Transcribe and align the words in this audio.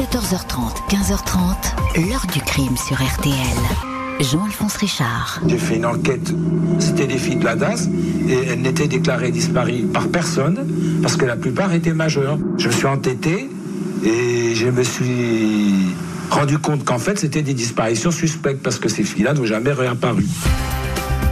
14h30, 0.00 0.88
15h30, 0.88 2.08
l'heure 2.08 2.24
du 2.32 2.40
crime 2.40 2.74
sur 2.74 2.96
RTL. 2.96 3.34
Jean-Alphonse 4.18 4.76
Richard. 4.76 5.42
J'ai 5.46 5.58
fait 5.58 5.76
une 5.76 5.84
enquête, 5.84 6.32
c'était 6.78 7.06
des 7.06 7.18
filles 7.18 7.36
de 7.36 7.44
la 7.44 7.54
DAS, 7.54 7.86
et 8.26 8.32
elles 8.32 8.62
n'étaient 8.62 8.88
déclarées 8.88 9.30
disparues 9.30 9.82
par 9.82 10.08
personne, 10.08 10.66
parce 11.02 11.16
que 11.16 11.26
la 11.26 11.36
plupart 11.36 11.74
étaient 11.74 11.92
majeures. 11.92 12.38
Je 12.56 12.68
me 12.68 12.72
suis 12.72 12.86
entêté, 12.86 13.50
et 14.02 14.54
je 14.54 14.68
me 14.68 14.82
suis 14.82 15.94
rendu 16.30 16.56
compte 16.56 16.82
qu'en 16.82 16.98
fait 16.98 17.18
c'était 17.18 17.42
des 17.42 17.52
disparitions 17.52 18.10
suspectes, 18.10 18.62
parce 18.62 18.78
que 18.78 18.88
ces 18.88 19.02
filles-là 19.04 19.34
n'ont 19.34 19.44
jamais 19.44 19.72
réapparu. 19.72 20.24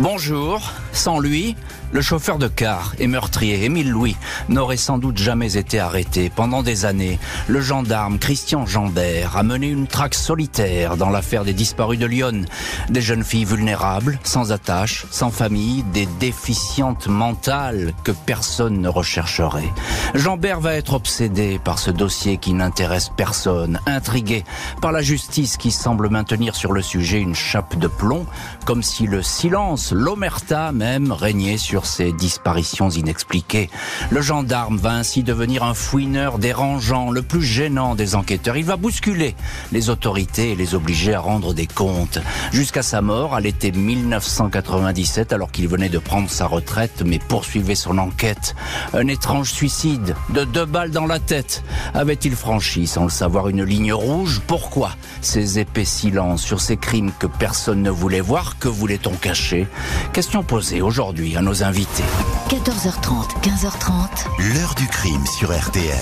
Bonjour, 0.01 0.61
sans 0.99 1.21
lui, 1.21 1.55
le 1.93 2.03
chauffeur 2.03 2.39
de 2.39 2.49
car 2.49 2.95
et 2.99 3.07
meurtrier 3.07 3.65
Émile 3.65 3.89
Louis 3.89 4.17
n'aurait 4.49 4.77
sans 4.77 4.99
doute 4.99 5.17
jamais 5.17 5.57
été 5.57 5.79
arrêté. 5.79 6.31
Pendant 6.35 6.65
des 6.65 6.85
années, 6.85 7.21
le 7.47 7.61
gendarme 7.61 8.19
Christian 8.19 8.67
Jambert 8.67 9.37
a 9.37 9.45
mené 9.45 9.69
une 9.69 9.87
traque 9.87 10.17
solitaire 10.17 10.97
dans 10.97 11.09
l'affaire 11.09 11.45
des 11.45 11.53
disparus 11.53 12.01
de 12.01 12.07
Lyon. 12.07 12.45
Des 12.91 13.01
jeunes 13.01 13.23
filles 13.23 13.45
vulnérables, 13.45 14.19
sans 14.25 14.51
attache, 14.51 15.07
sans 15.11 15.31
famille, 15.31 15.85
des 15.95 16.07
déficientes 16.19 17.07
mentales 17.07 17.95
que 18.03 18.13
personne 18.13 18.81
ne 18.81 18.89
rechercherait. 18.89 19.73
Jambert 20.15 20.61
va 20.61 20.75
être 20.75 20.95
obsédé 20.95 21.61
par 21.63 21.79
ce 21.79 21.93
dossier 21.93 22.39
qui 22.39 22.55
n'intéresse 22.55 23.11
personne, 23.17 23.81
intrigué 23.87 24.45
par 24.83 24.91
la 24.91 25.01
justice 25.01 25.57
qui 25.57 25.71
semble 25.71 26.11
maintenir 26.11 26.57
sur 26.57 26.73
le 26.73 26.83
sujet 26.83 27.21
une 27.21 27.37
chape 27.37 27.79
de 27.79 27.87
plomb, 27.87 28.27
comme 28.67 28.83
si 28.83 29.07
le 29.07 29.23
silence, 29.23 29.93
l'omerta 29.93 30.73
régnait 31.13 31.59
sur 31.59 31.87
ces 31.87 32.13
disparitions 32.13 32.91
inexpliquées. 32.91 33.71
Le 34.11 34.23
gendarme 34.23 34.77
va 34.79 34.93
ainsi 34.93 35.23
devenir 35.23 35.63
un 35.63 35.75
fouineur 35.75 36.39
dérangeant, 36.39 37.11
le 37.11 37.23
plus 37.23 37.43
gênant 37.43 37.95
des 37.95 38.15
enquêteurs. 38.15 38.57
Il 38.57 38.65
va 38.65 38.77
bousculer 38.77 39.35
les 39.73 39.91
autorités 39.91 40.53
et 40.53 40.57
les 40.57 40.75
obliger 40.75 41.15
à 41.15 41.21
rendre 41.21 41.53
des 41.55 41.67
comptes. 41.67 42.19
Jusqu'à 42.53 42.83
sa 42.83 43.03
mort, 43.03 43.35
à 43.35 43.41
l'été 43.41 43.71
1997, 43.71 45.33
alors 45.33 45.51
qu'il 45.51 45.69
venait 45.69 45.89
de 45.89 45.99
prendre 45.99 46.31
sa 46.31 46.47
retraite, 46.47 47.03
mais 47.05 47.19
poursuivait 47.19 47.75
son 47.75 47.99
enquête. 47.99 48.55
Un 48.95 49.07
étrange 49.09 49.53
suicide, 49.53 50.15
de 50.31 50.45
deux 50.45 50.67
balles 50.67 50.91
dans 50.91 51.07
la 51.07 51.19
tête. 51.19 51.63
Avait-il 51.95 52.35
franchi, 52.35 52.87
sans 52.87 53.05
le 53.05 53.11
savoir, 53.11 53.49
une 53.49 53.65
ligne 53.65 53.93
rouge? 53.93 54.41
Pourquoi 54.47 54.91
ces 55.21 55.59
épais 55.59 55.85
silences 55.85 56.43
sur 56.43 56.61
ces 56.61 56.77
crimes 56.77 57.13
que 57.19 57.27
personne 57.27 57.83
ne 57.83 57.91
voulait 57.91 58.21
voir? 58.21 58.59
Que 58.59 58.69
voulait-on 58.69 59.13
cacher? 59.13 59.67
Question 60.13 60.43
posée 60.43 60.78
aujourd'hui 60.81 61.37
à 61.37 61.43
nos 61.43 61.55
14h30, 61.55 63.41
15h30. 63.43 64.55
L'heure 64.55 64.75
du 64.75 64.87
crime 64.87 65.25
sur 65.27 65.51
RTL. 65.57 65.97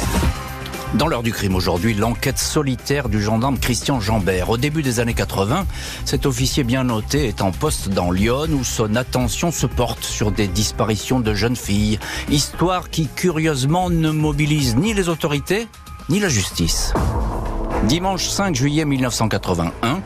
Dans 0.94 1.08
l'heure 1.08 1.22
du 1.22 1.32
crime 1.32 1.54
aujourd'hui, 1.54 1.94
l'enquête 1.94 2.38
solitaire 2.38 3.08
du 3.08 3.22
gendarme 3.22 3.58
Christian 3.58 4.00
Jambert. 4.00 4.50
Au 4.50 4.56
début 4.56 4.82
des 4.82 5.00
années 5.00 5.14
80, 5.14 5.66
cet 6.04 6.26
officier 6.26 6.64
bien 6.64 6.84
noté 6.84 7.28
est 7.28 7.42
en 7.42 7.52
poste 7.52 7.88
dans 7.88 8.10
Lyon 8.10 8.48
où 8.52 8.64
son 8.64 8.96
attention 8.96 9.50
se 9.50 9.66
porte 9.66 10.04
sur 10.04 10.30
des 10.32 10.48
disparitions 10.48 11.20
de 11.20 11.34
jeunes 11.34 11.56
filles. 11.56 11.98
Histoire 12.30 12.90
qui 12.90 13.08
curieusement 13.08 13.90
ne 13.90 14.10
mobilise 14.10 14.76
ni 14.76 14.94
les 14.94 15.08
autorités 15.08 15.68
ni 16.08 16.20
la 16.20 16.28
justice. 16.28 16.92
Dimanche 17.84 18.26
5 18.26 18.56
juillet 18.56 18.84
1981, 18.84 20.02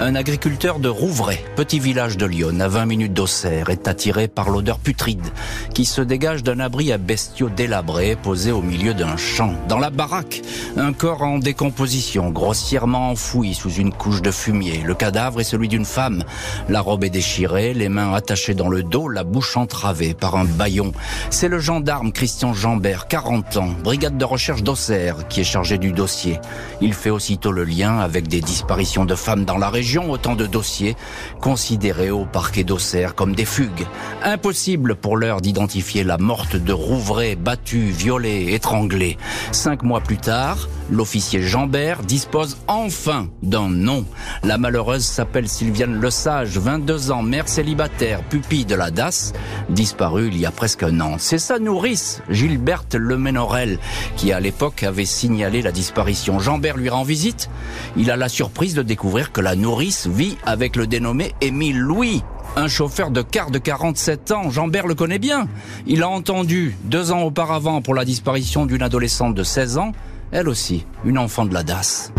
un 0.00 0.14
agriculteur 0.14 0.78
de 0.78 0.88
Rouvray, 0.88 1.44
petit 1.56 1.80
village 1.80 2.16
de 2.16 2.26
Lyon, 2.26 2.60
à 2.60 2.68
20 2.68 2.86
minutes 2.86 3.12
d'Auxerre, 3.12 3.70
est 3.70 3.88
attiré 3.88 4.28
par 4.28 4.50
l'odeur 4.50 4.78
putride 4.78 5.26
qui 5.74 5.84
se 5.84 6.00
dégage 6.00 6.44
d'un 6.44 6.60
abri 6.60 6.92
à 6.92 6.98
bestiaux 6.98 7.48
délabrés 7.48 8.14
posé 8.14 8.52
au 8.52 8.62
milieu 8.62 8.94
d'un 8.94 9.16
champ. 9.16 9.52
Dans 9.68 9.80
la 9.80 9.90
baraque, 9.90 10.42
un 10.76 10.92
corps 10.92 11.22
en 11.22 11.38
décomposition, 11.38 12.30
grossièrement 12.30 13.10
enfoui 13.10 13.54
sous 13.54 13.72
une 13.72 13.92
couche 13.92 14.22
de 14.22 14.30
fumier. 14.30 14.82
Le 14.84 14.94
cadavre 14.94 15.40
est 15.40 15.44
celui 15.44 15.66
d'une 15.66 15.84
femme. 15.84 16.22
La 16.68 16.80
robe 16.80 17.02
est 17.02 17.10
déchirée, 17.10 17.74
les 17.74 17.88
mains 17.88 18.12
attachées 18.14 18.54
dans 18.54 18.68
le 18.68 18.84
dos, 18.84 19.08
la 19.08 19.24
bouche 19.24 19.56
entravée 19.56 20.14
par 20.14 20.36
un 20.36 20.44
baillon. 20.44 20.92
C'est 21.30 21.48
le 21.48 21.58
gendarme 21.58 22.12
Christian 22.12 22.54
Jambert, 22.54 23.08
40 23.08 23.56
ans, 23.56 23.70
brigade 23.82 24.16
de 24.16 24.24
recherche 24.24 24.62
d'Auxerre, 24.62 25.26
qui 25.28 25.40
est 25.40 25.44
chargé 25.44 25.78
du 25.78 25.90
dossier. 25.90 26.38
Il 26.80 26.94
fait 26.94 27.10
aussitôt 27.14 27.52
le 27.52 27.64
lien 27.64 27.98
avec 27.98 28.28
des 28.28 28.40
disparitions 28.40 29.04
de 29.04 29.14
femmes 29.14 29.44
dans 29.44 29.56
la 29.56 29.70
région, 29.70 30.10
autant 30.10 30.34
de 30.34 30.46
dossiers 30.46 30.96
considérés 31.40 32.10
au 32.10 32.26
parquet 32.26 32.64
d'Auxerre 32.64 33.14
comme 33.14 33.34
des 33.34 33.44
fugues. 33.44 33.86
Impossible 34.22 34.96
pour 34.96 35.16
l'heure 35.16 35.40
d'identifier 35.40 36.04
la 36.04 36.18
morte 36.18 36.56
de 36.56 36.72
Rouvray, 36.72 37.36
battue, 37.36 37.90
violée, 37.90 38.52
étranglée. 38.52 39.16
Cinq 39.52 39.82
mois 39.82 40.00
plus 40.00 40.18
tard, 40.18 40.68
l'officier 40.90 41.40
Jambert 41.40 42.02
dispose 42.02 42.58
enfin 42.66 43.28
d'un 43.42 43.68
nom. 43.68 44.04
La 44.42 44.58
malheureuse 44.58 45.04
s'appelle 45.04 45.48
Sylviane 45.48 46.00
Lesage, 46.00 46.58
22 46.58 47.12
ans, 47.12 47.22
mère 47.22 47.48
célibataire, 47.48 48.22
pupille 48.24 48.64
de 48.64 48.74
la 48.74 48.90
DAS, 48.90 49.32
disparue 49.70 50.28
il 50.28 50.38
y 50.38 50.46
a 50.46 50.50
presque 50.50 50.82
un 50.82 51.00
an. 51.00 51.16
C'est 51.18 51.38
sa 51.38 51.58
nourrice, 51.58 52.22
Gilberte 52.28 52.96
Lemenorel, 52.96 53.78
qui 54.16 54.32
à 54.32 54.40
l'époque 54.40 54.82
avait 54.82 55.04
signalé 55.04 55.62
la 55.62 55.72
disparition. 55.72 56.40
Jambert 56.40 56.76
lui 56.76 56.88
rend 56.88 57.03
visite. 57.04 57.48
Il 57.96 58.10
a 58.10 58.16
la 58.16 58.28
surprise 58.28 58.74
de 58.74 58.82
découvrir 58.82 59.32
que 59.32 59.40
la 59.40 59.54
nourrice 59.56 60.06
vit 60.06 60.36
avec 60.44 60.76
le 60.76 60.86
dénommé 60.86 61.34
Émile 61.40 61.78
Louis, 61.78 62.22
un 62.56 62.68
chauffeur 62.68 63.10
de 63.10 63.22
car 63.22 63.50
de 63.50 63.58
47 63.58 64.30
ans, 64.32 64.50
Jambert 64.50 64.86
le 64.86 64.94
connaît 64.94 65.18
bien. 65.18 65.48
Il 65.86 66.02
a 66.02 66.08
entendu 66.08 66.76
deux 66.84 67.12
ans 67.12 67.22
auparavant 67.22 67.82
pour 67.82 67.94
la 67.94 68.04
disparition 68.04 68.66
d'une 68.66 68.82
adolescente 68.82 69.34
de 69.34 69.42
16 69.42 69.78
ans, 69.78 69.92
elle 70.32 70.48
aussi, 70.48 70.84
une 71.04 71.18
enfant 71.18 71.44
de 71.46 71.54
la 71.54 71.62
DAS. 71.62 72.12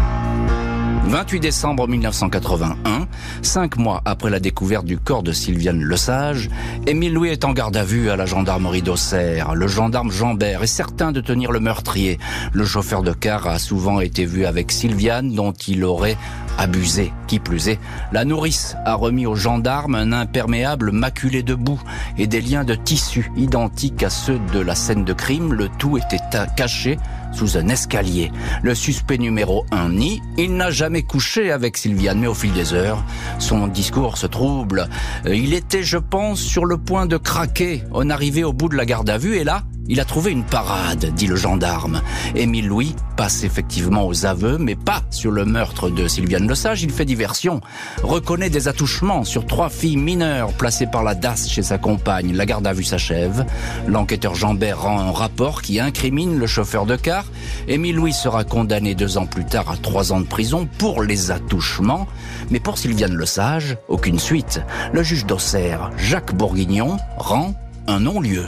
28 1.08 1.40
décembre 1.40 1.88
1981, 1.88 3.08
cinq 3.44 3.78
mois 3.78 4.02
après 4.06 4.32
la 4.32 4.40
découverte 4.40 4.86
du 4.86 4.98
corps 4.98 5.22
de 5.22 5.32
Sylviane 5.32 5.84
Lesage, 5.88 6.50
Émile 6.88 7.14
Louis 7.14 7.30
est 7.30 7.46
en 7.46 7.54
garde 7.54 7.78
à 7.78 7.84
vue 7.84 8.10
à 8.10 8.16
la 8.16 8.26
gendarmerie 8.26 8.82
d'Auxerre. 8.82 9.54
Le 9.54 9.68
gendarme 9.68 10.12
Jambert 10.12 10.64
est 10.64 10.68
certain 10.68 11.12
de 11.12 11.22
tenir 11.22 11.52
le 11.52 11.60
meurtrier. 11.60 12.18
Le 12.54 12.66
chauffeur 12.66 13.04
de 13.04 13.14
car 13.14 13.48
a 13.48 13.60
souvent 13.60 14.00
été 14.00 14.26
vu 14.26 14.46
avec 14.46 14.72
Sylviane 14.72 15.32
dont 15.32 15.52
il 15.52 15.84
aurait 15.84 16.18
abusé. 16.58 17.14
Qui 17.28 17.40
plus 17.40 17.70
est, 17.70 17.80
la 18.12 18.26
nourrice 18.26 18.76
a 18.86 18.96
remis 18.96 19.28
au 19.28 19.36
gendarme 19.36 19.96
un 19.96 20.12
imperméable 20.12 20.92
maculé 20.92 21.44
de 21.44 21.54
boue 21.54 21.82
et 22.18 22.28
des 22.28 22.42
liens 22.42 22.64
de 22.64 22.76
tissu 22.76 23.32
identiques 23.38 24.04
à 24.04 24.10
ceux 24.10 24.40
de 24.54 24.60
la 24.60 24.74
scène 24.74 25.06
de 25.06 25.14
crime. 25.14 25.54
Le 25.54 25.70
tout 25.78 25.98
était 25.98 26.20
caché 26.56 26.98
sous 27.34 27.58
un 27.58 27.68
escalier. 27.68 28.32
Le 28.64 28.76
suspect 28.76 29.18
numéro 29.18 29.66
un 29.72 29.90
nie, 29.90 30.22
il 30.38 30.56
n'a 30.56 30.72
jamais 30.72 31.04
couché 31.04 31.52
avec 31.52 31.78
Sylviane, 31.78 32.20
mais 32.20 32.28
au 32.28 32.34
fil 32.34 32.54
des 32.54 32.74
heures, 32.74 33.04
son 33.40 33.68
discours 33.68 34.18
se 34.18 34.28
trouble. 34.28 34.88
Euh, 35.26 35.36
il 35.36 35.54
était, 35.54 35.84
je 35.84 35.98
pense, 35.98 36.40
sur 36.40 36.66
le 36.66 36.78
point 36.78 37.06
de 37.06 37.18
craquer. 37.18 37.84
On 37.92 38.10
arrivait 38.10 38.44
au 38.44 38.54
bout 38.54 38.70
de 38.70 38.76
la 38.76 38.86
garde 38.86 39.10
à 39.10 39.18
vue 39.18 39.36
et 39.36 39.44
là, 39.44 39.64
il 39.88 40.00
a 40.00 40.06
trouvé 40.06 40.32
une 40.32 40.44
parade, 40.44 41.14
dit 41.16 41.28
le 41.28 41.36
gendarme. 41.36 42.02
Émile 42.36 42.68
Louis 42.68 42.96
passe 43.18 43.44
effectivement 43.44 44.08
aux 44.08 44.26
aveux, 44.26 44.58
mais 44.58 44.76
pas 44.76 45.04
sur 45.12 45.32
le 45.32 45.46
meurtre 45.46 45.90
de 45.90 46.08
Sylviane 46.08 46.48
Lesage. 46.48 46.84
Il 46.84 46.92
fait 46.92 47.06
diversion. 47.06 47.62
Reconnaît 48.02 48.50
des 48.50 48.68
attouchements 48.68 49.24
sur 49.24 49.46
trois 49.46 49.70
filles 49.70 49.98
mineures 49.98 50.54
placées 50.54 50.88
par 50.88 51.04
la 51.04 51.14
DAS 51.14 51.48
chez 51.48 51.62
sa 51.62 51.78
compagne. 51.78 52.36
La 52.36 52.46
garde 52.46 52.66
à 52.66 52.74
vue 52.74 52.84
s'achève. 52.84 53.46
L'enquêteur 53.88 54.36
Jambert 54.36 54.82
rend 54.82 55.00
un 55.00 55.12
rapport 55.12 55.62
qui 55.62 55.80
incrimine 55.80 56.38
le 56.38 56.48
chauffeur 56.48 56.86
de 56.86 56.96
car. 56.96 57.26
Émile 57.68 57.96
Louis 57.96 58.14
sera 58.14 58.44
condamné 58.44 58.96
deux 58.96 59.18
ans 59.18 59.28
plus 59.28 59.46
tard 59.46 59.70
à 59.70 59.78
trois 59.78 60.12
ans 60.12 60.20
de 60.20 60.26
prison 60.26 60.68
pour 60.78 61.04
les 61.04 61.32
attouchements. 61.32 62.08
Mais 62.50 62.60
pour 62.60 62.78
Sylviane 62.78 63.18
Lesage, 63.18 63.78
aucune 63.88 64.20
suite. 64.20 64.62
Le 64.94 65.04
juge 65.04 65.26
d'Auxerre, 65.26 65.92
Jacques 65.98 66.34
Bourguignon, 66.34 66.98
rend 67.18 67.54
un 67.88 68.00
non-lieu. 68.00 68.46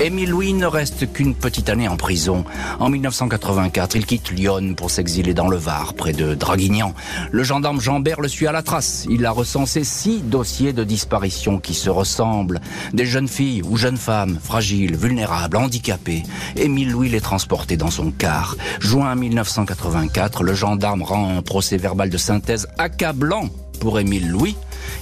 Émile 0.00 0.30
Louis 0.30 0.52
ne 0.52 0.66
reste 0.66 1.12
qu'une 1.12 1.34
petite 1.34 1.68
année 1.68 1.88
en 1.88 1.96
prison. 1.96 2.44
En 2.78 2.88
1984, 2.88 3.96
il 3.96 4.06
quitte 4.06 4.30
Lyon 4.30 4.74
pour 4.76 4.92
s'exiler 4.92 5.34
dans 5.34 5.48
le 5.48 5.56
Var, 5.56 5.94
près 5.94 6.12
de 6.12 6.36
Draguignan. 6.36 6.94
Le 7.32 7.42
gendarme 7.42 7.80
Jambert 7.80 8.20
le 8.20 8.28
suit 8.28 8.46
à 8.46 8.52
la 8.52 8.62
trace. 8.62 9.06
Il 9.10 9.26
a 9.26 9.32
recensé 9.32 9.82
six 9.82 10.20
dossiers 10.20 10.72
de 10.72 10.84
disparition 10.84 11.58
qui 11.58 11.74
se 11.74 11.90
ressemblent. 11.90 12.60
Des 12.92 13.06
jeunes 13.06 13.26
filles 13.26 13.62
ou 13.64 13.76
jeunes 13.76 13.96
femmes, 13.96 14.38
fragiles, 14.40 14.96
vulnérables, 14.96 15.56
handicapées. 15.56 16.22
Émile 16.56 16.92
Louis 16.92 17.08
les 17.08 17.20
transportait 17.20 17.76
dans 17.76 17.90
son 17.90 18.12
car. 18.12 18.54
Juin 18.78 19.16
1984, 19.16 20.44
le 20.44 20.54
gendarme 20.54 21.02
rend 21.02 21.36
un 21.36 21.42
procès 21.42 21.76
verbal 21.76 22.08
de 22.08 22.18
synthèse 22.18 22.68
accablant 22.78 23.48
pour 23.80 23.98
Émile 23.98 24.28
Louis. 24.28 24.56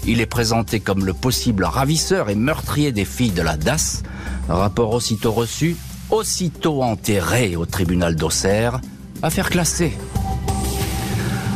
Il 0.09 0.21
est 0.21 0.27
présenté 0.27 0.79
comme 0.79 1.05
le 1.05 1.13
possible 1.13 1.65
ravisseur 1.65 2.31
et 2.31 2.37
meurtrier 2.37 2.93
des 2.93 3.05
filles 3.05 3.33
de 3.33 3.43
la 3.43 3.57
DAS. 3.57 4.03
Rapport 4.49 4.93
aussitôt 4.93 5.33
reçu, 5.33 5.77
aussitôt 6.11 6.83
enterré 6.83 7.57
au 7.57 7.67
tribunal 7.67 8.15
d'Auxerre. 8.15 8.81
Affaire 9.23 9.51
classée. 9.51 9.93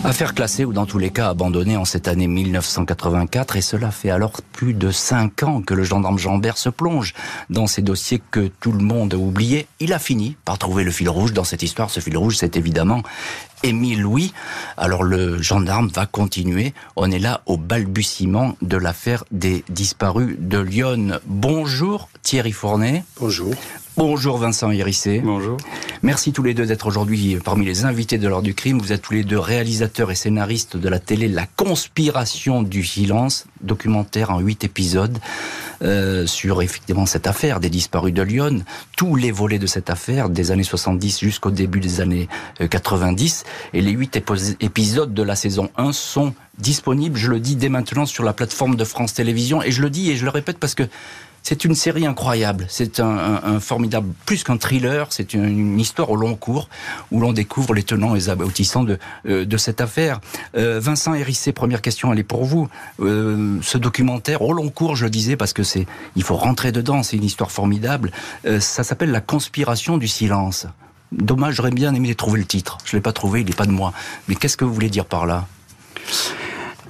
Affaire 0.03 0.35
classée 0.35 0.65
ou 0.65 0.73
dans 0.73 0.87
tous 0.87 0.97
les 0.97 1.11
cas 1.11 1.29
abandonnée 1.29 1.77
en 1.77 1.85
cette 1.85 2.09
année 2.09 2.27
1984 2.27 3.57
et 3.57 3.61
cela 3.61 3.91
fait 3.91 4.09
alors 4.09 4.33
plus 4.53 4.73
de 4.73 4.91
cinq 4.91 5.43
ans 5.43 5.61
que 5.61 5.75
le 5.75 5.85
gendarme 5.85 6.19
Jambert 6.19 6.57
se 6.57 6.71
plonge 6.71 7.13
dans 7.51 7.67
ces 7.67 7.83
dossiers 7.83 8.23
que 8.31 8.51
tout 8.61 8.73
le 8.73 8.83
monde 8.83 9.13
a 9.13 9.19
oubliés. 9.19 9.67
Il 9.79 9.93
a 9.93 9.99
fini 9.99 10.37
par 10.47 10.57
trouver 10.57 10.85
le 10.85 10.91
fil 10.91 11.11
rouge 11.11 11.35
dans 11.35 11.45
cette 11.45 11.63
histoire. 11.63 11.91
Ce 11.91 12.01
fil 12.01 12.17
rouge, 12.17 12.39
c'est 12.39 12.57
évidemment 12.57 13.03
Émile 13.63 14.01
Louis. 14.01 14.33
Alors 14.79 15.03
le 15.03 15.41
gendarme 15.43 15.89
va 15.89 16.07
continuer. 16.07 16.73
On 16.97 17.11
est 17.11 17.19
là 17.19 17.43
au 17.45 17.59
balbutiement 17.59 18.57
de 18.63 18.79
l'affaire 18.79 19.25
des 19.31 19.65
disparus 19.69 20.37
de 20.39 20.59
Lyon. 20.59 21.21
Bonjour 21.27 22.09
Thierry 22.23 22.53
Fournet. 22.53 23.05
Bonjour. 23.21 23.55
Bonjour 24.01 24.39
Vincent 24.39 24.71
Hérissé. 24.71 25.21
Bonjour. 25.23 25.59
Merci 26.03 26.33
tous 26.33 26.43
les 26.43 26.55
deux 26.55 26.65
d'être 26.65 26.87
aujourd'hui 26.87 27.37
parmi 27.45 27.67
les 27.67 27.85
invités 27.85 28.17
de 28.17 28.27
l'heure 28.29 28.41
du 28.41 28.55
crime. 28.55 28.79
Vous 28.79 28.95
êtes 28.95 29.03
tous 29.03 29.13
les 29.13 29.25
deux 29.25 29.39
réalisateurs 29.39 30.11
et 30.11 30.15
scénaristes 30.15 30.79
de 30.79 30.89
la 30.89 30.99
télé 30.99 31.29
La 31.29 31.45
conspiration 31.45 32.63
du 32.63 32.83
silence, 32.83 33.45
documentaire 33.61 34.31
en 34.31 34.41
huit 34.41 34.65
épisodes 34.65 35.19
euh, 35.83 36.27
sur 36.27 36.63
effectivement 36.63 37.05
cette 37.05 37.27
affaire 37.27 37.61
des 37.61 37.69
disparus 37.69 38.15
de 38.15 38.23
Lyon, 38.23 38.65
tous 38.97 39.17
les 39.17 39.31
volets 39.31 39.59
de 39.59 39.67
cette 39.67 39.91
affaire 39.91 40.31
des 40.31 40.51
années 40.51 40.63
70 40.63 41.21
jusqu'au 41.21 41.51
début 41.51 41.81
des 41.81 42.01
années 42.01 42.27
90 42.71 43.45
euh, 43.45 43.77
et 43.77 43.83
les 43.83 43.91
huit 43.91 44.19
épisodes 44.61 45.13
de 45.13 45.23
la 45.23 45.37
saison 45.37 45.69
1 45.77 45.93
sont 45.93 46.33
disponibles, 46.57 47.19
je 47.19 47.29
le 47.29 47.39
dis 47.39 47.55
dès 47.55 47.69
maintenant 47.69 48.07
sur 48.07 48.25
la 48.25 48.33
plateforme 48.33 48.77
de 48.77 48.85
France 48.85 49.13
Télévisions 49.13 49.63
et 49.63 49.71
je 49.71 49.83
le 49.83 49.91
dis 49.91 50.11
et 50.11 50.17
je 50.17 50.25
le 50.25 50.31
répète 50.31 50.59
parce 50.59 50.75
que 50.75 50.85
c'est 51.43 51.65
une 51.65 51.75
série 51.75 52.07
incroyable. 52.07 52.67
C'est 52.69 53.01
un, 53.01 53.61
formidable, 53.61 54.13
plus 54.27 54.45
qu'un 54.45 54.57
thriller, 54.57 55.07
c'est 55.11 55.35
une, 55.35 55.79
histoire 55.81 56.11
au 56.11 56.17
long 56.17 56.35
cours 56.35 56.69
où 57.11 57.21
l'on 57.21 57.33
découvre 57.33 57.75
les 57.75 57.83
tenants 57.83 58.15
et 58.15 58.19
les 58.19 58.29
aboutissants 58.29 58.85
de, 58.85 58.99
euh, 59.27 59.45
de 59.45 59.57
cette 59.57 59.81
affaire. 59.81 60.21
Euh, 60.57 60.81
Vincent 60.81 61.15
Hérissé, 61.15 61.53
première 61.53 61.83
question, 61.83 62.13
elle 62.13 62.19
est 62.19 62.25
pour 62.25 62.45
vous. 62.45 62.69
Euh, 63.01 63.59
ce 63.63 63.79
documentaire 63.79 64.43
au 64.43 64.53
long 64.53 64.69
cours, 64.69 64.97
je 64.97 65.05
le 65.05 65.11
disais, 65.11 65.37
parce 65.37 65.53
que 65.53 65.63
c'est, 65.63 65.87
il 66.17 66.23
faut 66.23 66.37
rentrer 66.37 66.73
dedans, 66.73 67.03
c'est 67.03 67.17
une 67.17 67.25
histoire 67.25 67.51
formidable. 67.51 68.13
ça 68.45 68.85
s'appelle 68.85 69.11
La 69.11 69.21
conspiration 69.21 69.99
du 69.99 70.09
silence. 70.09 70.67
Dommage, 71.13 71.55
j'aurais 71.55 71.71
bien 71.71 71.95
aimé 71.95 72.15
trouver 72.15 72.39
le 72.39 72.47
titre. 72.47 72.79
Je 72.85 72.97
l'ai 72.97 73.03
pas 73.03 73.13
trouvé, 73.13 73.41
il 73.41 73.47
n'est 73.47 73.53
pas 73.53 73.67
de 73.67 73.73
moi. 73.73 73.93
Mais 74.29 74.37
qu'est-ce 74.37 74.57
que 74.57 74.65
vous 74.65 74.75
voulez 74.75 74.91
dire 74.91 75.07
par 75.07 75.27
là? 75.27 75.47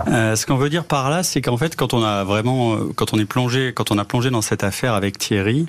Euh, 0.09 0.37
ce 0.37 0.47
qu'on 0.47 0.57
veut 0.57 0.71
dire 0.71 0.85
par 0.85 1.11
là, 1.11 1.23
c'est 1.23 1.41
qu'en 1.41 1.57
fait, 1.57 1.77
quand 1.77 1.95
on 1.95 2.03
a 2.03 2.25
vraiment, 2.25 2.75
euh, 2.75 2.93
quand 2.95 3.13
on 3.13 3.19
est 3.19 3.25
plongé, 3.25 3.73
quand 3.75 3.91
on 3.91 3.99
a 3.99 4.05
plongé 4.05 4.31
dans 4.31 4.43
cette 4.43 4.65
affaire 4.65 4.95
avec 4.95 5.19
Thierry, 5.19 5.67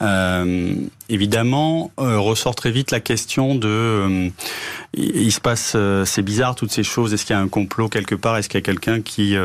euh, 0.00 0.74
évidemment, 1.08 1.90
euh, 2.00 2.18
ressort 2.18 2.54
très 2.54 2.70
vite 2.70 2.90
la 2.90 3.00
question 3.00 3.54
de, 3.54 4.30
il, 4.94 5.32
se 5.32 5.40
passe, 5.40 5.76
c'est 6.04 6.22
bizarre 6.22 6.54
toutes 6.54 6.72
ces 6.72 6.84
choses. 6.84 7.14
Est-ce 7.14 7.26
qu'il 7.26 7.34
y 7.34 7.38
a 7.38 7.42
un 7.42 7.48
complot 7.48 7.88
quelque 7.88 8.14
part? 8.14 8.36
Est-ce 8.36 8.48
qu'il 8.48 8.58
y 8.58 8.62
a 8.62 8.64
quelqu'un 8.64 9.00
qui 9.00 9.36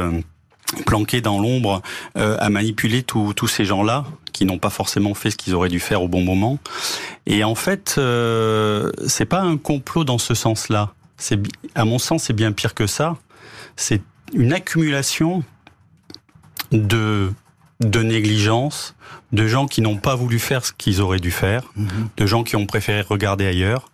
planqué 0.85 1.21
dans 1.21 1.39
l'ombre 1.39 1.81
a 2.15 2.49
manipulé 2.49 3.03
tous 3.03 3.47
ces 3.47 3.65
gens-là 3.65 4.05
qui 4.33 4.45
n'ont 4.45 4.59
pas 4.59 4.69
forcément 4.69 5.13
fait 5.13 5.31
ce 5.31 5.37
qu'ils 5.37 5.55
auraient 5.55 5.69
dû 5.69 5.79
faire 5.79 6.01
au 6.01 6.07
bon 6.07 6.23
moment? 6.23 6.59
Et 7.27 7.43
en 7.43 7.55
fait, 7.55 7.95
euh, 7.97 8.89
c'est 9.05 9.25
pas 9.25 9.41
un 9.41 9.57
complot 9.57 10.05
dans 10.05 10.17
ce 10.17 10.33
sens-là. 10.33 10.93
C'est, 11.17 11.39
à 11.75 11.83
mon 11.83 11.99
sens, 11.99 12.23
c'est 12.23 12.33
bien 12.33 12.53
pire 12.53 12.73
que 12.73 12.87
ça. 12.87 13.17
C'est 13.75 14.01
une 14.33 14.53
accumulation 14.53 15.43
de 16.71 17.31
de 17.79 18.01
négligence, 18.01 18.95
de 19.31 19.47
gens 19.47 19.67
qui 19.67 19.81
n'ont 19.81 19.97
pas 19.97 20.15
voulu 20.15 20.39
faire 20.39 20.65
ce 20.65 20.73
qu'ils 20.73 21.01
auraient 21.01 21.19
dû 21.19 21.31
faire, 21.31 21.71
mhm. 21.75 22.09
de 22.17 22.25
gens 22.25 22.43
qui 22.43 22.55
ont 22.55 22.65
préféré 22.65 23.01
regarder 23.01 23.45
ailleurs, 23.45 23.91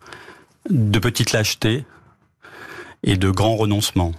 de 0.70 1.00
petites 1.00 1.34
lâchetés 1.34 1.86
et 3.04 3.18
de 3.18 3.30
grands 3.30 3.56
renoncements. 3.56 4.14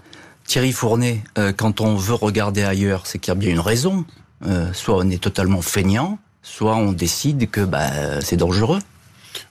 Thierry 0.47 0.73
Fournet, 0.73 1.23
euh, 1.39 1.53
quand 1.53 1.81
on 1.81 1.97
veut 1.97 2.15
regarder 2.15 2.63
ailleurs, 2.63 3.07
c'est 3.07 3.19
qu'il 3.19 3.31
y 3.31 3.33
a 3.33 3.37
bien 3.37 3.51
une 3.51 3.61
raison. 3.61 4.05
Euh, 4.47 4.71
soit 4.75 4.97
on 4.97 5.09
est 5.09 5.23
totalement 5.23 5.63
feignant, 5.63 6.19
soit 6.43 6.77
on 6.77 6.93
décide 6.93 7.51
que 7.51 7.63
bah, 7.63 8.21
c'est 8.21 8.37
dangereux. 8.37 8.81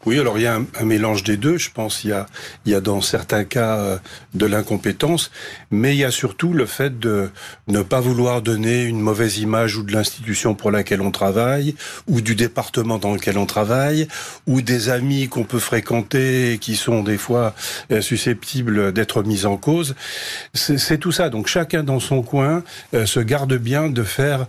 Oui, 0.06 0.20
alors 0.20 0.38
il 0.38 0.44
y 0.44 0.48
a 0.48 0.56
un, 0.56 0.86
mélange 0.86 1.24
des 1.24 1.38
deux. 1.38 1.58
Je 1.58 1.70
pense 1.72 2.04
il 2.04 2.10
y 2.10 2.14
a, 2.14 2.26
il 2.66 2.72
y 2.72 2.76
a 2.76 2.82
dans 2.82 3.02
certains 3.02 3.46
cas 3.46 3.78
euh, 3.78 3.98
de 4.34 4.46
l'incompétence, 4.46 5.32
mais 5.72 5.96
il 5.96 6.00
y 6.00 6.04
a 6.04 6.12
surtout 6.12 6.54
le 6.54 6.66
fait 6.66 7.00
de 7.00 7.30
ne 7.68 7.82
pas 7.82 8.02
vouloir 8.02 8.42
donner 8.42 8.84
une 8.84 9.00
mauvaise 9.00 9.38
image 9.38 9.78
ou 9.78 9.84
de 9.84 9.94
l'institution 9.94 10.56
pour 10.56 10.72
laquelle 10.72 11.02
on 11.02 11.12
travaille, 11.12 11.76
ou 12.08 12.20
du 12.20 12.36
département 12.36 12.98
dans 12.98 13.14
lequel 13.14 13.38
on 13.38 13.46
travaille, 13.46 14.08
ou 14.46 14.62
des 14.62 14.90
amis 14.90 15.30
qu'on 15.30 15.46
peut 15.46 15.60
fréquenter 15.60 16.54
et 16.54 16.58
qui 16.58 16.76
sont 16.76 17.02
des 17.02 17.18
fois 17.18 17.56
euh, 17.92 18.02
susceptibles 18.02 18.92
d'être 18.92 19.24
mis 19.24 19.46
en 19.46 19.56
cause. 19.56 19.96
C'est 20.54 20.98
tout 20.98 21.12
ça. 21.12 21.30
Donc 21.30 21.48
chacun 21.48 21.84
dans 21.84 22.00
son 22.00 22.24
coin 22.24 22.64
euh, 22.94 23.06
se 23.06 23.20
garde 23.22 23.54
bien 23.54 23.90
de 23.90 24.04
faire 24.04 24.46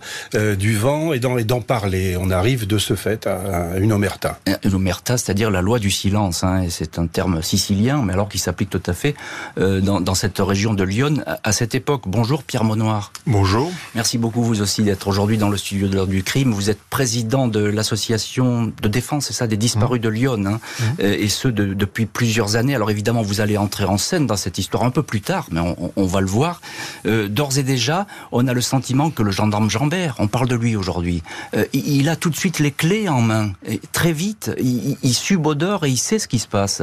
du 0.57 0.75
vent 0.75 1.13
et 1.13 1.19
d'en 1.19 1.61
parler. 1.61 2.17
On 2.19 2.29
arrive 2.29 2.67
de 2.67 2.77
ce 2.77 2.95
fait 2.95 3.27
à, 3.27 3.77
une 3.77 3.91
omerta. 3.91 4.39
Une 4.63 4.75
omerta, 4.75 5.17
c'est-à-dire 5.17 5.44
la 5.49 5.61
loi 5.61 5.79
du 5.79 5.91
silence. 5.91 6.43
Hein, 6.43 6.63
et 6.63 6.69
c'est 6.69 6.99
un 6.99 7.07
terme 7.07 7.41
sicilien, 7.41 8.01
mais 8.03 8.13
alors 8.13 8.29
qui 8.29 8.39
s'applique 8.39 8.69
tout 8.69 8.83
à 8.85 8.93
fait 8.93 9.15
euh, 9.57 9.81
dans, 9.81 10.01
dans, 10.01 10.15
cette 10.15 10.39
région 10.39 10.73
de 10.73 10.83
Lyon 10.83 11.23
à, 11.43 11.51
cette 11.51 11.75
époque. 11.75 12.03
Bonjour 12.07 12.43
Pierre 12.43 12.63
Monoir. 12.63 13.11
Bonjour. 13.27 13.71
Merci 13.93 14.17
beaucoup 14.17 14.43
vous 14.43 14.61
aussi 14.61 14.83
d'être 14.83 15.07
aujourd'hui 15.07 15.37
dans 15.37 15.49
le 15.49 15.57
studio 15.57 15.87
de 15.87 15.95
l'heure 15.95 16.07
du 16.07 16.23
crime. 16.23 16.51
Vous 16.51 16.69
êtes 16.69 16.81
président 16.81 17.47
de 17.47 17.59
l'association 17.59 18.71
de 18.81 18.87
défense, 18.87 19.25
c'est 19.27 19.33
ça, 19.33 19.47
des 19.47 19.57
disparus 19.57 20.01
de 20.01 20.09
Lyon, 20.09 20.43
hein, 20.45 20.59
mmh. 20.59 20.83
euh, 21.01 21.17
et 21.19 21.27
ce 21.27 21.47
de, 21.47 21.73
depuis 21.73 22.05
plusieurs 22.05 22.55
années. 22.55 22.75
Alors 22.75 22.91
évidemment, 22.91 23.21
vous 23.21 23.41
allez 23.41 23.57
entrer 23.57 23.85
en 23.85 23.97
scène 23.97 24.27
dans 24.27 24.37
cette 24.37 24.57
histoire 24.57 24.83
un 24.83 24.91
peu 24.91 25.03
plus 25.03 25.21
tard, 25.21 25.47
mais 25.51 25.59
on, 25.59 25.91
on 25.95 26.05
va 26.05 26.21
le 26.21 26.27
voir. 26.27 26.61
Euh, 27.05 27.27
D'ores 27.27 27.57
et 27.57 27.63
déjà, 27.63 28.07
on 28.31 28.47
a 28.47 28.53
le 28.53 28.61
sentiment 28.61 29.09
que 29.09 29.23
le 29.23 29.31
gendarme 29.31 29.69
Jambert, 29.69 30.15
on 30.19 30.27
parle 30.27 30.47
de 30.47 30.55
lui 30.55 30.75
aujourd'hui, 30.75 31.23
euh, 31.55 31.65
il 31.73 32.09
a 32.09 32.15
tout 32.15 32.29
de 32.29 32.35
suite 32.35 32.59
les 32.59 32.71
clés 32.71 33.09
en 33.09 33.21
main. 33.21 33.51
Et 33.67 33.79
très 33.91 34.13
vite, 34.13 34.51
il, 34.59 34.97
il 35.01 35.13
Baudeur 35.37 35.83
et 35.83 35.89
il 35.89 35.97
sait 35.97 36.19
ce 36.19 36.27
qui 36.27 36.39
se 36.39 36.47
passe. 36.47 36.81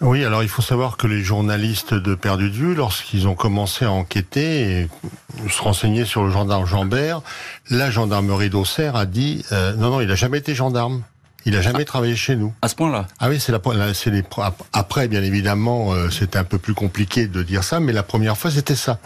Oui, 0.00 0.24
alors 0.24 0.42
il 0.42 0.48
faut 0.48 0.62
savoir 0.62 0.96
que 0.96 1.06
les 1.06 1.22
journalistes 1.22 1.92
de 1.92 2.14
Perdu 2.14 2.50
de 2.50 2.54
Vue, 2.54 2.74
lorsqu'ils 2.74 3.28
ont 3.28 3.34
commencé 3.34 3.84
à 3.84 3.92
enquêter 3.92 4.80
et 4.80 4.88
se 5.50 5.60
renseigner 5.60 6.06
sur 6.06 6.24
le 6.24 6.30
gendarme 6.30 6.64
Jambert, 6.64 7.20
la 7.68 7.90
gendarmerie 7.90 8.48
d'Auxerre 8.48 8.96
a 8.96 9.04
dit 9.04 9.44
euh, 9.52 9.74
non, 9.74 9.90
non, 9.90 10.00
il 10.00 10.08
n'a 10.08 10.14
jamais 10.14 10.38
été 10.38 10.54
gendarme. 10.54 11.02
Il 11.46 11.54
n'a 11.54 11.62
jamais 11.62 11.86
travaillé 11.86 12.16
chez 12.16 12.36
nous. 12.36 12.52
À 12.60 12.68
ce 12.68 12.74
point-là 12.74 13.08
Ah 13.18 13.30
oui, 13.30 13.40
c'est 13.40 13.50
la, 13.50 13.94
c'est 13.94 14.10
les, 14.10 14.22
après, 14.74 15.08
bien 15.08 15.22
évidemment, 15.22 15.92
euh, 15.92 16.10
c'était 16.10 16.38
un 16.38 16.44
peu 16.44 16.58
plus 16.58 16.74
compliqué 16.74 17.26
de 17.28 17.42
dire 17.42 17.64
ça, 17.64 17.80
mais 17.80 17.92
la 17.92 18.02
première 18.02 18.36
fois, 18.36 18.50
c'était 18.50 18.74
ça. 18.74 18.98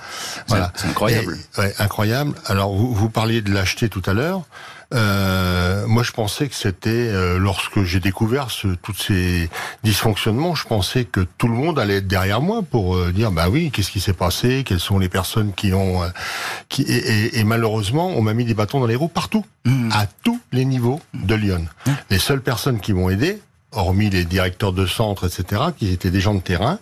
Voilà. 0.48 0.72
C'est 0.74 0.88
incroyable. 0.88 1.38
ouais, 1.58 1.72
incroyable. 1.78 2.34
Alors, 2.46 2.74
vous, 2.74 2.92
vous 2.92 3.08
parliez 3.08 3.40
de 3.40 3.52
l'acheter 3.52 3.88
tout 3.88 4.02
à 4.06 4.14
l'heure. 4.14 4.42
Euh, 4.92 5.86
moi, 5.86 6.02
je 6.02 6.12
pensais 6.12 6.48
que 6.48 6.54
c'était 6.54 6.90
euh, 6.90 7.38
lorsque 7.38 7.82
j'ai 7.82 8.00
découvert 8.00 8.50
ce, 8.50 8.68
tous 8.68 8.94
ces 8.94 9.48
dysfonctionnements, 9.82 10.54
je 10.54 10.66
pensais 10.66 11.04
que 11.04 11.20
tout 11.38 11.48
le 11.48 11.54
monde 11.54 11.78
allait 11.78 11.96
être 11.96 12.06
derrière 12.06 12.40
moi 12.40 12.62
pour 12.62 12.96
euh, 12.96 13.12
dire 13.12 13.30
bah 13.30 13.48
oui, 13.48 13.70
qu'est-ce 13.70 13.90
qui 13.90 14.00
s'est 14.00 14.12
passé, 14.12 14.62
quelles 14.64 14.80
sont 14.80 14.98
les 14.98 15.08
personnes 15.08 15.52
qui 15.54 15.72
ont, 15.72 16.02
qui 16.68 16.82
et, 16.82 17.38
et, 17.38 17.44
malheureusement, 17.44 18.08
on 18.08 18.22
m'a 18.22 18.34
mis 18.34 18.44
des 18.44 18.54
bâtons 18.54 18.80
dans 18.80 18.86
les 18.86 18.96
roues 18.96 19.08
partout, 19.08 19.44
mmh. 19.64 19.90
à 19.92 20.06
tous 20.22 20.40
les 20.52 20.64
niveaux 20.64 21.00
de 21.14 21.34
Lyon. 21.34 21.66
Mmh. 21.86 21.90
Les 22.10 22.18
seules 22.18 22.42
personnes 22.42 22.80
qui 22.80 22.92
m'ont 22.92 23.08
aidé, 23.08 23.40
hormis 23.72 24.10
les 24.10 24.24
directeurs 24.24 24.72
de 24.72 24.86
centre, 24.86 25.26
etc., 25.26 25.62
qui 25.76 25.88
étaient 25.88 26.10
des 26.10 26.20
gens 26.20 26.34
de 26.34 26.40
terrain, 26.40 26.78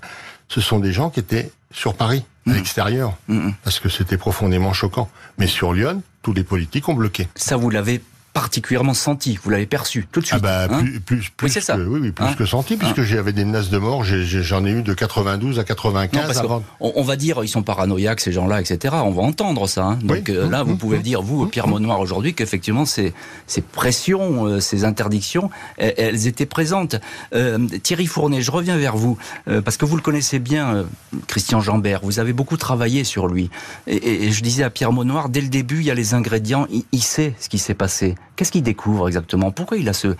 ce 0.49 0.61
sont 0.61 0.78
des 0.78 0.92
gens 0.92 1.11
qui 1.11 1.21
étaient 1.21 1.50
sur 1.71 1.94
Paris, 1.94 2.25
à 2.47 2.50
mmh. 2.50 2.54
l'extérieur, 2.54 3.16
parce 3.64 3.80
que 3.80 3.88
c'était 3.88 4.18
profondément 4.18 4.73
choquant. 4.73 5.09
Mais 5.38 5.47
sur 5.47 5.73
Lyon, 5.73 6.02
tous 6.23 6.33
les 6.33 6.45
politiques 6.45 6.88
ont 6.88 6.95
bloqué. 6.95 7.29
Ça, 7.35 7.57
vous 7.57 7.71
l'avez 7.71 8.00
particulièrement 8.33 8.95
senti, 8.95 9.39
vous 9.43 9.51
l'avez 9.51 9.67
perçu 9.67 10.07
tout 10.11 10.21
de 10.21 10.27
suite. 10.27 10.41
Ah 10.43 10.67
bah, 10.67 10.75
hein 10.75 10.81
plus, 10.81 11.01
plus, 11.01 11.31
plus, 11.37 11.55
oui, 11.55 11.62
ça. 11.62 11.77
Que, 11.77 11.83
oui, 11.83 12.01
oui, 12.01 12.12
plus 12.12 12.25
hein 12.25 12.35
que 12.37 12.47
senti, 12.47 12.77
puisque 12.77 13.01
hein 13.01 13.05
j'avais 13.05 13.33
des 13.33 13.45
menaces 13.45 13.69
de 13.69 13.79
mort, 13.79 14.05
j'en 14.05 14.65
ai, 14.65 14.71
eu 14.71 14.83
de 14.83 14.95
92 14.95 15.59
à 15.59 15.65
95 15.65 16.39
avant. 16.39 16.62
On, 16.81 17.03
va 17.03 17.17
dire, 17.17 17.45
ils 17.45 17.49
sont 17.49 17.62
paranoïaques, 17.62 18.21
ces 18.21 18.33
gens-là, 18.33 18.61
etc. 18.61 18.95
On 19.05 19.11
va 19.11 19.23
entendre 19.23 19.67
ça. 19.67 19.85
Hein. 19.85 19.99
Donc 20.03 20.31
euh, 20.31 20.49
là, 20.49 20.62
vous 20.62 20.77
pouvez 20.77 20.99
dire, 20.99 21.21
vous, 21.21 21.47
Pierre 21.47 21.69
Monoir, 21.69 22.01
aujourd'hui, 22.01 22.33
qu'effectivement, 22.35 22.87
ces, 22.87 23.12
ces 23.47 23.61
pressions, 23.61 24.47
euh, 24.47 24.61
ces 24.61 24.85
interdictions, 24.85 25.51
elles, 25.77 26.27
étaient 26.27 26.47
présentes. 26.47 26.97
Euh, 27.35 27.59
Thierry 27.83 28.07
Fournet, 28.07 28.41
je 28.41 28.51
reviens 28.51 28.77
vers 28.77 28.97
vous, 28.97 29.19
parce 29.65 29.77
que 29.77 29.85
vous 29.85 29.97
le 29.97 30.03
connaissez 30.03 30.39
bien, 30.39 30.85
Christian 31.27 31.61
Jambert, 31.61 32.01
vous 32.03 32.19
avez 32.19 32.33
beaucoup 32.33 32.57
travaillé 32.57 33.05
sur 33.05 33.27
lui. 33.27 33.51
Et, 33.87 34.27
et, 34.27 34.33
je 34.33 34.43
disais 34.43 34.62
à 34.62 34.71
Pierre 34.71 34.93
Monoir, 34.93 35.29
dès 35.29 35.41
le 35.41 35.49
début, 35.49 35.81
il 35.81 35.87
y 35.87 35.91
a 35.91 35.95
les 35.95 36.15
ingrédients, 36.15 36.67
il, 36.71 36.85
il 36.93 37.03
sait 37.03 37.35
ce 37.39 37.49
qui 37.49 37.59
s'est 37.59 37.75
passé. 37.75 38.15
Qu'est-ce 38.37 38.52
qu'il 38.52 38.62
découvre 38.62 39.09
exactement? 39.09 39.50
Pourquoi 39.50 39.76
il 39.76 39.88
a 39.88 39.93
ce, 39.93 40.14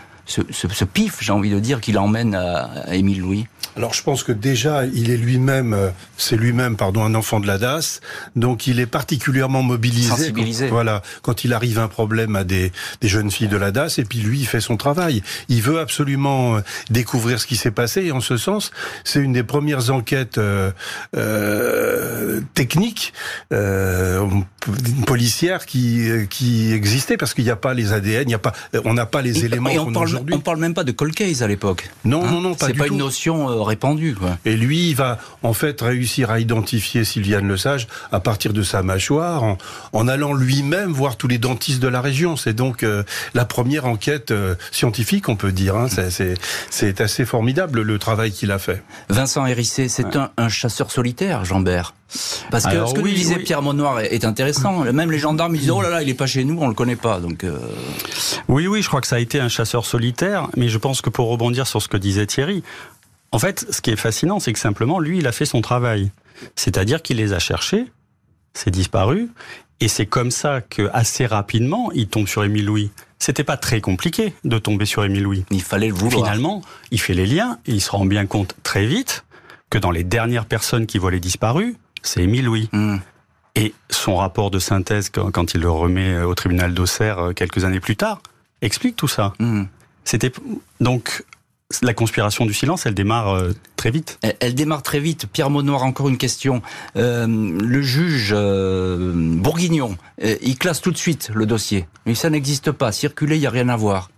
pif, 0.85 1.18
j'ai 1.21 1.32
envie 1.32 1.50
de 1.50 1.59
dire, 1.59 1.80
qu'il 1.80 1.99
emmène 1.99 2.35
à, 2.35 2.94
Émile 2.94 3.21
Louis 3.21 3.47
Alors 3.76 3.95
je 3.95 4.02
pense 4.02 4.23
que 4.23 4.33
déjà, 4.33 4.85
il 4.87 5.11
est 5.11 5.16
lui-même, 5.16 5.73
euh, 5.73 5.88
c'est 6.19 6.37
lui-même, 6.37 6.76
pardon, 6.76 7.02
un 7.04 7.14
enfant 7.14 7.40
de 7.40 7.47
la 7.47 7.57
DAS, 7.57 8.00
donc 8.37 8.66
il 8.66 8.81
est 8.81 8.87
particulièrement 8.87 9.62
mobilisé. 9.62 10.11
Sensibilisé. 10.11 10.66
Quand, 10.69 10.75
voilà, 10.75 11.00
quand 11.23 11.45
il 11.45 11.54
arrive 11.54 11.78
un 11.78 11.88
problème 11.88 12.37
à 12.37 12.45
des, 12.45 12.71
des 13.00 13.09
jeunes 13.09 13.31
filles 13.31 13.49
de 13.49 13.57
la 13.57 13.71
DAS, 13.71 13.95
et 13.99 14.04
puis 14.04 14.19
lui, 14.19 14.40
il 14.40 14.47
fait 14.47 14.61
son 14.61 14.76
travail. 14.76 15.23
Il 15.49 15.62
veut 15.62 15.81
absolument 15.81 16.57
euh, 16.57 16.61
découvrir 16.90 17.40
ce 17.40 17.47
qui 17.47 17.57
s'est 17.57 17.71
passé, 17.71 18.02
et 18.02 18.12
en 18.12 18.21
ce 18.21 18.37
sens, 18.37 18.73
c'est 19.04 19.21
une 19.21 19.33
des 19.33 19.42
premières 19.42 19.90
enquêtes 19.90 20.37
euh, 20.37 20.71
euh, 21.16 22.40
techniques 22.54 23.12
euh, 23.52 24.26
policières 25.07 25.66
qui 25.66 26.09
qui 26.31 26.73
existaient, 26.73 27.16
parce 27.16 27.35
qu'il 27.35 27.45
n'y 27.45 27.50
a 27.50 27.57
pas 27.57 27.75
les 27.75 27.92
ADN, 27.92 28.23
il 28.23 28.26
n'y 28.28 28.35
a 28.35 28.38
pas, 28.38 28.52
on 28.85 28.95
n'a 28.95 29.07
pas 29.07 29.23
les 29.23 29.45
éléments 29.45 29.71
et 29.71 29.78
on 29.78 29.88
a 29.90 29.92
parle, 29.92 30.04
aujourd'hui. 30.07 30.35
on 30.35 30.40
parle 30.40 30.59
même 30.59 30.75
pas 30.75 30.85
de 30.85 30.92
cold 30.92 31.14
case 31.14 31.42
à 31.42 31.47
l'époque. 31.49 31.90
Non, 32.04 32.23
Hein 32.25 32.31
non, 32.31 32.40
non, 32.40 32.54
pas 32.54 32.66
C'est 32.66 32.75
pas 32.75 32.85
tout. 32.87 32.92
une 32.92 32.99
notion 32.99 33.49
euh, 33.52 33.62
répandue, 33.62 34.14
quoi. 34.14 34.38
Et 34.44 34.56
lui, 34.56 34.90
il 34.90 34.94
va 34.97 35.18
en 35.42 35.52
fait 35.52 35.80
réussir 35.80 36.30
à 36.30 36.40
identifier 36.40 37.04
Sylviane 37.04 37.49
Lesage 37.49 37.87
à 38.11 38.21
partir 38.21 38.52
de 38.52 38.62
sa 38.62 38.82
mâchoire, 38.82 39.42
en, 39.44 39.59
en 39.92 40.09
allant 40.09 40.32
lui-même 40.35 40.92
voir 40.92 41.16
tous 41.16 41.28
les 41.28 41.38
dentistes 41.38 41.80
de 41.80 41.88
la 41.88 42.00
région. 42.00 42.37
C'est 42.37 42.54
donc 42.54 42.82
euh, 42.82 43.02
la 43.35 43.44
première 43.44 43.87
enquête 43.87 44.30
euh, 44.30 44.54
scientifique, 44.71 45.28
on 45.28 45.37
peut 45.37 45.52
dire. 45.52 45.76
hein. 45.76 45.87
C'est- 45.88 47.00
assez 47.02 47.25
formidable 47.25 47.82
le 47.82 47.99
travail 47.99 48.32
qu'il 48.32 48.50
a 48.52 48.59
fait. 48.59 48.82
Vincent 49.09 49.44
Hérissé, 49.47 49.88
c'est 49.88 50.14
un, 50.16 50.30
un 50.37 50.49
chasseur 50.49 50.90
solitaire, 50.90 51.44
Jean-Bert. 51.44 51.94
Parce 52.50 52.64
que 52.64 52.71
Alors, 52.71 52.90
ce 52.90 52.94
que 52.94 53.00
oui, 53.00 53.14
disait 53.14 53.37
oui. 53.37 53.42
Pierre 53.44 53.62
Monnoir 53.62 54.00
est, 54.00 54.14
est 54.14 54.25
intéressant. 54.26 54.85
Même 54.92 55.11
les 55.11 55.18
gendarmes, 55.18 55.54
ils 55.54 55.61
disent, 55.62 55.71
oh 55.71 55.80
là 55.80 55.88
là, 55.88 56.02
il 56.02 56.09
est 56.11 56.14
pas 56.14 56.26
chez 56.26 56.44
nous, 56.44 56.59
on 56.61 56.68
le 56.68 56.75
connaît 56.75 56.97
pas. 56.97 57.18
Donc, 57.21 57.42
euh, 57.44 57.59
Oui, 58.49 58.66
oui, 58.66 58.82
je 58.82 58.88
crois 58.88 59.00
que 59.00 59.06
ça 59.06 59.16
a 59.16 59.18
été 59.18 59.40
un 59.40 59.49
chasseur 59.49 59.87
solitaire, 59.87 60.49
mais 60.56 60.68
je 60.68 60.78
pense 60.78 61.00
que 61.00 61.11
pour 61.11 61.28
rebondir 61.30 61.66
sur 61.66 61.80
ce 61.80 61.88
que 61.88 61.97
disait 61.97 62.26
Thierry, 62.26 62.62
en 63.32 63.38
fait, 63.38 63.66
ce 63.70 63.80
qui 63.80 63.90
est 63.90 63.96
fascinant, 63.96 64.38
c'est 64.38 64.52
que 64.52 64.58
simplement, 64.58 65.00
lui, 65.00 65.18
il 65.18 65.26
a 65.26 65.32
fait 65.32 65.46
son 65.46 65.62
travail. 65.62 66.10
C'est-à-dire 66.54 67.02
qu'il 67.02 67.16
les 67.16 67.32
a 67.32 67.38
cherchés, 67.38 67.86
c'est 68.54 68.70
disparu, 68.70 69.30
et 69.80 69.88
c'est 69.88 70.06
comme 70.06 70.30
ça 70.30 70.60
que 70.60 70.90
assez 70.92 71.26
rapidement, 71.26 71.90
il 71.92 72.06
tombe 72.06 72.28
sur 72.28 72.44
Émile 72.44 72.66
Louis. 72.66 72.90
C'était 73.18 73.44
pas 73.44 73.56
très 73.56 73.80
compliqué 73.80 74.34
de 74.44 74.58
tomber 74.58 74.84
sur 74.84 75.04
Émile 75.04 75.22
Louis. 75.22 75.44
il 75.50 75.62
fallait 75.62 75.88
le 75.88 75.94
vouloir. 75.94 76.24
Finalement, 76.24 76.62
il 76.90 77.00
fait 77.00 77.14
les 77.14 77.26
liens 77.26 77.58
et 77.66 77.72
il 77.72 77.80
se 77.80 77.90
rend 77.90 78.04
bien 78.04 78.26
compte 78.26 78.54
très 78.62 78.86
vite 78.86 79.24
que 79.70 79.78
dans 79.78 79.90
les 79.90 80.04
dernières 80.04 80.46
personnes 80.46 80.86
qui 80.86 80.98
voient 80.98 81.10
les 81.10 81.20
disparus, 81.20 81.74
c'est 82.02 82.22
Émile 82.22 82.44
Louis. 82.44 82.68
Hmm. 82.72 82.98
Et 83.54 83.74
son 83.90 84.16
rapport 84.16 84.50
de 84.50 84.58
synthèse, 84.58 85.10
quand 85.10 85.54
il 85.54 85.60
le 85.60 85.70
remet 85.70 86.22
au 86.22 86.34
tribunal 86.34 86.74
d'Auxerre 86.74 87.18
euh, 87.18 87.32
quelques 87.32 87.64
années 87.64 87.80
plus 87.80 87.96
tard, 87.96 88.22
explique 88.60 88.96
tout 88.96 89.08
ça. 89.08 89.32
Hmm. 89.38 89.64
C'était 90.04 90.32
donc 90.80 91.24
la 91.82 91.94
conspiration 91.94 92.46
du 92.46 92.54
silence, 92.54 92.86
elle 92.86 92.94
démarre 92.94 93.34
euh, 93.34 93.52
très 93.76 93.90
vite. 93.90 94.18
Elle, 94.40 94.54
démarre 94.54 94.82
très 94.82 95.00
vite. 95.00 95.26
Pierre 95.26 95.50
Monnoir, 95.50 95.82
encore 95.84 96.08
une 96.08 96.18
question. 96.18 96.62
Euh, 96.96 97.26
le 97.26 97.82
juge 97.82 98.32
euh, 98.36 99.12
Bourguignon, 99.14 99.96
il 100.20 100.56
classe 100.58 100.80
tout 100.80 100.92
de 100.92 100.96
suite 100.96 101.30
le 101.34 101.46
dossier. 101.46 101.86
Mais 102.06 102.14
ça 102.14 102.30
n'existe 102.30 102.70
pas. 102.70 102.92
Circuler, 102.92 103.36
il 103.36 103.40
n'y 103.40 103.46
a 103.46 103.50
rien 103.50 103.68
à 103.68 103.76
voir. 103.76 104.10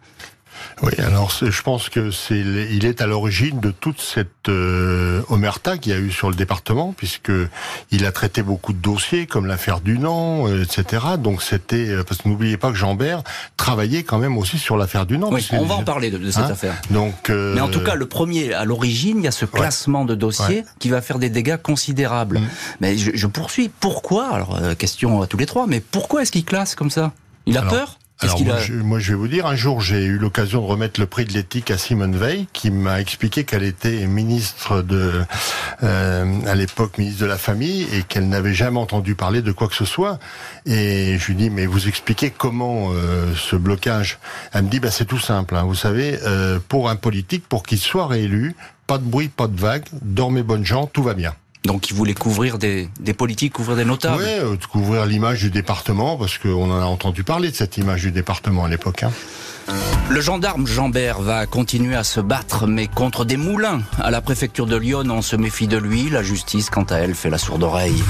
Oui, 0.83 0.93
alors 0.99 1.31
je 1.43 1.63
pense 1.63 1.89
que 1.89 2.11
c'est 2.11 2.39
il 2.39 2.85
est 2.85 3.01
à 3.01 3.07
l'origine 3.07 3.61
de 3.61 3.71
toute 3.71 4.01
cette 4.01 4.49
euh, 4.49 5.23
omerta 5.29 5.79
qu'il 5.79 5.93
y 5.93 5.95
a 5.95 5.99
eu 5.99 6.11
sur 6.11 6.29
le 6.31 6.35
département, 6.37 6.93
puisque 6.97 7.33
il 7.91 8.05
a 8.07 8.13
traité 8.13 8.43
beaucoup 8.43 8.73
de 8.73 8.79
dossiers 8.79 9.27
comme 9.27 9.47
l'affaire 9.47 9.81
Dunant, 9.81 10.49
euh, 10.49 10.63
etc. 10.65 11.05
Donc 11.19 11.43
c'était 11.43 11.89
euh, 11.89 12.03
parce 12.05 12.23
que 12.23 12.29
n'oubliez 12.29 12.57
pas 12.57 12.71
que 12.71 12.77
Jean-Bert 12.77 13.23
travaillait 13.57 14.03
quand 14.03 14.19
même 14.19 14.37
aussi 14.39 14.59
sur 14.59 14.77
l'affaire 14.77 15.07
Dunant. 15.07 15.29
Oui, 15.29 15.35
parce 15.41 15.49
que- 15.49 15.57
on 15.57 15.67
va 15.67 15.75
en 15.77 15.85
parler 15.85 16.11
de, 16.11 16.19
de 16.19 16.31
cette 16.31 16.45
Hein 16.45 16.51
affaire. 16.51 16.75
Donc, 16.91 17.31
euh, 17.31 17.55
Mais 17.55 17.61
en 17.61 17.69
tout 17.69 17.81
cas, 17.83 17.95
le 17.95 18.07
premier, 18.07 18.53
à 18.53 18.65
l'origine, 18.65 19.19
il 19.19 19.25
y 19.25 19.29
a 19.29 19.33
ce 19.33 19.45
classement 19.45 20.05
de 20.05 20.15
dossiers 20.15 20.45
Ouais. 20.61 20.65
qui 20.79 20.89
va 20.91 21.01
faire 21.01 21.19
des 21.19 21.31
dégâts 21.31 21.57
considérables. 21.57 22.41
Mm. 22.41 22.49
Mais 22.81 22.99
je, 22.99 23.11
je 23.15 23.27
poursuis. 23.27 23.71
Pourquoi 23.81 24.29
Alors, 24.35 24.57
euh, 24.57 24.75
question 24.75 25.23
à 25.23 25.27
tous 25.27 25.37
les 25.37 25.47
trois, 25.47 25.67
mais 25.67 25.81
pourquoi 25.81 26.23
est-ce 26.23 26.33
qu'il 26.33 26.45
classe 26.45 26.75
comme 26.75 26.91
ça? 26.91 27.13
Il 27.47 27.57
a 27.57 27.61
Alors, 27.61 27.73
peur? 27.73 27.99
Alors 28.21 28.43
moi, 28.45 28.55
a... 28.55 28.61
je, 28.61 28.73
moi, 28.75 28.99
je 29.01 29.11
vais 29.13 29.19
vous 29.19 29.29
dire, 29.29 29.47
un 29.47 29.57
jour, 29.57 29.81
j'ai 29.81 30.05
eu 30.05 30.19
l'occasion 30.19 30.61
de 30.63 30.67
remettre 30.67 31.01
le 31.01 31.07
prix 31.07 31.25
de 31.25 31.33
l'éthique 31.33 31.71
à 31.71 31.79
Simone 31.79 32.17
Veil, 32.17 32.47
qui 32.53 32.71
m'a 32.71 33.01
expliqué 33.01 33.45
qu'elle 33.45 33.65
était 33.65 34.07
ministre 34.07 34.83
de, 34.83 35.23
euh, 35.83 36.41
à 36.47 36.55
l'époque 36.55 36.97
ministre 36.99 37.21
de 37.23 37.27
la 37.27 37.39
Famille, 37.39 37.87
et 37.93 38.03
qu'elle 38.03 38.29
n'avait 38.29 38.55
jamais 38.55 38.79
entendu 38.79 39.15
parler 39.15 39.43
de 39.43 39.51
quoi 39.53 39.69
que 39.69 39.75
ce 39.75 39.85
soit. 39.85 40.19
Et 40.65 41.19
je 41.19 41.27
lui 41.27 41.35
dis, 41.35 41.51
mais 41.51 41.67
vous 41.67 41.89
expliquez 41.89 42.31
comment 42.31 42.91
euh, 42.93 43.35
ce 43.37 43.57
blocage? 43.57 44.19
Elle 44.53 44.63
me 44.63 44.71
dit, 44.71 44.81
bah, 44.81 44.93
c'est 44.93 45.07
tout 45.07 45.19
simple. 45.19 45.57
hein. 45.57 45.65
Vous 45.65 45.75
savez, 45.75 46.19
euh, 46.23 46.61
pour 46.69 46.89
un 46.89 46.97
politique, 46.97 47.47
pour 47.49 47.65
qu'il 47.65 47.79
soit 47.79 48.07
réélu, 48.07 48.55
pas 48.87 48.99
de 48.99 49.05
bruit, 49.05 49.29
pas 49.29 49.49
de 49.49 49.59
vague, 49.59 49.85
dormez 50.03 50.43
bonnes 50.43 50.65
gens, 50.65 50.87
tout 50.87 51.03
va 51.03 51.15
bien. 51.15 51.35
Donc, 51.65 51.91
il 51.91 51.95
voulait 51.95 52.15
couvrir 52.15 52.59
des, 52.59 52.89
des 53.01 53.15
politiques, 53.15 53.55
couvrir 53.55 53.77
des 53.77 53.85
notables. 53.85 54.23
Ouais, 54.23 54.39
euh, 54.41 54.57
couvrir 54.71 55.07
l'image 55.07 55.41
du 55.41 55.51
département, 55.51 56.17
parce 56.17 56.37
qu'on 56.39 56.71
en 56.71 56.81
a 56.81 56.85
entendu 56.85 57.25
parler 57.25 57.51
de 57.51 57.57
cette 57.57 57.79
image 57.79 58.03
du 58.03 58.13
département 58.13 58.65
à 58.65 58.69
l'époque. 58.69 59.03
Hein. 59.03 59.13
Le 60.11 60.21
gendarme 60.21 60.67
Jean-Bert 60.67 61.23
va 61.23 61.47
continuer 61.47 61.97
à 61.97 62.05
se 62.05 62.21
battre, 62.21 62.67
mais 62.67 62.87
contre 62.87 63.25
des 63.25 63.39
moulins. 63.39 63.81
À 63.99 64.11
la 64.11 64.21
préfecture 64.21 64.67
de 64.67 64.77
Lyon, 64.77 65.05
on 65.09 65.23
se 65.23 65.37
méfie 65.37 65.67
de 65.67 65.79
lui. 65.79 66.11
La 66.11 66.23
justice, 66.23 66.69
quant 66.69 66.85
à 66.85 66.97
elle, 66.97 67.15
fait 67.15 67.31
la 67.31 67.39
sourde 67.39 67.63
oreille. 67.63 68.03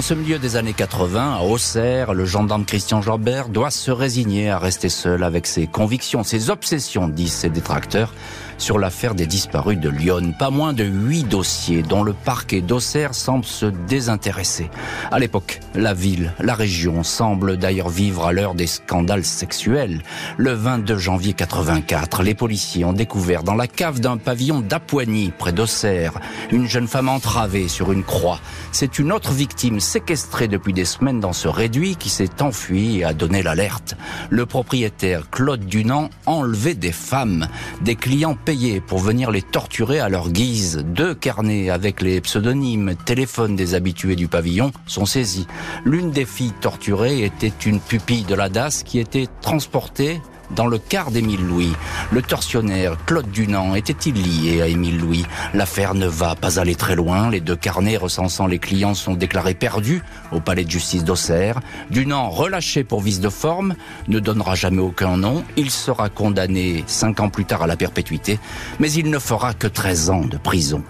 En 0.00 0.02
ce 0.02 0.14
milieu 0.14 0.38
des 0.38 0.56
années 0.56 0.72
80, 0.72 1.36
à 1.36 1.42
Auxerre, 1.42 2.14
le 2.14 2.24
gendarme 2.24 2.64
Christian 2.64 3.02
Jean-Bert 3.02 3.50
doit 3.50 3.70
se 3.70 3.90
résigner 3.90 4.48
à 4.48 4.58
rester 4.58 4.88
seul 4.88 5.22
avec 5.22 5.46
ses 5.46 5.66
convictions, 5.66 6.24
ses 6.24 6.48
obsessions, 6.48 7.06
disent 7.06 7.34
ses 7.34 7.50
détracteurs, 7.50 8.14
sur 8.60 8.78
l'affaire 8.78 9.14
des 9.14 9.26
disparus 9.26 9.78
de 9.78 9.88
Lyon. 9.88 10.34
Pas 10.38 10.50
moins 10.50 10.72
de 10.72 10.84
huit 10.84 11.24
dossiers 11.24 11.82
dont 11.82 12.02
le 12.02 12.12
parquet 12.12 12.60
d'Auxerre 12.60 13.14
semble 13.14 13.44
se 13.44 13.66
désintéresser. 13.66 14.70
À 15.10 15.18
l'époque, 15.18 15.60
la 15.74 15.94
ville, 15.94 16.32
la 16.40 16.54
région 16.54 17.02
semblent 17.02 17.56
d'ailleurs 17.56 17.88
vivre 17.88 18.26
à 18.26 18.32
l'heure 18.32 18.54
des 18.54 18.66
scandales 18.66 19.24
sexuels. 19.24 20.02
Le 20.36 20.52
22 20.52 20.96
janvier 20.96 21.32
84, 21.32 22.22
les 22.22 22.34
policiers 22.34 22.84
ont 22.84 22.92
découvert 22.92 23.42
dans 23.42 23.54
la 23.54 23.66
cave 23.66 24.00
d'un 24.00 24.16
pavillon 24.18 24.60
d'Apoigny, 24.60 25.32
près 25.36 25.52
d'Auxerre, 25.52 26.20
une 26.52 26.66
jeune 26.66 26.88
femme 26.88 27.08
entravée 27.08 27.68
sur 27.68 27.92
une 27.92 28.04
croix. 28.04 28.40
C'est 28.72 28.98
une 28.98 29.12
autre 29.12 29.32
victime 29.32 29.80
séquestrée 29.90 30.46
depuis 30.46 30.72
des 30.72 30.84
semaines 30.84 31.18
dans 31.18 31.32
ce 31.32 31.48
réduit 31.48 31.96
qui 31.96 32.10
s'est 32.10 32.40
enfui 32.42 32.98
et 32.98 33.04
a 33.04 33.12
donné 33.12 33.42
l'alerte. 33.42 33.96
Le 34.28 34.46
propriétaire 34.46 35.28
Claude 35.30 35.66
Dunant 35.66 36.10
enlevait 36.26 36.74
des 36.76 36.92
femmes, 36.92 37.48
des 37.80 37.96
clients 37.96 38.36
payés 38.36 38.80
pour 38.80 39.00
venir 39.00 39.32
les 39.32 39.42
torturer 39.42 39.98
à 39.98 40.08
leur 40.08 40.30
guise. 40.30 40.84
Deux 40.86 41.12
carnets 41.12 41.70
avec 41.70 42.02
les 42.02 42.20
pseudonymes, 42.20 42.94
téléphones 43.04 43.56
des 43.56 43.74
habitués 43.74 44.14
du 44.14 44.28
pavillon 44.28 44.70
sont 44.86 45.06
saisis. 45.06 45.48
L'une 45.84 46.12
des 46.12 46.24
filles 46.24 46.54
torturées 46.60 47.24
était 47.24 47.52
une 47.66 47.80
pupille 47.80 48.22
de 48.22 48.36
la 48.36 48.48
DAS 48.48 48.84
qui 48.84 49.00
était 49.00 49.26
transportée 49.40 50.20
dans 50.54 50.66
le 50.66 50.78
quart 50.78 51.10
d'Émile 51.10 51.46
Louis. 51.46 51.72
Le 52.10 52.22
tortionnaire 52.22 52.96
Claude 53.06 53.30
Dunant 53.30 53.74
était-il 53.74 54.14
lié 54.14 54.62
à 54.62 54.66
Émile 54.66 54.98
Louis? 54.98 55.24
L'affaire 55.54 55.94
ne 55.94 56.06
va 56.06 56.34
pas 56.34 56.58
aller 56.58 56.74
très 56.74 56.96
loin. 56.96 57.30
Les 57.30 57.40
deux 57.40 57.56
carnets 57.56 57.96
recensant 57.96 58.46
les 58.46 58.58
clients 58.58 58.94
sont 58.94 59.14
déclarés 59.14 59.54
perdus 59.54 60.02
au 60.32 60.40
palais 60.40 60.64
de 60.64 60.70
justice 60.70 61.04
d'Auxerre. 61.04 61.60
Dunant, 61.90 62.30
relâché 62.30 62.84
pour 62.84 63.00
vice 63.00 63.20
de 63.20 63.28
forme, 63.28 63.74
ne 64.08 64.18
donnera 64.18 64.54
jamais 64.54 64.82
aucun 64.82 65.16
nom. 65.16 65.44
Il 65.56 65.70
sera 65.70 66.08
condamné 66.08 66.84
cinq 66.86 67.20
ans 67.20 67.28
plus 67.28 67.44
tard 67.44 67.62
à 67.62 67.66
la 67.66 67.76
perpétuité, 67.76 68.38
mais 68.78 68.90
il 68.92 69.10
ne 69.10 69.18
fera 69.18 69.54
que 69.54 69.66
13 69.66 70.10
ans 70.10 70.24
de 70.24 70.36
prison. 70.36 70.82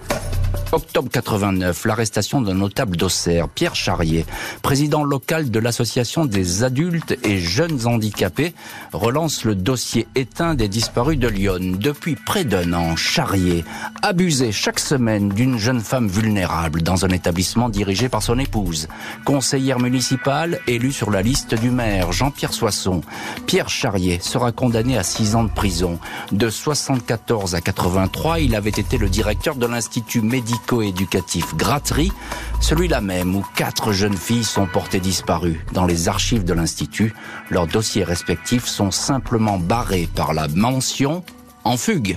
Octobre 0.73 1.09
89, 1.11 1.83
l'arrestation 1.83 2.41
d'un 2.41 2.53
notable 2.53 2.95
d'Auxerre, 2.95 3.49
Pierre 3.49 3.75
Charrier, 3.75 4.25
président 4.61 5.03
local 5.03 5.51
de 5.51 5.59
l'association 5.59 6.23
des 6.23 6.63
adultes 6.63 7.17
et 7.25 7.39
jeunes 7.39 7.87
handicapés, 7.87 8.53
relance 8.93 9.43
le 9.43 9.55
dossier 9.55 10.07
éteint 10.15 10.55
des 10.55 10.69
disparus 10.69 11.19
de 11.19 11.27
Lyon. 11.27 11.75
Depuis 11.77 12.15
près 12.15 12.45
d'un 12.45 12.71
an, 12.71 12.95
Charrier 12.95 13.65
abusait 14.01 14.53
chaque 14.53 14.79
semaine 14.79 15.27
d'une 15.27 15.57
jeune 15.57 15.81
femme 15.81 16.07
vulnérable 16.07 16.83
dans 16.83 17.03
un 17.03 17.09
établissement 17.09 17.67
dirigé 17.67 18.07
par 18.07 18.23
son 18.23 18.39
épouse. 18.39 18.87
Conseillère 19.25 19.79
municipale, 19.79 20.61
élue 20.67 20.93
sur 20.93 21.11
la 21.11 21.21
liste 21.21 21.53
du 21.53 21.69
maire, 21.69 22.13
Jean-Pierre 22.13 22.53
Soisson, 22.53 23.01
Pierre 23.45 23.67
Charrier 23.67 24.19
sera 24.21 24.53
condamné 24.53 24.97
à 24.97 25.03
six 25.03 25.35
ans 25.35 25.43
de 25.43 25.51
prison. 25.51 25.99
De 26.31 26.49
74 26.49 27.55
à 27.55 27.61
83, 27.61 28.39
il 28.39 28.55
avait 28.55 28.69
été 28.69 28.97
le 28.97 29.09
directeur 29.09 29.55
de 29.55 29.65
l'Institut 29.65 30.21
médico-éducatif 30.61 31.55
Gratterie, 31.55 32.11
celui-là 32.59 33.01
même 33.01 33.35
où 33.35 33.45
quatre 33.55 33.91
jeunes 33.91 34.17
filles 34.17 34.43
sont 34.43 34.67
portées 34.67 34.99
disparues. 34.99 35.65
Dans 35.73 35.85
les 35.85 36.07
archives 36.07 36.43
de 36.43 36.53
l'Institut, 36.53 37.13
leurs 37.49 37.67
dossiers 37.67 38.03
respectifs 38.03 38.65
sont 38.65 38.91
simplement 38.91 39.57
barrés 39.57 40.07
par 40.15 40.33
la 40.33 40.47
mention 40.47 41.23
en 41.63 41.77
fugue. 41.77 42.15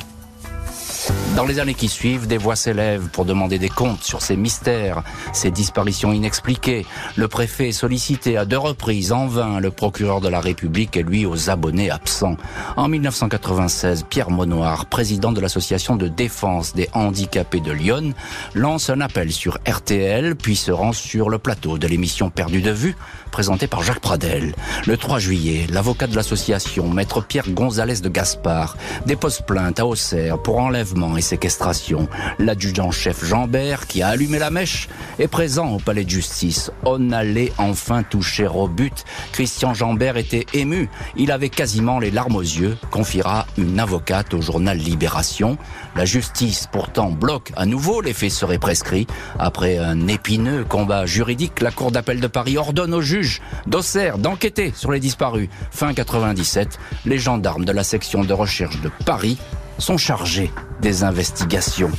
Dans 1.36 1.44
les 1.44 1.58
années 1.58 1.74
qui 1.74 1.88
suivent, 1.88 2.26
des 2.28 2.38
voix 2.38 2.54
s'élèvent 2.54 3.08
pour 3.08 3.24
demander 3.24 3.58
des 3.58 3.68
comptes 3.68 4.04
sur 4.04 4.22
ces 4.22 4.36
mystères, 4.36 5.02
ces 5.32 5.50
disparitions 5.50 6.12
inexpliquées. 6.12 6.86
Le 7.16 7.26
préfet 7.26 7.70
est 7.70 7.72
sollicité 7.72 8.36
à 8.36 8.44
deux 8.44 8.58
reprises 8.58 9.10
en 9.10 9.26
vain. 9.26 9.58
Le 9.58 9.70
procureur 9.72 10.20
de 10.20 10.28
la 10.28 10.40
République 10.40 10.96
est 10.96 11.02
lui 11.02 11.26
aux 11.26 11.50
abonnés 11.50 11.90
absents. 11.90 12.36
En 12.76 12.88
1996, 12.88 14.04
Pierre 14.08 14.30
Monoir, 14.30 14.86
président 14.86 15.32
de 15.32 15.40
l'association 15.40 15.96
de 15.96 16.06
défense 16.06 16.74
des 16.74 16.88
handicapés 16.92 17.60
de 17.60 17.72
Lyon, 17.72 18.14
lance 18.54 18.88
un 18.88 19.00
appel 19.00 19.32
sur 19.32 19.58
RTL, 19.68 20.36
puis 20.36 20.56
se 20.56 20.70
rend 20.70 20.92
sur 20.92 21.30
le 21.30 21.38
plateau 21.38 21.78
de 21.78 21.88
l'émission 21.88 22.30
Perdu 22.30 22.62
de 22.62 22.70
vue, 22.70 22.96
présentée 23.32 23.66
par 23.66 23.82
Jacques 23.82 24.00
Pradel. 24.00 24.54
Le 24.86 24.96
3 24.96 25.18
juillet, 25.18 25.66
l'avocat 25.68 26.06
de 26.06 26.14
l'association, 26.14 26.88
maître 26.88 27.20
Pierre 27.22 27.50
Gonzalez 27.50 28.00
de 28.00 28.08
Gaspard, 28.08 28.76
dépose 29.06 29.40
plainte 29.40 29.80
à 29.80 29.86
Auxerre 29.86 30.40
pour 30.40 30.58
enlèvement 30.58 30.93
et 31.16 31.20
séquestration. 31.20 32.08
L'adjudant-chef 32.38 33.24
Jean-Bert, 33.24 33.86
qui 33.86 34.02
a 34.02 34.08
allumé 34.08 34.38
la 34.38 34.50
mèche, 34.50 34.88
est 35.18 35.28
présent 35.28 35.72
au 35.72 35.78
palais 35.78 36.04
de 36.04 36.10
justice. 36.10 36.70
On 36.84 37.10
allait 37.10 37.52
enfin 37.58 38.02
toucher 38.02 38.46
au 38.46 38.68
but. 38.68 39.04
Christian 39.32 39.74
Jean-Bert 39.74 40.16
était 40.16 40.46
ému. 40.54 40.88
Il 41.16 41.32
avait 41.32 41.48
quasiment 41.48 41.98
les 41.98 42.10
larmes 42.10 42.36
aux 42.36 42.40
yeux, 42.40 42.76
confiera 42.90 43.46
une 43.58 43.80
avocate 43.80 44.34
au 44.34 44.40
journal 44.40 44.78
Libération. 44.78 45.58
La 45.96 46.04
justice, 46.04 46.68
pourtant, 46.70 47.10
bloque 47.10 47.52
à 47.56 47.66
nouveau. 47.66 48.00
Les 48.00 48.12
faits 48.12 48.30
seraient 48.30 48.58
prescrits. 48.58 49.06
Après 49.38 49.78
un 49.78 50.06
épineux 50.06 50.64
combat 50.64 51.06
juridique, 51.06 51.60
la 51.60 51.70
Cour 51.70 51.90
d'appel 51.90 52.20
de 52.20 52.26
Paris 52.28 52.56
ordonne 52.56 52.94
au 52.94 53.00
juge 53.00 53.42
d'Auxerre 53.66 54.18
d'enquêter 54.18 54.72
sur 54.74 54.92
les 54.92 55.00
disparus. 55.00 55.48
Fin 55.70 55.92
97, 55.92 56.78
les 57.04 57.18
gendarmes 57.18 57.64
de 57.64 57.72
la 57.72 57.84
section 57.84 58.22
de 58.24 58.32
recherche 58.32 58.80
de 58.80 58.90
Paris 59.04 59.38
sont 59.78 59.96
chargés 59.96 60.50
des 60.80 61.04
investigations. 61.04 61.90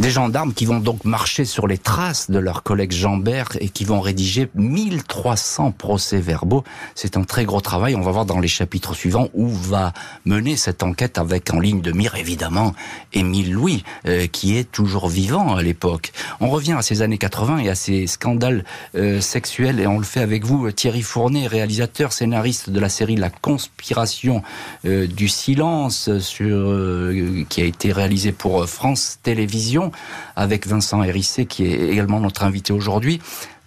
Des 0.00 0.08
gendarmes 0.08 0.54
qui 0.54 0.64
vont 0.64 0.80
donc 0.80 1.04
marcher 1.04 1.44
sur 1.44 1.66
les 1.66 1.76
traces 1.76 2.30
de 2.30 2.38
leur 2.38 2.62
collègue 2.62 2.90
Jambert 2.90 3.50
et 3.60 3.68
qui 3.68 3.84
vont 3.84 4.00
rédiger 4.00 4.48
1300 4.54 5.72
procès-verbaux. 5.72 6.64
C'est 6.94 7.18
un 7.18 7.24
très 7.24 7.44
gros 7.44 7.60
travail. 7.60 7.94
On 7.94 8.00
va 8.00 8.10
voir 8.10 8.24
dans 8.24 8.40
les 8.40 8.48
chapitres 8.48 8.94
suivants 8.94 9.28
où 9.34 9.46
va 9.50 9.92
mener 10.24 10.56
cette 10.56 10.82
enquête 10.82 11.18
avec 11.18 11.52
en 11.52 11.60
ligne 11.60 11.82
de 11.82 11.92
mire, 11.92 12.14
évidemment, 12.14 12.72
Émile 13.12 13.52
Louis, 13.52 13.84
euh, 14.06 14.26
qui 14.26 14.56
est 14.56 14.72
toujours 14.72 15.06
vivant 15.06 15.54
à 15.54 15.62
l'époque. 15.62 16.12
On 16.40 16.48
revient 16.48 16.76
à 16.78 16.82
ces 16.82 17.02
années 17.02 17.18
80 17.18 17.58
et 17.58 17.68
à 17.68 17.74
ces 17.74 18.06
scandales 18.06 18.64
euh, 18.94 19.20
sexuels 19.20 19.80
et 19.80 19.86
on 19.86 19.98
le 19.98 20.04
fait 20.04 20.20
avec 20.20 20.46
vous, 20.46 20.72
Thierry 20.72 21.02
Fournet, 21.02 21.46
réalisateur, 21.46 22.14
scénariste 22.14 22.70
de 22.70 22.80
la 22.80 22.88
série 22.88 23.16
La 23.16 23.28
conspiration 23.28 24.42
euh, 24.86 25.06
du 25.06 25.28
silence 25.28 26.18
sur, 26.20 26.74
qui 27.50 27.60
a 27.60 27.66
été 27.66 27.92
réalisée 27.92 28.32
pour 28.32 28.66
France 28.66 29.18
Télévisions 29.22 29.89
avec 30.36 30.66
Vincent 30.66 31.02
Hérissé, 31.02 31.46
qui 31.46 31.64
est 31.64 31.88
également 31.88 32.20
notre 32.20 32.44
invité 32.44 32.72
aujourd'hui. 32.72 33.20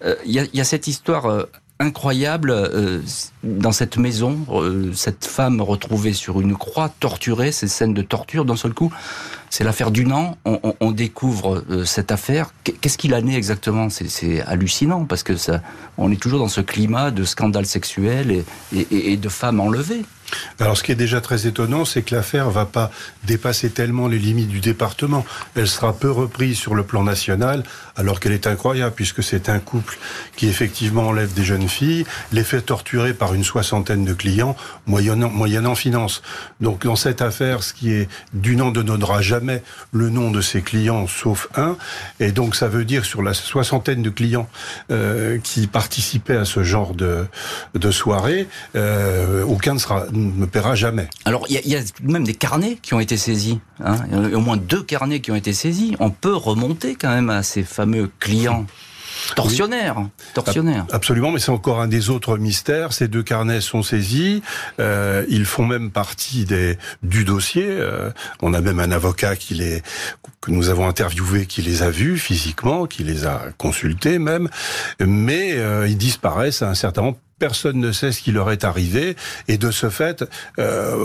Euh, 0.04 0.16
il 0.26 0.50
y, 0.54 0.62
a 0.62 0.64
cette 0.64 0.88
histoire 0.88 1.28
euh, 1.28 1.44
incroyable 1.80 2.52
euh, 2.52 3.02
dans 3.44 3.72
cette 3.72 3.98
maison, 3.98 4.46
cette 4.94 5.26
femme 5.26 5.62
retrouvée 5.62 6.14
sur 6.14 6.42
une 6.42 6.56
croix, 6.56 6.90
torturée, 7.00 7.52
ces 7.52 7.68
scènes 7.68 7.94
de 7.94 8.02
torture 8.02 8.46
d'un 8.46 8.56
seul 8.56 8.74
coup. 8.74 8.92
C'est 9.50 9.64
l'affaire 9.64 9.92
Dunant. 9.92 10.38
On, 10.46 10.74
on, 10.80 10.92
découvre 10.92 11.64
cette 11.86 12.12
affaire. 12.12 12.52
Qu'est-ce 12.64 12.98
qu'il 12.98 13.14
a 13.14 13.22
né 13.22 13.36
exactement? 13.36 13.90
C'est 13.90 14.42
hallucinant 14.42 15.06
parce 15.06 15.22
que 15.22 15.36
ça, 15.36 15.62
on 16.00 16.12
est 16.12 16.20
toujours 16.20 16.40
dans 16.40 16.48
ce 16.48 16.62
climat 16.62 17.12
de 17.12 17.24
scandale 17.24 17.68
sexuel 17.68 18.44
et 18.74 19.18
de 19.18 19.30
femmes 19.30 19.60
enlevées. 19.60 20.06
Alors, 20.60 20.78
ce 20.78 20.84
qui 20.84 20.92
est 20.92 20.96
déjà 20.96 21.22
très 21.22 21.48
étonnant, 21.48 21.86
c'est 21.86 22.02
que 22.02 22.16
l'affaire 22.16 22.50
va 22.50 22.66
pas 22.66 22.92
dépasser 23.26 23.70
tellement 23.70 24.08
les 24.08 24.20
limites 24.20 24.50
du 24.50 24.60
département. 24.60 25.26
Elle 25.56 25.68
sera 25.68 25.94
peu 25.94 26.12
reprise 26.12 26.58
sur 26.58 26.76
le 26.76 26.84
plan 26.84 27.04
national, 27.04 27.64
alors 27.96 28.20
qu'elle 28.20 28.32
est 28.32 28.48
incroyable, 28.48 28.94
puisque 28.96 29.24
c'est 29.24 29.50
un 29.50 29.60
couple 29.60 29.98
qui 30.36 30.48
effectivement 30.48 31.08
enlève 31.08 31.34
des 31.34 31.44
jeunes 31.44 31.70
filles, 31.70 32.06
les 32.32 32.44
fait 32.44 32.62
torturer 32.62 33.14
par 33.14 33.34
une 33.34 33.44
soixantaine 33.44 34.06
de 34.06 34.14
clients, 34.14 34.56
moyennant, 34.86 35.30
moyennant 35.30 35.76
finance. 35.76 36.22
Donc, 36.62 36.86
dans 36.86 36.96
cette 36.96 37.22
affaire, 37.22 37.64
ce 37.64 37.74
qui 37.74 37.92
est 37.92 38.10
du 38.34 38.56
nom 38.56 38.72
ne 38.72 38.82
donnera 38.82 39.22
jamais 39.22 39.64
le 39.92 40.10
nom 40.10 40.32
de 40.32 40.42
ses 40.42 40.62
clients, 40.62 41.08
sauf 41.08 41.48
un. 41.56 41.78
Et 42.20 42.32
donc, 42.32 42.56
ça 42.56 42.68
veut 42.68 42.86
dire 42.86 43.06
sur 43.06 43.22
la 43.22 43.34
soixantaine 43.34 44.02
de 44.02 44.10
clients 44.10 44.48
euh, 44.92 45.38
qui 45.44 45.68
participaient 45.68 46.38
à 46.38 46.46
ce 46.46 46.64
genre 46.64 46.94
de, 46.94 47.26
de 47.74 47.92
soirée, 47.92 48.48
euh, 48.76 49.44
aucun 49.44 49.74
ne 49.74 49.80
sera 49.80 50.06
ne 50.24 50.46
paiera 50.46 50.76
jamais. 50.76 51.08
Alors, 51.26 51.46
il 51.50 51.60
y, 51.66 51.76
a 51.76 51.82
même 52.02 52.24
des 52.24 52.34
carnets 52.34 52.78
qui 52.82 52.94
ont 52.94 53.00
été 53.00 53.18
saisis. 53.18 53.60
Hein. 53.84 53.98
Il 54.12 54.32
y 54.32 54.34
a 54.34 54.38
au 54.38 54.42
moins 54.42 54.58
deux 54.58 54.84
carnets 54.84 55.20
qui 55.20 55.32
ont 55.32 55.36
été 55.36 55.54
saisis. 55.54 55.96
On 56.00 56.10
peut 56.10 56.36
remonter 56.36 56.96
quand 56.96 57.10
même 57.10 57.30
à 57.30 57.44
ces 57.44 57.64
fameux 57.64 58.10
clients. 58.20 58.66
Tortionnaires, 59.36 59.98
tortionnaires. 60.34 60.86
Absolument, 60.92 61.32
mais 61.32 61.40
c'est 61.40 61.52
encore 61.52 61.80
un 61.80 61.88
des 61.88 62.10
autres 62.10 62.38
mystères. 62.38 62.94
Ces 62.94 63.08
deux 63.08 63.24
carnets 63.24 63.62
sont 63.62 63.84
saisis. 63.84 64.42
Euh, 64.80 65.26
ils 65.30 65.46
font 65.46 65.66
même 65.66 65.92
partie 65.92 66.46
des, 66.46 66.78
du 67.04 67.24
dossier. 67.24 67.66
Euh, 67.68 68.10
on 68.42 68.54
a 68.54 68.62
même 68.62 68.80
un 68.80 68.92
avocat 68.92 69.36
qui 69.36 69.54
les, 69.56 69.82
que 70.42 70.52
nous 70.52 70.70
avons 70.70 70.88
interviewé, 70.88 71.46
qui 71.46 71.62
les 71.62 71.84
a 71.84 71.90
vus 71.90 72.18
physiquement, 72.18 72.86
qui 72.86 73.04
les 73.04 73.26
a 73.26 73.46
consultés 73.58 74.20
même. 74.20 74.50
Mais 75.00 75.54
euh, 75.54 75.88
ils 75.88 75.98
disparaissent 75.98 76.62
à 76.62 76.70
un 76.70 76.76
certain 76.76 77.02
moment 77.02 77.18
personne 77.44 77.78
ne 77.82 77.92
sait 77.92 78.14
ce 78.14 78.22
qui 78.22 78.32
leur 78.32 78.52
est 78.52 78.64
arrivé, 78.64 79.18
et 79.50 79.58
de 79.58 79.70
ce 79.70 79.90
fait, 79.90 80.24
euh, 80.60 80.96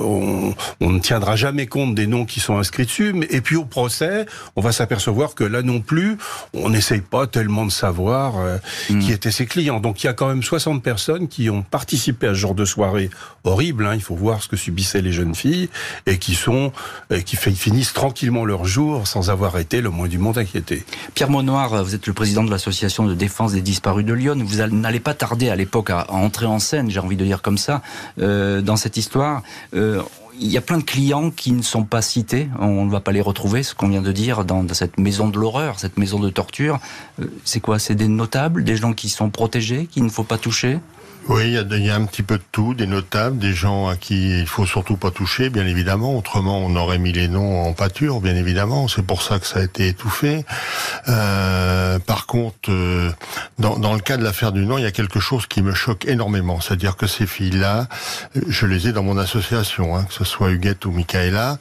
on, 0.81 0.89
ne 0.89 1.01
tiendra 1.01 1.35
jamais 1.35 1.67
compte 1.67 1.97
des 1.97 2.07
noms 2.07 2.27
qui 2.27 2.39
sont 2.39 2.59
inscrits 2.59 2.85
dessus. 2.85 3.13
Mais, 3.13 3.27
et 3.31 3.41
puis 3.41 3.57
au 3.57 3.65
procès, 3.65 4.25
on 4.55 4.61
va 4.61 4.71
s'apercevoir 4.71 5.35
que 5.35 5.43
là 5.43 5.63
non 5.63 5.81
plus, 5.81 6.17
on 6.55 6.71
n'essaye 6.71 7.01
pas 7.01 7.27
tellement 7.27 7.67
de 7.67 7.73
savoir 7.73 8.39
euh, 8.39 8.59
hmm. 8.89 9.01
qui 9.01 9.11
étaient 9.11 9.33
ses 9.33 9.47
clients. 9.47 9.81
Donc 9.81 10.05
il 10.05 10.07
y 10.07 10.11
a 10.11 10.13
quand 10.13 10.29
même 10.29 10.45
60 10.45 10.81
personnes 10.81 11.27
qui 11.27 11.51
ont 11.51 11.63
participé 11.63 12.29
à 12.29 12.35
ce 12.35 12.39
genre 12.39 12.55
de 12.55 12.65
soirée 12.65 13.11
horrible. 13.43 13.87
Hein, 13.87 13.97
il 13.97 14.03
faut 14.03 14.15
voir 14.15 14.41
ce 14.41 14.47
que 14.47 14.57
subissaient 14.57 15.03
les 15.03 15.13
jeunes 15.13 15.35
filles 15.35 15.69
et 16.07 16.19
qui 16.19 16.37
sont, 16.37 16.71
qui 17.25 17.35
finissent 17.35 17.95
tranquillement 17.95 18.45
leur 18.45 18.65
jour 18.65 19.09
sans 19.09 19.29
avoir 19.31 19.59
été 19.59 19.81
le 19.81 19.91
moins 19.91 20.07
du 20.07 20.19
monde 20.19 20.39
inquiété. 20.39 20.85
Pierre 21.15 21.31
Monoir, 21.31 21.83
vous 21.83 21.97
êtes 21.97 22.07
le 22.07 22.13
président 22.13 22.45
de 22.45 22.51
l'association 22.53 23.07
de 23.07 23.15
défense 23.15 23.55
des 23.55 23.61
disparus 23.61 24.05
de 24.05 24.13
Lyon. 24.13 24.37
Vous 24.39 24.65
n'allez 24.69 25.01
pas 25.01 25.15
tarder 25.15 25.51
à 25.51 25.57
l'époque 25.57 25.91
à 25.91 26.07
entrer 26.29 26.47
en 26.47 26.59
scène, 26.59 26.91
j'ai 26.91 27.01
envie 27.01 27.17
de 27.17 27.25
dire 27.25 27.41
comme 27.41 27.57
ça, 27.57 27.81
euh, 28.21 28.61
dans 28.61 28.77
cette 28.77 28.99
histoire. 28.99 29.43
Euh, 29.75 30.03
il 30.41 30.53
y 30.53 30.59
a 30.59 30.61
plein 30.61 30.79
de 30.79 30.85
clients 30.85 31.31
qui 31.31 31.53
ne 31.53 31.63
sont 31.63 31.85
pas 31.85 32.03
cités. 32.03 32.49
On 32.61 32.85
ne 32.85 32.91
va 32.91 33.01
pas 33.01 33.13
les 33.13 33.23
retrouver, 33.23 33.63
ce 33.63 33.75
qu'on 33.75 33.89
vient 33.89 34.03
de 34.03 34.13
dire, 34.13 34.45
dans, 34.45 34.63
cette 34.73 34.99
maison 34.99 35.29
de 35.29 35.39
l'horreur, 35.39 35.81
cette 35.81 35.97
maison 35.97 36.21
de 36.21 36.29
torture. 36.29 36.79
Euh, 37.21 37.25
c'est 37.45 37.61
quoi? 37.61 37.79
C'est 37.79 37.95
des 37.95 38.09
notables, 38.09 38.63
des 38.63 38.77
gens 38.77 38.93
qui 38.93 39.09
sont 39.09 39.31
protégés, 39.31 39.87
qu'il 39.91 40.05
ne 40.05 40.11
faut 40.11 40.23
pas 40.23 40.39
toucher? 40.39 40.79
Oui, 41.29 41.59
il 41.71 41.85
y, 41.85 41.91
a, 41.91 41.95
un 41.95 42.05
petit 42.07 42.23
peu 42.23 42.39
de 42.39 42.43
tout, 42.53 42.73
des 42.73 42.87
notables, 42.87 43.39
des 43.39 43.53
gens 43.53 43.87
à 43.87 43.97
qui 43.97 44.41
il 44.41 44.47
faut 44.47 44.65
surtout 44.65 44.97
pas 44.97 45.11
toucher, 45.11 45.51
bien 45.51 45.67
évidemment. 45.67 46.17
Autrement, 46.17 46.59
on 46.59 46.75
aurait 46.75 46.99
mis 46.99 47.13
les 47.13 47.29
noms 47.29 47.65
en 47.65 47.75
pâture, 47.75 48.21
bien 48.21 48.35
évidemment. 48.35 48.89
C'est 48.89 49.05
pour 49.05 49.23
ça 49.23 49.39
que 49.39 49.47
ça 49.47 49.61
a 49.61 49.63
été 49.63 49.89
étouffé. 49.89 50.47
Euh, 51.09 51.99
par 51.99 52.27
contre, 52.27 52.71
euh, 52.71 53.11
dans, 53.59 53.79
dans, 53.79 53.93
le 53.93 54.01
cas 54.01 54.17
de 54.17 54.25
l'affaire 54.25 54.53
du 54.53 54.65
nom, 54.65 54.79
il 54.79 54.85
y 54.85 54.87
a 54.87 54.91
quelque 54.91 55.21
chose 55.21 55.47
qui 55.47 55.61
me 55.61 55.75
choque 55.75 56.07
énormément. 56.07 56.63
C'est-à-dire 56.63 56.97
que 56.97 57.07
ces 57.07 57.27
filles-là, 57.27 57.89
je 58.47 58.65
les 58.65 58.89
ai 58.89 58.93
dans 58.93 59.03
mon 59.03 59.19
association, 59.19 59.97
hein, 59.97 60.05
que 60.05 60.15
ce 60.15 60.25
soit 60.25 60.51
Huguette 60.51 60.87
ou 60.87 60.93
Michaela, 60.93 61.59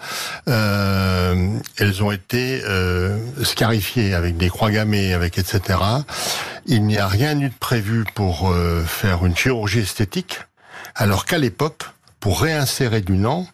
euh, 0.47 1.49
elles 1.77 2.03
ont 2.03 2.11
été 2.11 2.61
euh, 2.63 3.17
scarifiées 3.43 4.13
avec 4.13 4.37
des 4.37 4.49
croix 4.49 4.71
gammées, 4.71 5.13
avec 5.13 5.37
etc. 5.37 5.79
Il 6.69 6.83
n'y 6.83 6.97
a 6.97 7.07
rien 7.07 7.39
eu 7.39 7.47
de 7.47 7.55
prévu 7.57 8.03
pour 8.13 8.49
euh, 8.49 8.83
faire 8.83 9.25
une 9.25 9.37
chirurgie 9.37 9.79
esthétique, 9.79 10.41
alors 10.95 11.23
qu'à 11.23 11.37
l'époque, 11.37 11.83
pour 12.19 12.41
réinsérer 12.41 12.99
du 12.99 13.13
Nant, 13.13 13.47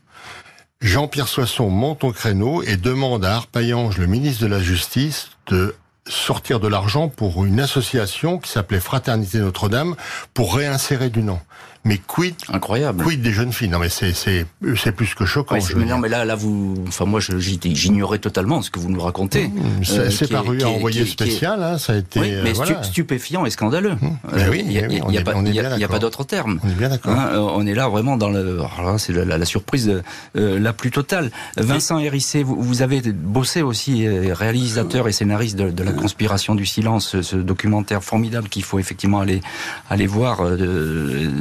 Jean-Pierre 0.81 1.27
Soisson 1.27 1.69
monte 1.69 2.03
au 2.03 2.11
créneau 2.11 2.63
et 2.63 2.75
demande 2.75 3.23
à 3.23 3.35
Arpaillange, 3.35 3.99
le 3.99 4.07
ministre 4.07 4.41
de 4.41 4.47
la 4.47 4.59
Justice, 4.59 5.29
de 5.45 5.75
sortir 6.07 6.59
de 6.59 6.67
l'argent 6.67 7.07
pour 7.07 7.45
une 7.45 7.59
association 7.59 8.39
qui 8.39 8.49
s'appelait 8.49 8.79
Fraternité 8.79 9.37
Notre-Dame 9.37 9.95
pour 10.33 10.55
réinsérer 10.55 11.11
du 11.11 11.21
Nant. 11.21 11.41
Mais 11.85 11.97
quid 11.97 12.35
Incroyable. 12.47 13.03
Quid 13.03 13.21
des 13.21 13.33
jeunes 13.33 13.51
filles? 13.51 13.67
Non 13.67 13.79
mais 13.79 13.89
c'est 13.89 14.13
c'est 14.13 14.45
c'est 14.77 14.93
plus 14.93 15.13
que 15.15 15.25
choquant. 15.25 15.57
mais 15.75 15.85
non 15.85 15.97
mais 15.97 16.07
là 16.07 16.23
là 16.23 16.35
vous 16.35 16.75
enfin 16.87 17.03
moi 17.03 17.19
j'ignorais 17.19 18.19
totalement 18.19 18.61
ce 18.61 18.69
que 18.69 18.79
vous 18.79 18.89
nous 18.89 19.01
racontez. 19.01 19.47
Mmh, 19.47 19.83
c'est 19.83 20.31
euh, 20.31 20.33
paru 20.33 20.61
à 20.61 20.69
envoyer 20.69 21.05
spécial 21.05 21.61
hein, 21.61 21.77
ça 21.77 21.93
a 21.93 21.97
été 21.97 22.21
oui, 22.21 22.33
mais 22.41 22.57
euh, 22.57 22.83
stupéfiant 22.83 23.45
et 23.45 23.49
scandaleux. 23.49 23.95
Mmh. 23.95 24.07
Euh, 24.33 24.47
oui, 24.49 24.63
il 24.65 24.69
n'y 24.69 25.17
a, 25.17 25.21
pas 25.21 25.33
pas 25.33 25.99
d'autre 25.99 26.23
terme. 26.23 26.59
On 26.63 26.69
est 26.69 26.75
bien 26.75 26.87
d'accord. 26.87 27.11
Hein, 27.11 27.31
on 27.35 27.67
est 27.67 27.75
là 27.75 27.89
vraiment 27.89 28.15
dans 28.15 28.29
le 28.29 28.61
c'est 28.97 29.11
la, 29.11 29.37
la, 29.37 29.45
surprise 29.45 30.01
la 30.35 30.73
plus 30.73 30.91
totale. 30.91 31.31
Vincent 31.57 31.99
Hérissé, 31.99 32.43
vous, 32.43 32.61
vous, 32.61 32.81
avez 32.81 33.01
bossé 33.01 33.61
aussi 33.61 34.07
réalisateur 34.07 35.07
et 35.07 35.11
scénariste 35.11 35.57
de, 35.57 35.69
de, 35.69 35.83
la 35.83 35.91
conspiration 35.91 36.55
du 36.55 36.65
silence, 36.65 37.21
ce 37.21 37.35
documentaire 37.35 38.03
formidable 38.03 38.47
qu'il 38.47 38.63
faut 38.63 38.79
effectivement 38.79 39.19
aller 39.19 39.41
aller 39.89 40.07
voir 40.07 40.47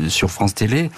sur 0.09 0.31
France 0.32 0.54
Télé. 0.54 0.90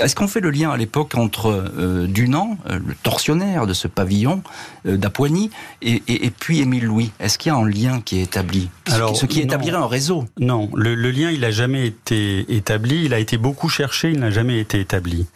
Est-ce 0.00 0.14
qu'on 0.14 0.28
fait 0.28 0.40
le 0.40 0.50
lien 0.50 0.70
à 0.70 0.76
l'époque 0.76 1.14
entre 1.14 1.72
Dunant, 2.06 2.58
le 2.68 2.94
tortionnaire 3.02 3.66
de 3.66 3.74
ce 3.74 3.88
pavillon 3.88 4.42
d'Apoigny, 4.84 5.50
et, 5.80 6.02
et, 6.08 6.30
puis 6.30 6.60
Émile 6.60 6.84
Louis? 6.84 7.12
Est-ce 7.20 7.38
qu'il 7.38 7.50
y 7.50 7.54
a 7.54 7.58
un 7.58 7.68
lien 7.68 8.00
qui 8.00 8.18
est 8.18 8.22
établi? 8.22 8.68
Alors, 8.90 9.16
Ce 9.16 9.26
qui 9.26 9.40
établirait 9.40 9.76
un 9.76 9.86
réseau 9.86 10.26
Non, 10.38 10.70
le, 10.74 10.94
le 10.94 11.10
lien, 11.10 11.30
il 11.30 11.40
n'a 11.40 11.50
jamais 11.50 11.86
été 11.86 12.44
établi. 12.54 13.04
Il 13.04 13.14
a 13.14 13.18
été 13.18 13.36
beaucoup 13.36 13.68
cherché, 13.68 14.10
il 14.10 14.18
n'a 14.18 14.30
jamais 14.30 14.58
été 14.58 14.80
établi. 14.80 15.26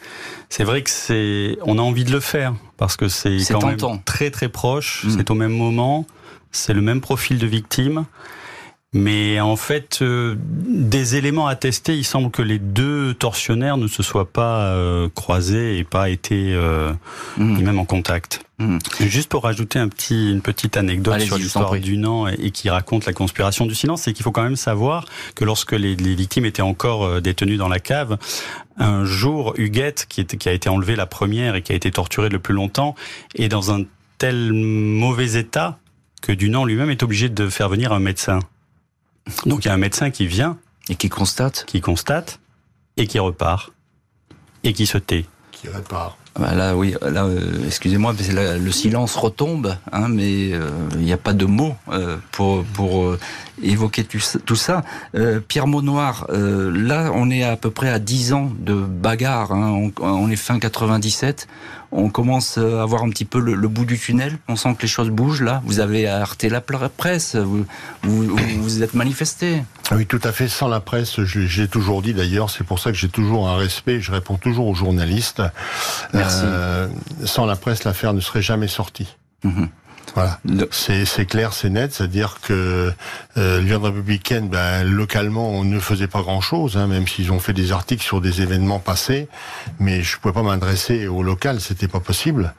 C'est 0.49 0.63
vrai 0.63 0.81
que 0.81 0.89
c'est, 0.89 1.57
on 1.63 1.77
a 1.77 1.81
envie 1.81 2.05
de 2.05 2.11
le 2.11 2.19
faire 2.19 2.53
parce 2.77 2.95
que 2.95 3.09
c'est 3.09 3.37
quand 3.49 3.65
même 3.65 4.01
très 4.05 4.31
très 4.31 4.49
proche. 4.49 5.03
Mm. 5.05 5.09
C'est 5.17 5.31
au 5.31 5.35
même 5.35 5.51
moment, 5.51 6.05
c'est 6.51 6.73
le 6.73 6.81
même 6.81 7.01
profil 7.01 7.37
de 7.37 7.47
victime. 7.47 8.05
Mais 8.93 9.41
en 9.41 9.57
fait, 9.57 9.99
euh, 10.01 10.35
des 10.39 11.17
éléments 11.17 11.47
attestés, 11.47 11.97
il 11.97 12.05
semble 12.05 12.31
que 12.31 12.41
les 12.41 12.57
deux 12.57 13.13
tortionnaires 13.13 13.75
ne 13.75 13.87
se 13.87 14.01
soient 14.01 14.31
pas 14.31 14.67
euh, 14.67 15.09
croisés 15.13 15.77
et 15.77 15.83
pas 15.83 16.09
été 16.09 16.53
euh, 16.53 16.93
mm. 17.35 17.63
même 17.63 17.79
en 17.79 17.85
contact. 17.85 18.45
Mm. 18.59 18.77
Juste 19.01 19.29
pour 19.29 19.43
rajouter 19.43 19.77
un 19.77 19.89
petit, 19.89 20.31
une 20.31 20.41
petite 20.41 20.77
anecdote 20.77 21.19
sur 21.19 21.37
l'histoire 21.37 21.77
du 21.77 21.97
Nant 21.97 22.27
et, 22.27 22.51
qui 22.51 22.69
raconte 22.69 23.05
la 23.05 23.11
conspiration 23.11 23.65
du 23.65 23.75
silence, 23.75 24.03
c'est 24.03 24.13
qu'il 24.13 24.23
faut 24.23 24.31
quand 24.31 24.43
même 24.43 24.55
savoir 24.55 25.03
que 25.35 25.43
lorsque 25.43 25.73
les, 25.73 25.97
les, 25.97 26.15
victimes 26.15 26.45
étaient 26.45 26.61
encore 26.61 27.21
détenues 27.21 27.57
dans 27.57 27.67
la 27.67 27.79
cave, 27.79 28.17
un 28.77 29.03
jour, 29.03 29.53
Huguette, 29.57 30.05
qui, 30.07 30.21
était, 30.21 30.37
qui 30.37 30.47
a 30.47 30.53
été 30.53 30.69
enlevée 30.69 30.95
la 30.95 31.07
première 31.07 31.55
et 31.55 31.61
qui 31.61 31.73
a 31.73 31.75
été 31.75 31.91
torturée 31.91 32.29
le 32.29 32.39
plus 32.39 32.53
longtemps, 32.53 32.95
est 33.35 33.49
dans 33.49 33.69
un 33.69 33.83
tel 34.17 34.53
mauvais 34.53 35.33
état 35.33 35.77
que 36.21 36.31
Dunant 36.31 36.63
lui-même 36.63 36.89
est 36.89 37.03
obligé 37.03 37.27
de 37.27 37.49
faire 37.49 37.67
venir 37.67 37.91
un 37.91 37.99
médecin. 37.99 38.39
Donc 39.45 39.65
il 39.65 39.67
y 39.67 39.71
a 39.71 39.73
un 39.73 39.77
médecin 39.77 40.09
qui 40.09 40.27
vient. 40.27 40.57
Et 40.89 40.95
qui 40.95 41.09
constate. 41.09 41.65
Qui 41.65 41.81
constate 41.81 42.39
et 42.97 43.07
qui 43.07 43.19
repart. 43.19 43.71
Et 44.63 44.73
qui 44.73 44.85
se 44.85 44.97
tait. 44.97 45.25
Qui 45.51 45.69
répare. 45.69 46.17
Ah 46.35 46.39
bah 46.39 46.53
là, 46.53 46.75
oui, 46.75 46.95
là, 47.01 47.25
euh, 47.25 47.65
excusez-moi, 47.65 48.13
le 48.13 48.71
silence 48.71 49.15
retombe, 49.15 49.75
hein, 49.91 50.07
mais 50.07 50.51
euh, 50.53 50.69
il 50.93 51.01
n'y 51.01 51.13
a 51.13 51.17
pas 51.17 51.33
de 51.33 51.45
mots 51.45 51.75
euh, 51.89 52.17
pour, 52.31 52.63
pour 52.63 53.17
évoquer 53.61 54.03
tout, 54.03 54.55
ça. 54.55 54.83
Pierre 55.47 55.67
Maunoir, 55.67 56.27
là, 56.29 57.11
on 57.13 57.29
est 57.29 57.43
à 57.43 57.57
peu 57.57 57.71
près 57.71 57.89
à 57.89 57.99
10 57.99 58.33
ans 58.33 58.51
de 58.59 58.73
bagarre. 58.73 59.51
Hein, 59.51 59.71
on, 59.71 59.91
on, 60.03 60.29
est 60.29 60.35
fin 60.35 60.59
97 60.59 61.47
on 61.91 62.09
commence 62.09 62.57
à 62.57 62.85
voir 62.85 63.03
un 63.03 63.09
petit 63.09 63.25
peu 63.25 63.39
le, 63.39 63.67
bout 63.67 63.85
du 63.85 63.97
tunnel. 63.97 64.37
On 64.47 64.55
sent 64.55 64.75
que 64.75 64.81
les 64.81 64.87
choses 64.87 65.09
bougent 65.09 65.41
là. 65.41 65.61
Vous 65.65 65.79
avez 65.79 66.07
heurté 66.07 66.49
la 66.49 66.61
presse, 66.61 67.35
vous 67.35 67.65
vous, 68.03 68.83
êtes 68.83 68.93
manifesté. 68.93 69.63
Oui, 69.91 70.05
tout 70.05 70.19
à 70.23 70.31
fait. 70.31 70.47
Sans 70.47 70.67
la 70.67 70.79
presse, 70.79 71.21
j'ai 71.23 71.67
toujours 71.67 72.01
dit 72.01 72.13
d'ailleurs, 72.13 72.49
c'est 72.49 72.63
pour 72.63 72.79
ça 72.79 72.91
que 72.91 72.97
j'ai 72.97 73.09
toujours 73.09 73.47
un 73.47 73.57
respect. 73.57 74.01
Je 74.01 74.11
réponds 74.11 74.35
toujours 74.35 74.67
aux 74.67 74.75
journalistes. 74.75 75.41
Merci. 76.13 76.43
Euh, 76.43 76.87
sans 77.25 77.45
la 77.45 77.55
presse, 77.55 77.83
l'affaire 77.83 78.13
ne 78.13 78.19
serait 78.19 78.41
jamais 78.41 78.67
sortie. 78.67 79.15
Mhm. 79.43 79.69
Voilà. 80.17 80.39
C'est 80.71 81.27
clair, 81.27 81.53
c'est 81.53 81.69
net, 81.69 81.93
c'est-à-dire 81.93 82.39
que 82.41 82.91
euh, 83.37 83.61
l'Union 83.61 83.79
républicaine, 83.79 84.49
ben, 84.49 84.83
localement, 84.83 85.51
on 85.51 85.63
ne 85.63 85.79
faisait 85.79 86.07
pas 86.07 86.23
grand-chose, 86.23 86.75
hein, 86.75 86.87
même 86.87 87.07
s'ils 87.07 87.31
ont 87.31 87.39
fait 87.39 87.53
des 87.53 87.71
articles 87.71 88.03
sur 88.03 88.19
des 88.19 88.41
événements 88.41 88.79
passés, 88.79 89.27
mais 89.79 90.01
je 90.01 90.17
pouvais 90.17 90.33
pas 90.33 90.41
m'adresser 90.41 91.05
au 91.05 91.21
local, 91.21 91.61
c'était 91.61 91.87
pas 91.87 91.99
possible. 91.99 92.55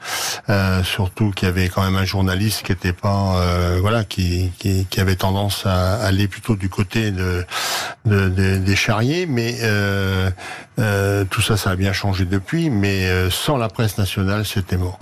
Euh, 0.47 0.85
surtout 0.85 1.31
qu'il 1.31 1.49
y 1.49 1.51
avait 1.51 1.67
quand 1.67 1.83
même 1.83 1.97
un 1.97 2.05
journaliste 2.05 2.65
qui 2.65 2.71
était 2.71 2.93
pas, 2.93 3.41
euh, 3.41 3.79
voilà, 3.81 4.05
qui, 4.05 4.53
qui, 4.57 4.85
qui, 4.85 5.01
avait 5.01 5.17
tendance 5.17 5.65
à 5.65 5.95
aller 5.95 6.29
plutôt 6.29 6.55
du 6.55 6.69
côté 6.69 7.11
de, 7.11 7.45
de, 8.05 8.29
des 8.29 8.75
charriers, 8.77 9.25
mais 9.25 9.57
euh, 9.63 10.31
tout 11.29 11.41
ça, 11.41 11.57
ça 11.57 11.71
a 11.71 11.75
bien 11.75 11.91
changé 11.91 12.23
depuis, 12.23 12.69
mais 12.69 13.29
sans 13.29 13.57
la 13.57 13.67
presse 13.67 13.97
nationale, 13.97 14.45
c'était 14.45 14.77
mort. 14.77 14.97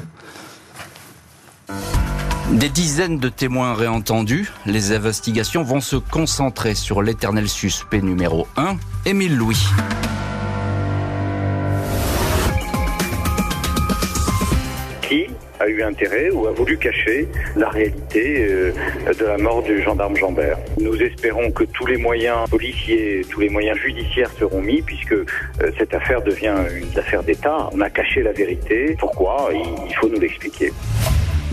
Des 2.51 2.69
dizaines 2.69 3.19
de 3.19 3.27
témoins 3.27 3.73
réentendus, 3.73 4.49
les 4.65 4.93
investigations 4.93 5.63
vont 5.63 5.81
se 5.81 5.97
concentrer 5.97 6.75
sur 6.75 7.01
l'éternel 7.01 7.49
suspect 7.49 8.01
numéro 8.01 8.47
1, 8.55 8.77
Émile 9.05 9.35
Louis. 9.35 9.61
Qui 15.01 15.27
a 15.59 15.67
eu 15.67 15.83
intérêt 15.83 16.29
ou 16.29 16.47
a 16.47 16.51
voulu 16.53 16.77
cacher 16.77 17.27
la 17.57 17.67
réalité 17.67 18.47
euh, 18.49 18.71
de 19.13 19.25
la 19.25 19.37
mort 19.37 19.61
du 19.61 19.81
gendarme 19.83 20.15
Jambert? 20.15 20.57
Nous 20.79 20.95
espérons 21.01 21.51
que 21.51 21.65
tous 21.65 21.85
les 21.85 21.97
moyens 21.97 22.49
policiers, 22.49 23.25
tous 23.29 23.41
les 23.41 23.49
moyens 23.49 23.77
judiciaires 23.77 24.31
seront 24.39 24.61
mis 24.61 24.81
puisque 24.81 25.11
euh, 25.11 25.25
cette 25.77 25.93
affaire 25.93 26.21
devient 26.21 26.55
une 26.73 26.97
affaire 26.97 27.23
d'État. 27.23 27.69
On 27.73 27.81
a 27.81 27.89
caché 27.89 28.23
la 28.23 28.31
vérité. 28.31 28.95
Pourquoi? 28.97 29.49
Il 29.53 29.93
faut 29.95 30.07
nous 30.07 30.19
l'expliquer. 30.19 30.71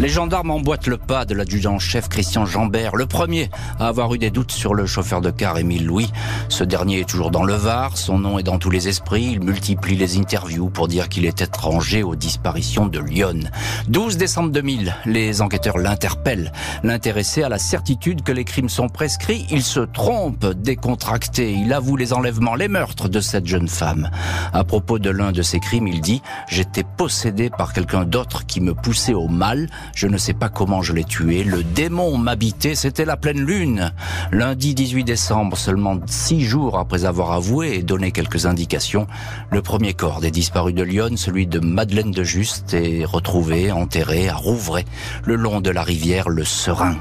Les 0.00 0.08
gendarmes 0.08 0.50
emboîtent 0.50 0.88
le 0.88 0.96
pas 0.96 1.24
de 1.24 1.34
l'adjudant-chef 1.34 2.08
Christian 2.08 2.46
Jambert, 2.46 2.96
le 2.96 3.06
premier 3.06 3.48
à 3.78 3.86
avoir 3.86 4.12
eu 4.12 4.18
des 4.18 4.30
doutes 4.30 4.50
sur 4.50 4.74
le 4.74 4.86
chauffeur 4.86 5.20
de 5.20 5.30
car 5.30 5.56
Émile 5.56 5.86
Louis. 5.86 6.10
Ce 6.48 6.64
dernier 6.64 6.98
est 6.98 7.08
toujours 7.08 7.30
dans 7.30 7.44
le 7.44 7.54
Var, 7.54 7.96
son 7.96 8.18
nom 8.18 8.36
est 8.40 8.42
dans 8.42 8.58
tous 8.58 8.70
les 8.70 8.88
esprits, 8.88 9.28
il 9.30 9.40
multiplie 9.40 9.94
les 9.94 10.18
interviews 10.18 10.68
pour 10.68 10.88
dire 10.88 11.08
qu'il 11.08 11.24
est 11.24 11.42
étranger 11.42 12.02
aux 12.02 12.16
disparitions 12.16 12.86
de 12.86 12.98
Lyon. 12.98 13.48
12 13.86 14.16
décembre 14.16 14.50
2000, 14.50 14.96
les 15.06 15.40
enquêteurs 15.40 15.78
l'interpellent. 15.78 16.50
L'intéressé 16.82 17.44
a 17.44 17.48
la 17.48 17.58
certitude 17.58 18.24
que 18.24 18.32
les 18.32 18.44
crimes 18.44 18.68
sont 18.68 18.88
prescrits, 18.88 19.46
il 19.52 19.62
se 19.62 19.80
trompe, 19.80 20.44
décontracté, 20.44 21.52
il 21.52 21.72
avoue 21.72 21.96
les 21.96 22.12
enlèvements, 22.12 22.56
les 22.56 22.68
meurtres 22.68 23.08
de 23.08 23.20
cette 23.20 23.46
jeune 23.46 23.68
femme. 23.68 24.10
À 24.52 24.64
propos 24.64 24.98
de 24.98 25.10
l'un 25.10 25.30
de 25.30 25.42
ces 25.42 25.60
crimes, 25.60 25.86
il 25.86 26.00
dit 26.00 26.20
«J'étais 26.48 26.84
possédé 26.96 27.48
par 27.48 27.72
quelqu'un 27.72 28.04
d'autre 28.04 28.44
qui 28.44 28.60
me 28.60 28.74
poussait 28.74 29.14
au 29.14 29.28
mal». 29.28 29.68
Je 29.94 30.06
ne 30.06 30.16
sais 30.16 30.32
pas 30.34 30.48
comment 30.48 30.82
je 30.82 30.92
l'ai 30.92 31.04
tué. 31.04 31.44
Le 31.44 31.62
démon 31.62 32.16
m'habitait, 32.18 32.74
c'était 32.74 33.04
la 33.04 33.16
pleine 33.16 33.40
lune. 33.44 33.92
Lundi 34.32 34.74
18 34.74 35.04
décembre, 35.04 35.56
seulement 35.56 35.98
six 36.06 36.44
jours 36.44 36.78
après 36.78 37.04
avoir 37.04 37.32
avoué 37.32 37.76
et 37.76 37.82
donné 37.82 38.12
quelques 38.12 38.46
indications, 38.46 39.06
le 39.50 39.62
premier 39.62 39.94
corps 39.94 40.20
des 40.20 40.30
disparus 40.30 40.74
de 40.74 40.82
Lyon, 40.82 41.16
celui 41.16 41.46
de 41.46 41.60
Madeleine 41.60 42.10
de 42.10 42.24
Juste, 42.24 42.74
est 42.74 43.04
retrouvé, 43.04 43.72
enterré 43.72 44.28
à 44.28 44.34
Rouvray, 44.34 44.84
le 45.24 45.36
long 45.36 45.60
de 45.60 45.70
la 45.70 45.82
rivière 45.82 46.28
Le 46.28 46.44
Serein. 46.44 46.96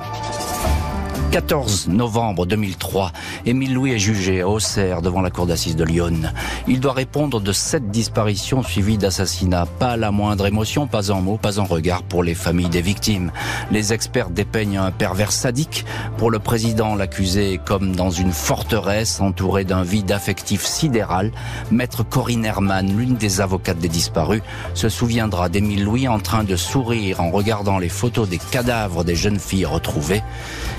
14 1.34 1.88
novembre 1.88 2.46
2003, 2.46 3.12
Émile 3.48 3.74
Louis 3.74 3.94
est 3.94 3.98
jugé 3.98 4.42
à 4.42 4.48
Auxerre 4.48 5.02
devant 5.02 5.22
la 5.22 5.32
cour 5.32 5.48
d'assises 5.48 5.76
de 5.76 5.84
Lyon. 5.84 6.32
Il 6.68 6.80
doit 6.80 6.94
répondre 6.94 7.42
de 7.42 7.52
sept 7.52 7.90
disparitions 7.90 8.62
suivies 8.62 9.00
d'assassinats. 9.00 9.66
Pas 9.66 9.98
la 9.98 10.12
moindre 10.12 10.46
émotion, 10.46 10.86
pas 10.86 11.12
un 11.12 11.22
mot, 11.22 11.38
pas 11.38 11.60
un 11.60 11.64
regard 11.64 12.04
pour 12.04 12.22
les 12.22 12.36
familles 12.36 12.70
des 12.70 12.84
victimes. 12.84 13.32
Les 13.72 13.94
experts 13.94 14.30
dépeignent 14.30 14.78
un 14.78 14.92
pervers 14.92 15.32
sadique. 15.32 15.86
Pour 16.20 16.30
le 16.30 16.38
président, 16.38 16.94
l'accusé 16.94 17.54
est 17.54 17.58
comme 17.58 17.96
dans 17.96 18.12
une 18.12 18.32
forteresse 18.32 19.20
entourée 19.20 19.66
d'un 19.66 19.82
vide 19.82 20.12
affectif 20.12 20.64
sidéral. 20.64 21.32
Maître 21.72 22.04
Corinne 22.04 22.46
Herman, 22.46 22.96
l'une 22.96 23.16
des 23.16 23.42
avocates 23.42 23.80
des 23.80 23.90
disparus, 23.90 24.44
se 24.76 24.88
souviendra 24.88 25.50
d'Émile 25.50 25.84
Louis 25.84 26.08
en 26.08 26.20
train 26.20 26.44
de 26.44 26.56
sourire 26.56 27.22
en 27.22 27.32
regardant 27.32 27.80
les 27.80 27.90
photos 27.90 28.30
des 28.30 28.38
cadavres 28.38 29.04
des 29.04 29.16
jeunes 29.16 29.40
filles 29.40 29.66
retrouvées. 29.66 30.22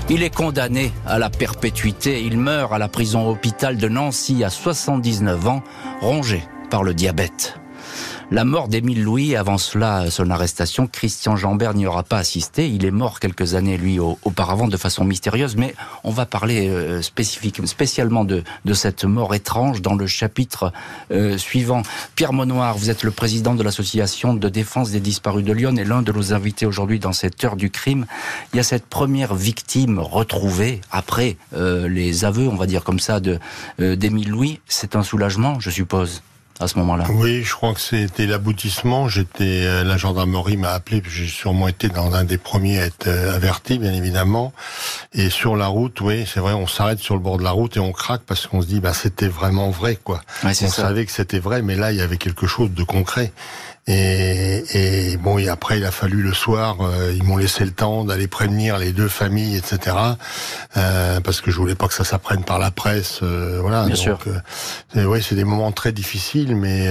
Il 0.07 0.23
est 0.23 0.29
condamné 0.45 0.91
à 1.07 1.17
la 1.17 1.31
perpétuité. 1.31 2.21
Il 2.23 2.37
meurt 2.37 2.71
à 2.71 2.77
la 2.77 2.87
prison 2.87 3.27
hôpital 3.27 3.77
de 3.77 3.87
Nancy 3.87 4.43
à 4.43 4.51
79 4.51 5.47
ans, 5.47 5.63
rongé 6.01 6.43
par 6.69 6.83
le 6.83 6.93
diabète. 6.93 7.59
La 8.31 8.43
mort 8.43 8.69
d'Émile 8.69 9.03
Louis, 9.03 9.35
avant 9.35 9.59
cela, 9.59 10.09
son 10.09 10.31
arrestation, 10.31 10.87
Christian 10.87 11.35
Jambert 11.35 11.75
n'y 11.75 11.85
aura 11.85 12.01
pas 12.01 12.17
assisté. 12.17 12.67
Il 12.67 12.83
est 12.83 12.91
mort 12.91 13.19
quelques 13.19 13.53
années, 13.53 13.77
lui, 13.77 13.99
auparavant, 13.99 14.67
de 14.67 14.77
façon 14.77 15.05
mystérieuse. 15.05 15.55
Mais 15.55 15.75
on 16.03 16.09
va 16.09 16.25
parler 16.25 16.67
euh, 16.67 17.03
spécialement 17.03 18.25
de, 18.25 18.43
de 18.65 18.73
cette 18.73 19.05
mort 19.05 19.35
étrange 19.35 19.83
dans 19.83 19.93
le 19.93 20.07
chapitre 20.07 20.73
euh, 21.11 21.37
suivant. 21.37 21.83
Pierre 22.15 22.33
Monoir, 22.33 22.75
vous 22.75 22.89
êtes 22.89 23.03
le 23.03 23.11
président 23.11 23.53
de 23.53 23.61
l'association 23.61 24.33
de 24.33 24.49
défense 24.49 24.89
des 24.89 25.01
disparus 25.01 25.45
de 25.45 25.53
Lyon 25.53 25.75
et 25.75 25.83
l'un 25.83 26.01
de 26.01 26.11
nos 26.11 26.33
invités 26.33 26.65
aujourd'hui 26.65 26.97
dans 26.97 27.13
cette 27.13 27.43
heure 27.43 27.55
du 27.55 27.69
crime. 27.69 28.07
Il 28.53 28.57
y 28.57 28.59
a 28.59 28.63
cette 28.63 28.87
première 28.87 29.35
victime 29.35 29.99
retrouvée 29.99 30.81
après 30.91 31.37
euh, 31.53 31.87
les 31.87 32.25
aveux, 32.25 32.47
on 32.47 32.55
va 32.55 32.65
dire 32.65 32.83
comme 32.83 32.99
ça, 32.99 33.19
de 33.19 33.39
d'Émile 33.77 34.29
Louis. 34.29 34.59
C'est 34.67 34.95
un 34.95 35.03
soulagement, 35.03 35.59
je 35.59 35.69
suppose 35.69 36.23
à 36.59 36.67
ce 36.67 36.77
moment-là 36.79 37.05
Oui, 37.09 37.43
je 37.43 37.53
crois 37.53 37.73
que 37.73 37.81
c'était 37.81 38.25
l'aboutissement. 38.25 39.07
J'étais, 39.09 39.65
euh, 39.65 39.83
la 39.83 39.97
gendarmerie 39.97 40.55
m'a 40.55 40.71
appelé, 40.71 41.01
j'ai 41.07 41.27
sûrement 41.27 41.67
été 41.67 41.89
dans 41.89 42.13
un 42.15 42.23
des 42.23 42.37
premiers 42.37 42.79
à 42.79 42.85
être 42.85 43.07
euh, 43.07 43.35
averti, 43.35 43.77
bien 43.77 43.93
évidemment. 43.93 44.53
Et 45.13 45.29
sur 45.29 45.57
la 45.57 45.67
route, 45.67 45.99
oui, 46.01 46.25
c'est 46.31 46.39
vrai, 46.39 46.53
on 46.53 46.67
s'arrête 46.67 46.99
sur 46.99 47.15
le 47.15 47.19
bord 47.19 47.37
de 47.37 47.43
la 47.43 47.51
route 47.51 47.75
et 47.75 47.79
on 47.79 47.91
craque 47.91 48.21
parce 48.25 48.47
qu'on 48.47 48.61
se 48.61 48.67
dit, 48.67 48.79
bah, 48.79 48.93
c'était 48.93 49.27
vraiment 49.27 49.69
vrai, 49.69 49.97
quoi. 50.01 50.21
on 50.43 50.53
savait 50.53 51.05
que 51.05 51.11
c'était 51.11 51.39
vrai, 51.39 51.61
mais 51.61 51.75
là, 51.75 51.91
il 51.91 51.97
y 51.97 52.01
avait 52.01 52.17
quelque 52.17 52.47
chose 52.47 52.71
de 52.71 52.83
concret. 52.83 53.33
Et, 53.87 54.63
et, 54.73 55.17
bon, 55.17 55.37
et 55.37 55.47
après, 55.47 55.77
il 55.77 55.85
a 55.85 55.91
fallu 55.91 56.23
le 56.23 56.33
soir, 56.33 56.77
euh, 56.81 57.13
ils 57.15 57.23
m'ont 57.23 57.37
laissé 57.37 57.63
le 57.63 57.69
temps 57.71 58.03
d'aller 58.03 58.27
prévenir 58.27 58.79
les 58.79 58.91
deux 58.93 59.07
familles, 59.07 59.55
etc. 59.57 59.95
Euh, 60.75 61.19
parce 61.21 61.39
que 61.39 61.51
je 61.51 61.57
voulais 61.57 61.75
pas 61.75 61.87
que 61.87 61.93
ça 61.93 62.03
s'apprenne 62.03 62.43
par 62.43 62.57
la 62.57 62.71
presse. 62.71 63.19
Euh, 63.21 63.59
voilà. 63.61 63.85
Bien 63.85 63.93
Donc, 63.93 64.21
sûr. 64.95 65.07
ouais, 65.07 65.21
c'est 65.21 65.35
des 65.35 65.43
moments 65.43 65.71
très 65.71 65.91
difficiles, 65.91 66.55
mais 66.55 66.87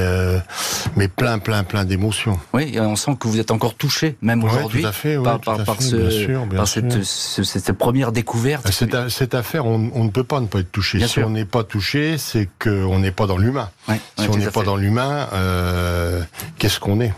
mais 0.97 1.09
plein, 1.09 1.39
plein, 1.41 1.65
plein 1.65 1.85
d'émotions. 1.85 2.39
Oui, 2.53 2.71
et 2.75 2.81
on 2.81 2.95
sent 2.95 3.17
que 3.19 3.27
vous 3.27 3.41
êtes 3.41 3.51
encore 3.51 3.75
touché, 3.75 4.17
même 4.23 4.45
Ouais, 4.45 4.51
aujourd'hui, 4.51 4.85
fait, 4.93 5.17
ouais, 5.17 5.25
par, 5.25 5.41
tout 5.41 5.51
par, 5.51 5.61
à 5.61 5.65
par 5.65 5.77
fait, 5.77 5.83
ce- 5.83 5.97
bien 5.97 6.11
sûr, 6.11 6.47
bien 6.47 6.59
par 6.59 6.69
cette, 6.69 7.03
ce- 7.03 7.43
cette 7.43 7.73
première 7.73 8.13
découverte. 8.13 8.71
Cette, 9.09 9.35
affaire, 9.35 9.67
on, 9.67 9.91
on 9.95 10.05
ne 10.05 10.11
peut 10.11 10.23
pas 10.25 10.39
ne 10.41 10.47
pas 10.47 10.61
être 10.61 10.71
touché. 10.71 10.99
Bien 10.99 11.09
si 11.09 11.15
sûr. 11.15 11.27
on 11.27 11.31
n'est 11.31 11.45
pas 11.45 11.65
touché, 11.65 12.19
c'est 12.19 12.49
qu'on 12.63 13.01
n'est 13.01 13.11
pas 13.11 13.27
dans 13.27 13.37
l'humain. 13.39 13.69
Ouais, 13.89 14.01
Si 14.17 14.29
ouais, 14.29 14.31
on 14.33 14.37
n'est 14.37 14.47
pas 14.51 14.63
dans 14.63 14.77
l'humain, 14.77 15.27
qu'est-ce 16.59 16.79
qu'on 16.85 17.01
est 17.01 17.12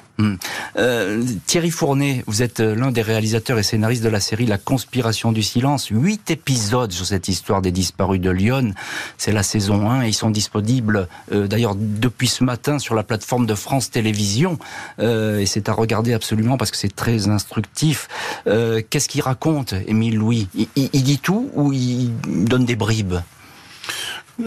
Euh, 0.78 1.22
Thierry 1.46 1.70
Fournet, 1.70 2.22
vous 2.26 2.40
êtes 2.42 2.60
euh, 2.60 2.74
l'un 2.74 2.90
des 2.90 3.02
réalisateurs 3.02 3.58
et 3.58 3.62
scénaristes 3.62 4.02
de 4.02 4.08
la 4.08 4.20
série 4.20 4.46
La 4.46 4.56
Conspiration 4.56 5.30
du 5.32 5.42
Silence. 5.42 5.88
Huit 5.90 6.30
épisodes 6.30 6.90
sur 6.92 7.04
cette 7.04 7.28
histoire 7.28 7.60
des 7.60 7.70
disparus 7.72 8.20
de 8.20 8.30
Lyon. 8.30 8.72
C'est 9.18 9.32
la 9.32 9.42
saison 9.42 9.90
1 9.90 10.02
et 10.04 10.08
ils 10.08 10.14
sont 10.14 10.30
disponibles 10.30 11.08
euh, 11.32 11.46
d'ailleurs 11.48 11.74
depuis 11.76 12.28
ce 12.28 12.44
matin 12.44 12.78
sur 12.78 12.94
la 12.94 13.02
plateforme 13.02 13.44
de 13.44 13.54
France 13.54 13.90
Télévisions. 13.90 14.58
Euh, 15.00 15.40
et 15.40 15.46
c'est 15.46 15.68
à 15.68 15.72
regarder 15.74 16.14
absolument 16.14 16.56
parce 16.56 16.70
que 16.70 16.76
c'est 16.78 16.94
très 16.96 17.28
instructif. 17.28 18.08
Qu'est-ce 18.46 19.08
qu'il 19.08 19.20
raconte, 19.22 19.74
Émile 19.86 20.16
Louis? 20.16 20.48
Il, 20.54 20.68
il- 20.76 20.90
il 20.92 21.02
dit 21.02 21.18
tout 21.18 21.50
ou 21.54 21.72
il 21.74 22.10
donne 22.46 22.64
des 22.64 22.76
bribes? 22.76 23.16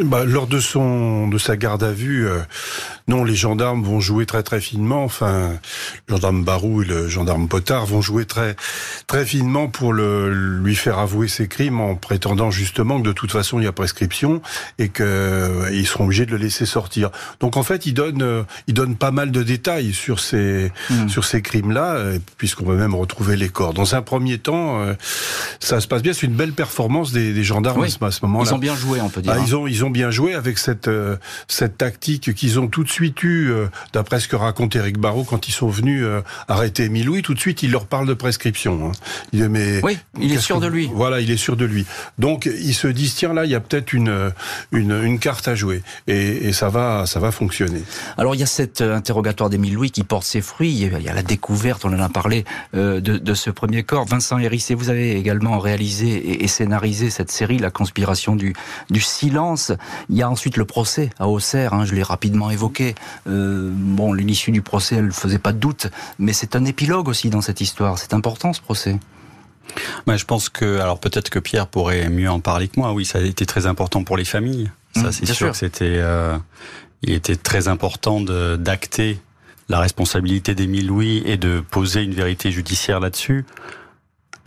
Bah, 0.04 0.24
lors 0.24 0.46
de 0.46 0.60
son 0.60 1.28
de 1.28 1.40
sa 1.40 1.58
garde 1.58 1.82
à 1.84 1.92
vue, 1.92 2.28
euh, 2.28 2.42
non, 3.10 3.24
les 3.24 3.36
gendarmes 3.36 3.84
vont 3.84 4.00
jouer 4.00 4.26
très 4.26 4.44
très 4.44 4.62
finement. 4.62 5.04
Enfin, 5.04 5.52
le 6.08 6.16
gendarme 6.16 6.44
Barou 6.44 6.84
et 6.84 6.86
le 6.86 7.08
gendarme 7.10 7.48
Potard 7.48 7.86
vont 7.86 8.02
jouer 8.02 8.26
très 8.26 8.56
très 9.08 9.26
finement 9.26 9.68
pour 9.68 9.92
le 9.94 10.32
lui 10.62 10.76
faire 10.76 11.00
avouer 11.00 11.28
ses 11.28 11.48
crimes 11.48 11.82
en 11.82 11.96
prétendant 11.96 12.52
justement 12.52 13.00
que 13.02 13.06
de 13.08 13.12
toute 13.12 13.32
façon 13.32 13.60
il 13.60 13.64
y 13.64 13.68
a 13.68 13.72
prescription 13.72 14.42
et 14.78 14.90
que 14.90 15.04
euh, 15.04 15.70
ils 15.74 15.88
seront 15.88 16.06
obligés 16.06 16.26
de 16.26 16.32
le 16.32 16.38
laisser 16.38 16.66
sortir. 16.66 17.10
Donc 17.40 17.58
en 17.58 17.64
fait, 17.64 17.86
il 17.86 17.94
donne 17.94 18.22
euh, 18.22 18.44
il 18.68 18.74
donne 18.76 18.96
pas 18.96 19.12
mal 19.12 19.32
de 19.32 19.44
détails 19.44 19.94
sur 19.94 20.20
ces 20.20 20.72
Hmm. 20.90 21.08
sur 21.10 21.26
ces 21.26 21.42
crimes-là, 21.42 21.96
euh, 21.96 22.20
puisqu'on 22.38 22.66
va 22.66 22.76
même 22.76 22.96
retrouver 22.96 23.36
les 23.36 23.50
corps. 23.50 23.74
Dans 23.74 23.96
un 23.96 24.02
premier 24.02 24.38
temps, 24.38 24.80
ça 25.60 25.80
se 25.82 25.88
passe 25.88 26.02
bien. 26.02 26.14
C'est 26.14 26.26
une 26.28 26.34
belle 26.36 26.54
performance 26.54 27.12
des, 27.12 27.34
des 27.34 27.44
gendarmes 27.44 27.82
Oui. 27.82 27.96
à 28.02 28.12
ce- 28.12 28.20
moment-là. 28.26 28.50
Ils 28.50 28.54
ont 28.54 28.60
bien 28.60 28.76
joué, 28.76 29.02
on 29.02 29.10
peut 29.10 29.22
dire. 29.22 29.34
Ah, 29.36 29.40
hein. 29.40 29.44
ils 29.46 29.56
ont 29.56 29.68
ils 29.68 29.84
ont 29.86 29.90
bien 29.90 30.12
joué 30.12 30.34
avec 30.36 30.58
cette 30.58 30.90
cette 31.48 31.78
tactique 31.78 32.34
qu'ils 32.36 32.60
ont 32.60 32.68
tout 32.68 32.84
de 32.84 32.90
suite 32.90 32.99
eu 33.08 33.50
euh, 33.52 33.68
d'après 33.94 34.20
ce 34.20 34.28
que 34.28 34.36
raconte 34.36 34.76
Eric 34.76 34.98
Barrault 34.98 35.24
quand 35.24 35.48
ils 35.48 35.52
sont 35.52 35.70
venus 35.70 36.04
euh, 36.04 36.22
arrêter 36.48 36.86
Émile 36.86 37.06
Louis 37.06 37.22
tout 37.22 37.34
de 37.34 37.40
suite 37.40 37.64
il 37.64 37.72
leur 37.72 37.86
parle 37.86 38.08
de 38.08 38.14
prescription 38.14 38.88
hein. 38.90 38.92
il 39.34 39.42
dit, 39.42 39.50
mais 39.50 39.82
Oui, 39.84 39.98
il 40.20 40.34
est 40.34 40.40
sûr 40.40 40.58
que 40.60 40.64
de 40.64 40.68
lui. 40.68 40.90
voilà 40.94 41.20
il 41.20 41.32
est 41.32 41.38
sûr 41.38 41.56
de 41.56 41.66
lui 41.66 41.86
donc 42.18 42.46
ils 42.46 42.74
se 42.74 42.88
disent 42.88 43.16
tiens 43.16 43.34
là 43.34 43.46
il 43.46 43.52
y 43.52 43.56
a 43.56 43.60
peut-être 43.60 43.94
une, 43.94 44.32
une 44.72 44.92
une 45.04 45.20
carte 45.20 45.48
à 45.48 45.56
jouer 45.56 45.82
et, 46.08 46.48
et 46.48 46.54
ça 46.54 46.70
va 46.70 47.06
ça 47.06 47.20
va 47.20 47.32
fonctionner 47.32 47.82
Alors 48.18 48.36
il 48.36 48.40
y 48.40 48.44
a 48.44 48.48
cet 48.48 48.82
euh, 48.82 48.96
interrogatoire 48.96 49.50
d'Émile 49.50 49.74
Louis 49.76 49.92
qui 49.92 50.04
porte 50.04 50.24
ses 50.26 50.42
fruits. 50.42 50.72
Il 50.72 51.02
y 51.02 51.10
a 51.10 51.14
la 51.14 51.24
découverte, 51.24 51.86
on 51.86 51.94
en 51.94 52.00
a 52.00 52.10
parlé, 52.10 52.46
euh, 52.76 53.00
de, 53.00 53.18
de 53.18 53.34
ce 53.34 53.50
premier 53.50 53.84
corps. 53.84 54.06
Vincent 54.06 54.38
Hérissé, 54.40 54.76
vous 54.76 54.90
avez 54.90 55.16
également 55.18 55.60
réalisé 55.60 56.08
et, 56.10 56.44
et 56.44 56.48
scénarisé 56.48 57.10
cette 57.10 57.32
série, 57.32 57.58
La 57.60 57.70
conspiration 57.72 58.36
du, 58.36 58.54
du 58.90 59.02
silence. 59.02 59.72
Il 60.10 60.18
y 60.18 60.22
a 60.22 60.30
ensuite 60.30 60.58
le 60.58 60.66
procès 60.66 61.10
à 61.20 61.28
Auxerre, 61.28 61.74
hein, 61.74 61.86
je 61.86 61.94
l'ai 61.96 62.04
rapidement 62.04 62.50
évoqué. 62.52 62.89
Euh, 63.28 63.72
bon, 63.74 64.14
l'issue 64.14 64.52
du 64.52 64.62
procès, 64.62 64.96
elle 64.96 65.08
ne 65.08 65.12
faisait 65.12 65.40
pas 65.40 65.52
de 65.54 65.58
doute, 65.58 65.88
mais 66.18 66.34
c'est 66.34 66.56
un 66.56 66.66
épilogue 66.66 67.08
aussi 67.08 67.30
dans 67.30 67.42
cette 67.42 67.62
histoire. 67.62 67.98
C'est 67.98 68.14
important 68.14 68.54
ce 68.54 68.62
procès. 68.62 68.98
Ouais, 70.08 70.18
je 70.18 70.26
pense 70.26 70.50
que, 70.50 70.80
alors 70.80 71.00
peut-être 71.00 71.30
que 71.30 71.40
Pierre 71.40 71.68
pourrait 71.68 72.10
mieux 72.10 72.30
en 72.30 72.40
parler 72.40 72.68
que 72.68 72.80
moi. 72.80 72.92
Oui, 72.94 73.06
ça 73.06 73.20
a 73.20 73.22
été 73.22 73.46
très 73.46 73.66
important 73.68 74.04
pour 74.04 74.18
les 74.18 74.26
familles. 74.26 74.72
Ça, 74.96 75.10
Mmh, 75.10 75.12
c'est 75.12 75.26
sûr, 75.34 75.56
c'était, 75.56 75.98
euh, 75.98 76.38
il 77.04 77.14
était 77.14 77.36
très 77.36 77.68
important 77.68 78.22
d'acter 78.22 79.20
la 79.70 79.80
responsabilité 79.80 80.56
d'Émile 80.56 80.88
Louis 80.88 81.22
et 81.26 81.38
de 81.38 81.60
poser 81.60 82.02
une 82.02 82.14
vérité 82.14 82.52
judiciaire 82.52 83.00
là-dessus. 83.00 83.46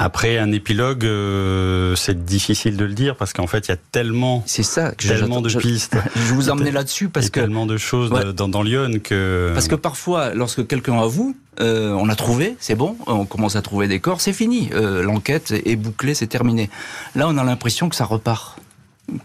Après 0.05 0.37
un 0.39 0.51
épilogue, 0.51 1.05
euh, 1.05 1.95
c'est 1.95 2.25
difficile 2.25 2.77
de 2.77 2.85
le 2.85 2.93
dire 2.93 3.15
parce 3.15 3.33
qu'en 3.33 3.47
fait, 3.47 3.69
il 3.69 3.71
y 3.71 3.75
a 3.75 3.77
tellement, 3.77 4.43
C'est 4.47 4.65
ça 4.65 4.91
que 4.91 5.07
tellement 5.07 5.41
de 5.41 5.49
pistes, 5.49 5.97
Je 6.17 6.35
vous 6.35 6.51
emmenais 6.51 6.73
là-dessus 6.73 7.09
parce 7.09 7.31
que 7.31 7.39
tellement 7.39 7.67
de 7.67 7.77
choses 7.77 8.11
Ouais. 8.11 8.25
de- 8.25 8.33
dans, 8.33 8.49
dans 8.49 8.63
Lyon 8.65 8.99
que. 9.03 9.53
Parce 9.55 9.69
que 9.69 9.77
parfois, 9.77 10.35
lorsque 10.35 10.67
quelqu'un 10.67 10.99
avoue, 10.99 11.37
euh, 11.61 11.93
on 11.93 12.09
a 12.09 12.17
trouvé, 12.17 12.57
c'est 12.59 12.75
bon, 12.75 12.97
on 13.07 13.27
commence 13.27 13.55
à 13.55 13.63
trouver 13.63 13.87
des 13.87 14.01
corps, 14.01 14.21
c'est 14.21 14.33
fini. 14.33 14.71
Euh, 14.75 15.03
L'enquête 15.05 15.53
est 15.65 15.77
bouclée, 15.77 16.15
c'est 16.15 16.27
terminé. 16.27 16.69
Là, 17.15 17.29
on 17.29 17.39
a 17.39 17.45
l'impression 17.45 17.89
que 17.89 17.95
ça 17.95 18.05
repart. 18.05 18.59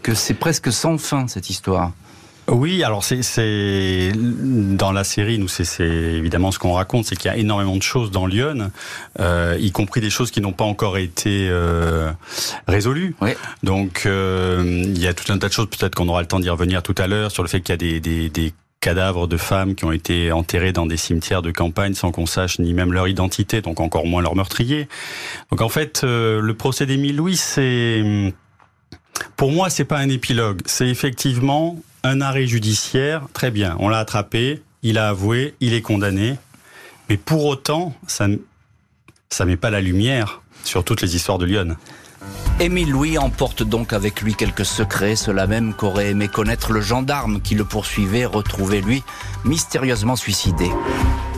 Que 0.04 0.14
c'est 0.14 0.34
presque 0.34 0.70
sans 0.72 0.96
fin, 0.98 1.26
cette 1.26 1.50
histoire. 1.50 1.90
Oui, 2.48 2.82
alors 2.82 3.04
c'est 3.04 4.12
dans 4.14 4.92
la 4.92 5.04
série, 5.04 5.38
nous 5.38 5.48
c'est 5.48 5.80
évidemment 5.82 6.50
ce 6.50 6.58
qu'on 6.58 6.72
raconte, 6.72 7.04
c'est 7.04 7.16
qu'il 7.16 7.30
y 7.30 7.34
a 7.34 7.36
énormément 7.36 7.76
de 7.76 7.82
choses 7.82 8.10
dans 8.10 8.26
Lyon, 8.26 8.70
euh, 9.20 9.56
y 9.60 9.70
compris 9.70 10.00
des 10.00 10.10
choses 10.10 10.30
qui 10.30 10.40
n'ont 10.40 10.52
pas 10.52 10.64
encore 10.64 10.96
été 10.96 11.48
euh, 11.50 12.10
résolues. 12.66 13.14
Oui. 13.20 13.32
Donc 13.62 14.04
euh, 14.06 14.82
il 14.84 14.98
y 14.98 15.06
a 15.06 15.12
tout 15.12 15.30
un 15.30 15.38
tas 15.38 15.48
de 15.48 15.52
choses, 15.52 15.68
peut-être 15.68 15.94
qu'on 15.94 16.08
aura 16.08 16.22
le 16.22 16.26
temps 16.26 16.40
d'y 16.40 16.48
revenir 16.48 16.82
tout 16.82 16.94
à 16.96 17.06
l'heure, 17.06 17.30
sur 17.30 17.42
le 17.42 17.48
fait 17.50 17.60
qu'il 17.60 17.72
y 17.72 17.74
a 17.74 17.76
des, 17.76 18.00
des, 18.00 18.30
des 18.30 18.54
cadavres 18.80 19.26
de 19.26 19.36
femmes 19.36 19.74
qui 19.74 19.84
ont 19.84 19.92
été 19.92 20.32
enterrés 20.32 20.72
dans 20.72 20.86
des 20.86 20.96
cimetières 20.96 21.42
de 21.42 21.50
campagne 21.50 21.94
sans 21.94 22.12
qu'on 22.12 22.26
sache 22.26 22.58
ni 22.58 22.72
même 22.72 22.92
leur 22.92 23.08
identité, 23.08 23.60
donc 23.60 23.80
encore 23.80 24.06
moins 24.06 24.22
leur 24.22 24.36
meurtrier. 24.36 24.88
Donc 25.50 25.60
en 25.60 25.68
fait, 25.68 26.02
euh, 26.04 26.40
le 26.40 26.54
procès 26.54 26.86
d'Émile 26.86 27.16
Louis, 27.16 27.36
c'est 27.36 28.32
pour 29.36 29.50
moi, 29.50 29.68
c'est 29.68 29.84
pas 29.84 29.98
un 29.98 30.08
épilogue. 30.08 30.60
C'est 30.64 30.88
effectivement 30.88 31.76
un 32.08 32.20
arrêt 32.20 32.46
judiciaire. 32.46 33.26
Très 33.32 33.50
bien, 33.50 33.76
on 33.78 33.88
l'a 33.88 33.98
attrapé, 33.98 34.62
il 34.82 34.98
a 34.98 35.08
avoué, 35.08 35.54
il 35.60 35.74
est 35.74 35.82
condamné. 35.82 36.36
Mais 37.08 37.16
pour 37.16 37.44
autant, 37.46 37.94
ça, 38.06 38.26
ça 39.30 39.44
met 39.44 39.56
pas 39.56 39.70
la 39.70 39.80
lumière 39.80 40.42
sur 40.64 40.84
toutes 40.84 41.02
les 41.02 41.16
histoires 41.16 41.38
de 41.38 41.46
Lyon. 41.46 41.76
Émile 42.60 42.90
Louis 42.90 43.18
emporte 43.18 43.62
donc 43.62 43.92
avec 43.92 44.20
lui 44.20 44.34
quelques 44.34 44.64
secrets, 44.64 45.14
cela 45.14 45.46
même 45.46 45.74
qu'aurait 45.74 46.10
aimé 46.10 46.26
connaître 46.26 46.72
le 46.72 46.80
gendarme 46.80 47.40
qui 47.40 47.54
le 47.54 47.64
poursuivait, 47.64 48.24
retrouvé 48.24 48.80
lui, 48.80 49.04
mystérieusement 49.44 50.16
suicidé. 50.16 50.68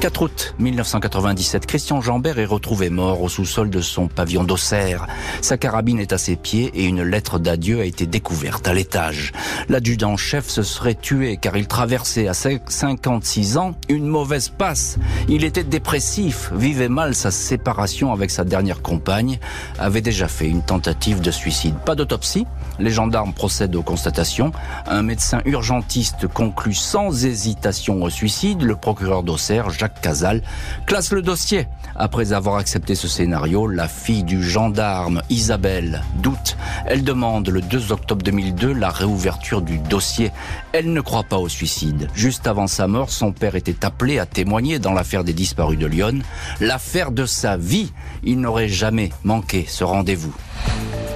4 0.01 0.23
août 0.23 0.55
1997, 0.59 1.67
Christian 1.67 2.01
Jambert 2.01 2.39
est 2.39 2.47
retrouvé 2.47 2.89
mort 2.89 3.21
au 3.21 3.29
sous-sol 3.29 3.69
de 3.69 3.83
son 3.83 4.09
pavillon 4.09 4.45
d'Auxerre. 4.45 5.07
Sa 5.43 5.59
carabine 5.59 5.99
est 5.99 6.15
à 6.15 6.19
ses 6.19 6.37
pieds 6.37 6.71
et 6.75 6.87
une 6.87 7.03
lettre 7.03 7.39
d'adieu 7.39 7.81
a 7.81 7.85
été 7.85 8.07
découverte 8.07 8.67
à 8.67 8.73
l'étage. 8.73 9.33
L'adjudant-chef 9.69 10.49
se 10.49 10.63
serait 10.63 10.95
tué 10.95 11.37
car 11.37 11.55
il 11.59 11.67
traversait 11.67 12.29
à 12.29 12.33
56 12.33 13.59
ans 13.59 13.75
une 13.91 14.07
mauvaise 14.07 14.49
passe. 14.49 14.97
Il 15.29 15.45
était 15.45 15.65
dépressif, 15.65 16.51
vivait 16.55 16.89
mal 16.89 17.15
sa 17.15 17.31
séparation 17.31 18.11
avec 18.11 18.31
sa 18.31 18.45
dernière 18.45 18.81
compagne, 18.81 19.39
avait 19.79 20.01
déjà 20.01 20.29
fait 20.29 20.49
une 20.49 20.63
tentative 20.63 21.10
de 21.18 21.31
suicide. 21.33 21.75
Pas 21.85 21.96
d'autopsie, 21.96 22.46
les 22.79 22.90
gendarmes 22.90 23.33
procèdent 23.33 23.75
aux 23.75 23.83
constatations. 23.83 24.53
Un 24.87 25.03
médecin 25.03 25.40
urgentiste 25.44 26.29
conclut 26.29 26.75
sans 26.75 27.25
hésitation 27.25 28.03
au 28.03 28.11
suicide. 28.11 28.62
Le 28.62 28.77
procureur 28.77 29.25
d'Auxerre, 29.25 29.70
Jacques 29.70 30.01
Casal, 30.01 30.42
classe 30.87 31.12
le 31.12 31.23
dossier. 31.23 31.66
Après 31.96 32.33
avoir 32.33 32.57
accepté 32.57 32.94
ce 32.94 33.09
scénario, 33.09 33.66
la 33.66 33.88
fille 33.88 34.23
du 34.23 34.42
gendarme, 34.42 35.23
Isabelle, 35.29 36.03
doute. 36.23 36.57
Elle 36.87 37.03
demande 37.03 37.49
le 37.49 37.61
2 37.61 37.92
octobre 37.92 38.23
2002 38.23 38.73
la 38.73 38.90
réouverture 38.90 39.62
du 39.62 39.79
dossier. 39.79 40.31
Elle 40.73 40.92
ne 40.92 41.01
croit 41.01 41.25
pas 41.25 41.38
au 41.38 41.49
suicide. 41.49 42.09
Juste 42.14 42.46
avant 42.46 42.66
sa 42.66 42.87
mort, 42.87 43.11
son 43.11 43.33
père 43.33 43.57
était 43.57 43.85
appelé 43.85 44.18
à 44.18 44.27
témoigner 44.27 44.79
dans 44.79 44.92
l'affaire 44.92 45.25
des 45.25 45.33
disparus 45.33 45.79
de 45.79 45.87
Lyon. 45.87 46.20
L'affaire 46.61 47.11
de 47.11 47.27
sa 47.27 47.57
vie. 47.57 47.92
Il 48.23 48.40
n'aurait 48.40 48.68
jamais 48.68 49.11
manqué 49.25 49.64
ce 49.68 49.85
rendez-vous. 49.85 50.35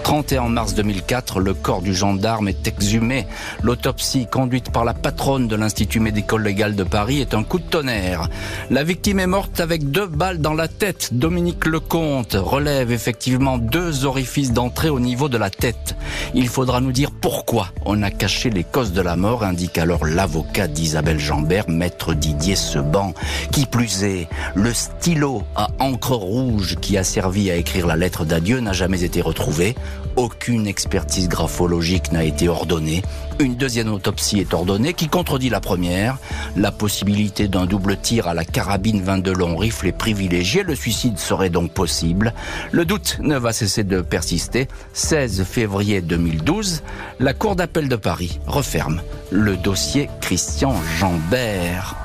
31 0.05 0.51
mars 0.51 0.75
2004, 0.75 1.41
le 1.41 1.55
corps 1.55 1.81
du 1.81 1.95
gendarme 1.95 2.47
est 2.49 2.69
exhumé. 2.69 3.27
L'autopsie 3.63 4.27
conduite 4.27 4.71
par 4.71 4.85
la 4.85 4.93
patronne 4.93 5.49
de 5.49 5.57
l'Institut 5.57 5.99
médico-légal 5.99 6.77
de 6.77 6.85
Paris 6.85 7.23
est 7.23 7.33
un 7.33 7.43
coup 7.43 7.59
de 7.59 7.65
tonnerre. 7.65 8.29
La 8.71 8.85
victime 8.85 9.19
est 9.19 9.27
morte 9.27 9.61
avec 9.61 9.91
deux 9.91 10.07
balles 10.07 10.43
dans 10.43 10.53
la 10.53 10.69
tête. 10.69 11.09
Dominique 11.13 11.65
Lecomte 11.65 12.37
relève 12.39 12.93
effectivement 12.93 13.57
deux 13.57 14.05
orifices 14.05 14.53
d'entrée 14.53 14.91
au 14.91 15.01
niveau 15.01 15.31
de 15.31 15.39
la 15.39 15.49
tête. 15.49 15.97
Il 16.35 16.49
faudra 16.49 16.83
nous 16.83 16.93
dire 16.93 17.11
pourquoi 17.11 17.69
on 17.87 18.03
a 18.03 18.11
caché 18.11 18.51
les 18.51 18.65
causes 18.65 18.93
de 18.93 19.01
la 19.01 19.17
mort, 19.17 19.43
indique 19.43 19.79
alors 19.79 20.05
l'avocat 20.05 20.69
d'Isabelle 20.69 21.19
Jambert, 21.19 21.71
maître 21.71 22.13
Didier 22.13 22.57
Seban. 22.57 23.15
Qui 23.53 23.65
plus 23.65 24.05
est, 24.05 24.29
le 24.55 24.75
stylo 24.75 25.45
à 25.57 25.69
encre 25.79 26.13
rouge 26.13 26.77
qui 26.83 26.99
a 26.99 27.05
servi 27.05 27.51
à 27.51 27.57
écrire 27.57 27.87
la 27.87 27.97
lettre 27.97 28.27
d'adieu 28.27 28.61
n'a 28.61 28.75
jamais 28.75 29.03
été 29.03 29.23
retrouvé. 29.23 29.75
Aucune 30.17 30.67
expertise 30.67 31.29
graphologique 31.29 32.13
n'a 32.13 32.23
été 32.23 32.49
ordonnée. 32.49 33.03
Une 33.41 33.57
deuxième 33.57 33.93
autopsie 33.93 34.39
est 34.39 34.55
ordonnée 34.55 34.95
qui 34.95 35.09
contredit 35.09 35.51
la 35.51 35.61
première. 35.61 36.19
La 36.57 36.71
possibilité 36.71 37.49
d'un 37.49 37.67
double 37.67 37.97
tir 37.97 38.29
à 38.29 38.35
la 38.35 38.45
carabine 38.45 39.03
22 39.03 39.33
long 39.33 39.57
rifle 39.57 39.89
est 39.89 39.93
privilégiée. 39.93 40.63
Le 40.63 40.77
suicide 40.77 41.19
serait 41.19 41.51
donc 41.51 41.73
possible. 41.73 42.33
Le 42.71 42.85
doute 42.85 43.19
ne 43.21 43.37
va 43.37 43.53
cesser 43.53 43.83
de 43.83 44.03
persister. 44.03 44.69
16 44.93 45.43
février 45.43 46.01
2012, 46.01 46.83
la 47.19 47.35
Cour 47.35 47.57
d'appel 47.57 47.89
de 47.89 47.97
Paris 47.97 48.39
referme 48.47 49.01
le 49.31 49.57
dossier 49.57 50.09
Christian 50.21 50.75
Jambert. 50.99 52.04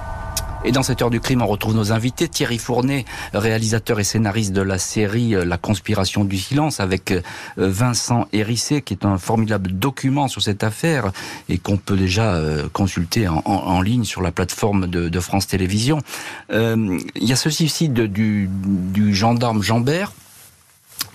Et 0.66 0.74
dans 0.74 0.84
cette 0.84 1.02
heure 1.02 1.10
du 1.10 1.22
crime, 1.22 1.42
on 1.42 1.48
retrouve 1.48 1.74
nos 1.74 1.94
invités. 1.94 2.28
Thierry 2.28 2.58
Fournet, 2.58 3.06
réalisateur 3.34 4.00
et 4.00 4.04
scénariste 4.04 4.52
de 4.52 4.62
la 4.62 4.78
série 4.78 5.34
euh, 5.34 5.46
La 5.46 5.58
conspiration 5.58 6.26
du 6.26 6.38
silence, 6.38 6.82
avec 6.82 7.12
euh, 7.12 7.22
Vincent 7.56 8.28
Hérissé, 8.34 8.82
qui 8.82 8.94
est 8.94 9.06
un 9.06 9.18
formidable 9.18 9.72
document 9.72 10.28
sur 10.28 10.42
cette 10.42 10.64
affaire 10.64 11.14
et 11.48 11.60
qu'on 11.60 11.78
peut 11.78 11.96
déjà 11.96 12.34
euh, 12.34 12.68
consulter 12.74 13.28
en, 13.30 13.82
ligne 13.82 14.04
sur 14.04 14.22
la 14.22 14.32
plateforme 14.32 14.88
de, 14.88 15.20
France 15.20 15.48
Télévisions. 15.48 16.02
il 16.52 17.00
y 17.16 17.32
a 17.32 17.36
ce 17.36 17.50
suicide 17.50 17.94
du, 17.94 18.50
gendarme 19.14 19.62
Jambert, 19.62 20.12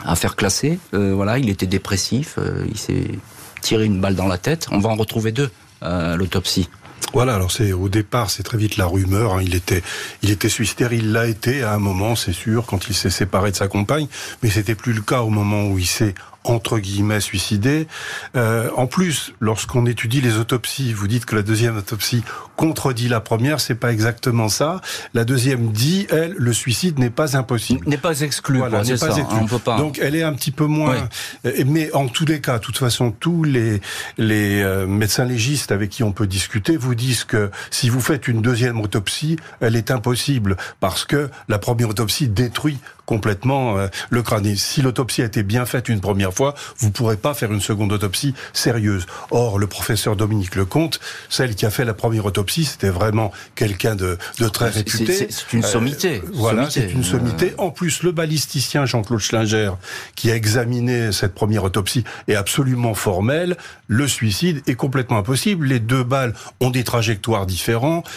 affaire 0.04 0.36
classée. 0.36 0.78
voilà, 0.92 1.38
il 1.38 1.50
était 1.50 1.66
dépressif, 1.66 2.38
il 2.68 2.78
s'est 2.78 3.18
tiré 3.60 3.84
une 3.84 4.00
balle 4.00 4.14
dans 4.14 4.28
la 4.28 4.38
tête. 4.38 4.68
On 4.70 4.78
va 4.78 4.88
en 4.88 4.94
retrouver 4.94 5.32
deux 5.32 5.50
à 5.82 6.16
l'autopsie. 6.16 6.68
Voilà, 7.12 7.36
alors 7.36 7.52
c'est 7.52 7.72
au 7.72 7.88
départ, 7.88 8.30
c'est 8.30 8.42
très 8.42 8.58
vite 8.58 8.76
la 8.76 8.86
rumeur. 8.86 9.34
Hein. 9.34 9.42
il 9.42 9.54
était, 9.54 9.82
il 10.22 10.30
était 10.30 10.48
suicidaire, 10.48 10.92
il 10.92 11.12
l'a 11.12 11.26
été 11.26 11.62
à 11.62 11.72
un 11.72 11.78
moment, 11.78 12.16
c'est 12.16 12.32
sûr, 12.32 12.66
quand 12.66 12.88
il 12.88 12.94
s'est 12.94 13.10
séparé 13.10 13.52
de 13.52 13.56
sa 13.56 13.68
compagne, 13.68 14.08
mais 14.42 14.50
c'était 14.50 14.74
plus 14.74 14.92
le 14.92 15.02
cas 15.02 15.20
au 15.20 15.30
moment 15.30 15.66
où 15.66 15.78
il 15.78 15.86
s'est 15.86 16.14
entre 16.44 16.78
guillemets 16.78 17.20
suicidé. 17.20 17.88
Euh, 18.36 18.68
en 18.76 18.86
plus, 18.86 19.32
lorsqu'on 19.40 19.86
étudie 19.86 20.20
les 20.20 20.36
autopsies, 20.36 20.92
vous 20.92 21.08
dites 21.08 21.24
que 21.24 21.34
la 21.34 21.42
deuxième 21.42 21.76
autopsie 21.76 22.22
contredit 22.56 23.08
la 23.08 23.20
première, 23.20 23.60
c'est 23.60 23.74
pas 23.74 23.92
exactement 23.92 24.48
ça. 24.48 24.80
La 25.14 25.24
deuxième 25.24 25.72
dit, 25.72 26.06
elle, 26.10 26.34
le 26.36 26.52
suicide 26.52 26.98
n'est 26.98 27.10
pas 27.10 27.36
impossible. 27.36 27.88
N'est 27.88 27.96
pas 27.98 28.20
exclu. 28.20 28.58
Voilà, 28.58 28.82
n'est 28.82 28.96
pas 28.96 29.16
exclu. 29.16 29.38
On 29.40 29.46
peut 29.46 29.58
pas. 29.58 29.78
Donc 29.78 29.98
elle 30.00 30.14
est 30.14 30.22
un 30.22 30.34
petit 30.34 30.50
peu 30.50 30.66
moins. 30.66 31.08
Euh, 31.46 31.64
mais 31.66 31.92
en 31.92 32.06
tous 32.06 32.26
les 32.26 32.40
cas, 32.40 32.58
de 32.58 32.62
toute 32.62 32.78
façon, 32.78 33.10
tous 33.10 33.42
les 33.44 33.80
les 34.18 34.62
euh, 34.62 34.86
médecins 34.86 35.24
légistes 35.24 35.72
avec 35.72 35.90
qui 35.90 36.02
on 36.02 36.12
peut 36.12 36.26
discuter 36.26 36.76
vous 36.76 36.94
disent 36.94 37.24
que 37.24 37.50
si 37.70 37.88
vous 37.88 38.00
faites 38.00 38.28
une 38.28 38.42
deuxième 38.42 38.80
autopsie, 38.80 39.36
elle 39.60 39.76
est 39.76 39.90
impossible 39.90 40.56
parce 40.80 41.04
que 41.04 41.30
la 41.48 41.58
première 41.58 41.88
autopsie 41.88 42.28
détruit 42.28 42.78
complètement 43.06 43.78
euh, 43.78 43.88
le 44.10 44.22
crâne. 44.22 44.46
Et 44.46 44.56
si 44.56 44.82
l'autopsie 44.82 45.22
a 45.22 45.26
été 45.26 45.42
bien 45.42 45.66
faite 45.66 45.88
une 45.88 46.00
première 46.00 46.32
fois, 46.32 46.54
vous 46.78 46.88
ne 46.88 46.92
pourrez 46.92 47.16
pas 47.16 47.34
faire 47.34 47.52
une 47.52 47.60
seconde 47.60 47.92
autopsie 47.92 48.34
sérieuse. 48.52 49.06
Or, 49.30 49.58
le 49.58 49.66
professeur 49.66 50.16
Dominique 50.16 50.54
Lecomte, 50.56 51.00
celle 51.28 51.54
qui 51.54 51.66
a 51.66 51.70
fait 51.70 51.84
la 51.84 51.94
première 51.94 52.24
autopsie, 52.24 52.64
c'était 52.64 52.88
vraiment 52.88 53.32
quelqu'un 53.54 53.94
de, 53.94 54.18
de, 54.38 54.48
très 54.48 54.68
réputé. 54.68 55.28
C'est 55.30 55.52
une 55.52 55.62
sommité. 55.62 56.22
Euh, 56.24 56.30
voilà, 56.32 56.70
c'est 56.70 56.90
une 56.90 57.04
sommité. 57.04 57.54
En 57.58 57.70
plus, 57.70 58.02
le 58.02 58.12
balisticien 58.12 58.86
Jean-Claude 58.86 59.20
Schlinger, 59.20 59.72
qui 60.14 60.30
a 60.30 60.36
examiné 60.36 61.12
cette 61.12 61.34
première 61.34 61.64
autopsie, 61.64 62.04
est 62.28 62.34
absolument 62.34 62.94
formel. 62.94 63.56
Le 63.86 64.08
suicide 64.08 64.62
est 64.66 64.74
complètement 64.74 65.18
impossible. 65.18 65.66
Les 65.66 65.80
deux 65.80 66.04
balles 66.04 66.34
ont 66.60 66.70
des 66.70 66.84
trajectoires 66.84 67.46
différentes. 67.46 68.08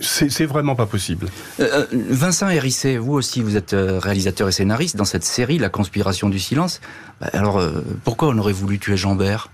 C'est 0.00 0.46
vraiment 0.46 0.74
pas 0.74 0.86
possible. 0.86 1.28
Euh, 1.60 1.86
Vincent 1.92 2.48
Hérissé, 2.48 2.98
vous 2.98 3.12
aussi, 3.12 3.42
vous 3.42 3.56
êtes 3.58 3.76
réalisateur 3.76 4.48
et 4.48 4.52
scénariste 4.52 4.96
dans 4.96 5.04
cette 5.04 5.24
série, 5.24 5.58
La 5.58 5.68
conspiration 5.68 6.28
du 6.28 6.38
silence. 6.38 6.80
Bah, 7.20 7.28
alors, 7.32 7.58
euh, 7.58 7.84
pourquoi 8.04 8.28
on 8.28 8.38
aurait 8.38 8.52
voulu 8.52 8.78
tuer 8.78 8.96
Jambert? 8.96 9.50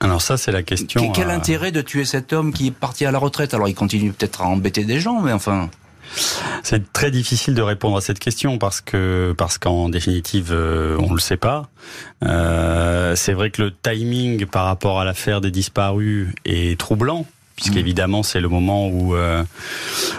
Alors 0.00 0.22
ça, 0.22 0.36
c'est 0.36 0.52
la 0.52 0.62
question. 0.62 1.12
Quel, 1.12 1.28
euh, 1.28 1.34
intérêt 1.34 1.72
de 1.72 1.82
tuer 1.82 2.04
cet 2.04 2.32
homme 2.32 2.52
qui 2.52 2.68
est 2.68 2.70
parti 2.70 3.04
à 3.04 3.10
la 3.10 3.18
retraite? 3.18 3.52
Alors 3.52 3.68
il 3.68 3.74
continue 3.74 4.12
peut-être 4.12 4.42
à 4.42 4.46
embêter 4.46 4.84
des 4.84 4.98
gens, 4.98 5.20
mais 5.20 5.32
enfin. 5.32 5.68
C'est 6.64 6.92
très 6.92 7.12
difficile 7.12 7.54
de 7.54 7.62
répondre 7.62 7.96
à 7.96 8.00
cette 8.00 8.18
question 8.18 8.58
parce 8.58 8.80
que 8.80 9.32
parce 9.38 9.58
qu'en 9.58 9.88
définitive 9.88 10.48
euh, 10.50 10.96
on 10.98 11.14
le 11.14 11.20
sait 11.20 11.36
pas. 11.36 11.68
c'est 12.20 13.32
vrai 13.32 13.50
que 13.50 13.62
le 13.62 13.72
timing 13.72 14.44
par 14.46 14.64
rapport 14.64 14.98
à 14.98 15.04
l'affaire 15.04 15.40
des 15.40 15.52
disparus 15.52 16.28
est 16.44 16.80
troublant 16.80 17.26
puisqu'évidemment 17.60 18.22
c'est 18.22 18.40
le 18.40 18.48
moment 18.48 18.88
où 18.88 19.14
euh, 19.14 19.44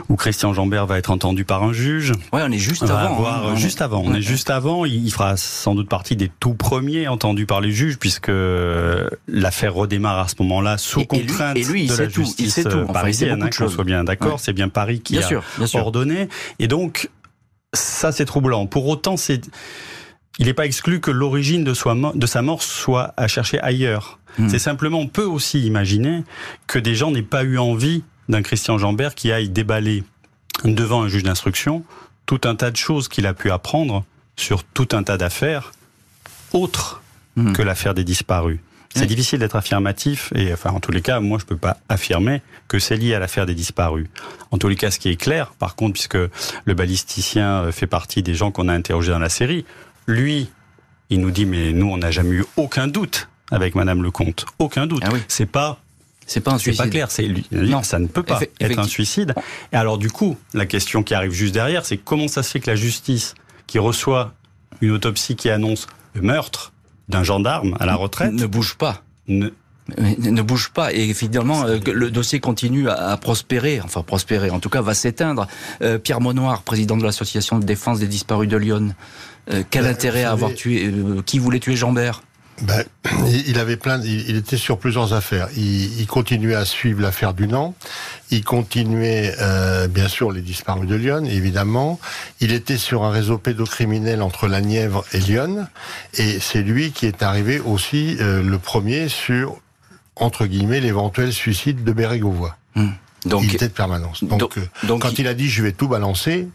où 0.10 0.16
Christian 0.16 0.54
Jambert 0.54 0.86
va 0.86 0.98
être 0.98 1.10
entendu 1.10 1.46
par 1.46 1.64
un 1.64 1.74
juge. 1.74 2.14
Ouais, 2.32 2.42
on 2.44 2.52
est 2.52 2.58
juste 2.58 2.84
avant. 2.84 3.26
Hein. 3.26 3.56
juste 3.56 3.82
avant. 3.82 4.04
On 4.06 4.14
est 4.14 4.22
juste 4.22 4.50
avant. 4.50 4.86
Il 4.86 5.12
fera 5.12 5.38
sans 5.38 5.76
doute 5.76 5.90
partie 5.90 6.16
des 6.16 6.30
tout 6.40 6.54
premiers 6.54 7.08
entendus 7.08 7.46
par 7.46 7.62
les 7.62 7.72
juges, 7.72 7.98
puisque 7.98 8.32
l'affaire 9.28 9.74
redémarre 9.74 10.20
à 10.20 10.28
ce 10.28 10.36
moment-là 10.40 10.78
sous 10.78 11.06
contrainte 11.06 11.58
et 11.58 11.64
lui, 11.64 11.84
il 11.84 11.90
de 11.90 11.96
la 11.98 12.10
justice 12.10 12.46
il 12.46 12.52
sait 12.52 12.64
tout. 12.64 12.86
parisienne. 12.86 13.44
Hein, 13.44 13.50
qu'on 13.50 13.70
soit 13.70 13.84
bien 13.84 14.04
d'accord, 14.04 14.40
c'est 14.40 14.54
bien 14.54 14.70
Paris 14.70 15.02
qui 15.02 15.18
a 15.18 15.28
ordonné. 15.74 16.30
Et 16.60 16.68
donc 16.68 17.10
ça, 17.74 18.12
c'est 18.12 18.26
troublant. 18.26 18.66
Pour 18.66 18.88
autant, 18.88 19.18
c'est 19.18 19.50
il 20.42 20.48
n'est 20.48 20.56
pas 20.56 20.66
exclu 20.66 21.00
que 21.00 21.12
l'origine 21.12 21.64
de, 21.64 22.18
de 22.18 22.26
sa 22.26 22.42
mort 22.42 22.64
soit 22.64 23.14
à 23.16 23.28
chercher 23.28 23.62
ailleurs. 23.62 24.18
Hmm. 24.40 24.50
C'est 24.50 24.58
simplement, 24.58 25.00
on 25.00 25.08
peut 25.08 25.24
aussi 25.24 25.62
imaginer 25.68 26.24
que 26.66 26.80
des 26.80 26.96
gens 26.96 27.12
n'aient 27.12 27.22
pas 27.22 27.44
eu 27.44 27.60
envie 27.60 28.04
d'un 28.28 28.42
Christian 28.42 28.80
Jambert 28.80 29.14
qui 29.14 29.32
aille 29.32 29.50
déballer 29.50 30.04
devant 30.64 31.04
un 31.04 31.08
juge 31.08 31.22
d'instruction 31.22 31.84
tout 32.26 32.42
un 32.46 32.56
tas 32.56 32.72
de 32.72 32.78
choses 32.78 33.08
qu'il 33.08 33.28
a 33.28 33.36
pu 33.36 33.52
apprendre 33.52 34.04
sur 34.36 34.64
tout 34.64 34.88
un 34.94 35.04
tas 35.04 35.18
d'affaires 35.18 35.74
autres 36.54 37.04
hmm. 37.36 37.54
que 37.54 37.62
l'affaire 37.62 37.94
des 37.94 38.04
disparus. 38.04 38.60
C'est 38.94 39.06
difficile 39.06 39.40
d'être 39.40 39.56
affirmatif 39.56 40.34
et 40.36 40.52
enfin 40.52 40.72
en 40.72 40.82
tous 40.82 40.92
les 40.92 41.02
cas, 41.02 41.22
moi 41.22 41.38
je 41.40 41.46
peux 41.46 41.56
pas 41.56 41.78
affirmer 41.88 42.42
que 42.68 42.78
c'est 42.78 42.98
lié 42.98 43.14
à 43.14 43.20
l'affaire 43.20 43.46
des 43.46 43.54
disparus. 43.56 44.08
En 44.52 44.58
tous 44.58 44.68
les 44.68 44.76
cas, 44.76 44.92
ce 44.92 45.00
qui 45.00 45.08
est 45.08 45.16
clair, 45.16 45.54
par 45.60 45.76
contre, 45.76 45.94
puisque 45.94 46.18
le 46.18 46.74
balisticien 46.74 47.62
euh, 47.62 47.72
fait 47.72 47.88
partie 47.88 48.22
des 48.22 48.36
gens 48.36 48.52
qu'on 48.52 48.68
a 48.68 48.74
interrogés 48.74 49.12
dans 49.12 49.20
la 49.20 49.30
série, 49.30 49.66
lui, 50.08 50.50
il 51.10 51.20
nous 51.20 51.32
dit 51.32 51.46
mais 51.46 51.74
nous 51.74 51.88
on 51.88 51.98
n'a 51.98 52.12
jamais 52.12 52.36
eu 52.36 52.46
aucun 52.58 52.88
doute 52.88 53.28
avec 53.52 53.76
Madame 53.76 54.04
Lecomte. 54.04 54.46
Aucun 54.60 54.88
doute. 54.88 55.04
Ah 55.06 55.12
c'est 55.28 55.46
pas 55.46 55.80
c'est 56.26 56.40
pas 56.40 56.54
un 56.54 56.58
suicide. 56.58 56.84
pas 56.84 56.90
clair. 56.90 57.12
C'est 57.12 57.28
non, 57.52 57.84
ça 57.84 58.00
ne 58.00 58.08
peut 58.08 58.24
pas 58.24 58.40
être 58.60 58.80
un 58.80 58.88
suicide. 58.88 59.36
Et 59.74 59.76
alors 59.76 59.98
du 59.98 60.10
coup, 60.10 60.38
la 60.54 60.66
question 60.66 61.04
qui 61.04 61.14
arrive 61.14 61.32
juste 61.32 61.54
derrière, 61.54 61.86
c'est 61.86 61.98
comment 61.98 62.28
ça 62.28 62.44
se 62.44 62.52
fait 62.52 62.60
que 62.60 62.70
la 62.70 62.76
justice, 62.76 63.36
qui 63.68 63.80
reçoit 63.80 64.34
une 64.80 64.92
autopsie 64.92 65.36
qui 65.36 65.50
annonce 65.50 65.88
le 66.14 66.22
meurtre 66.22 66.72
d'un 67.10 67.24
gendarme 67.24 67.76
à 67.80 67.86
la 67.86 67.96
retraite, 67.96 68.32
ne 68.32 68.46
bouge 68.46 68.76
pas. 68.76 69.04
Ne, 69.28 69.50
ne 69.98 70.42
bouge 70.42 70.70
pas 70.70 70.94
et 70.94 71.14
finalement 71.14 71.66
euh, 71.66 71.80
le 71.86 72.12
dossier 72.12 72.40
continue 72.40 72.90
à, 72.90 73.18
prospérer, 73.18 73.82
enfin 73.82 74.04
prospérer, 74.04 74.50
en 74.50 74.60
tout 74.60 74.70
cas 74.70 74.82
va 74.82 74.94
s'éteindre. 74.94 75.48
Euh, 75.82 75.98
Pierre 75.98 76.22
Monoir, 76.22 76.62
président 76.62 76.98
de 76.98 77.04
l'association 77.04 77.60
de 77.60 77.66
défense 77.66 78.00
des 78.00 78.08
disparus 78.08 78.48
de 78.48 78.58
Lyon, 78.58 78.94
euh, 79.52 79.64
quel 79.70 79.86
intérêt 79.86 80.24
à 80.24 80.32
avoir 80.32 80.54
tué 80.54 80.92
Qui 81.26 81.40
voulait 81.40 81.60
tuer 81.60 81.76
Jambert? 81.76 82.22
Ben, 82.62 82.84
il 83.48 83.58
avait 83.58 83.76
plein, 83.76 84.00
il 84.02 84.36
était 84.36 84.58
sur 84.58 84.78
plusieurs 84.78 85.14
affaires. 85.14 85.48
Il, 85.56 86.06
continuait 86.06 86.56
à 86.56 86.66
suivre 86.66 87.02
l'affaire 87.02 87.34
du 87.34 87.48
Nant. 87.48 87.74
Il 88.30 88.44
continuait, 88.44 89.34
euh, 89.40 89.88
bien 89.88 90.08
sûr, 90.08 90.32
les 90.32 90.42
disparus 90.42 90.88
de 90.88 90.96
Lyon, 90.96 91.26
évidemment. 91.26 92.00
Il 92.40 92.52
était 92.52 92.78
sur 92.78 93.04
un 93.04 93.10
réseau 93.10 93.38
pédocriminel 93.40 94.22
entre 94.22 94.48
la 94.48 94.62
Nièvre 94.62 95.04
et 95.12 95.20
Lyon. 95.20 95.68
Et 96.14 96.40
c'est 96.40 96.62
lui 96.62 96.92
qui 96.92 97.08
est 97.08 97.24
arrivé 97.24 97.60
aussi 97.60 98.18
euh, 98.20 98.44
le 98.44 98.60
premier 98.60 99.10
sur, 99.10 99.60
entre 100.16 100.46
guillemets, 100.46 100.82
l'éventuel 100.82 101.34
suicide 101.34 101.84
de 101.84 101.92
Bérégovois. 101.92 102.58
Hmm. 102.76 102.92
Donc, 103.26 103.44
il 103.44 103.56
était 103.56 103.68
de 103.68 103.74
permanence. 103.74 104.24
Donc, 104.24 104.60
donc 104.84 105.02
quand 105.02 105.20
il 105.20 105.28
a 105.28 105.34
dit 105.34 105.48
je 105.48 105.62
vais 105.62 105.74
tout 105.74 105.88
balancer, 105.88 106.48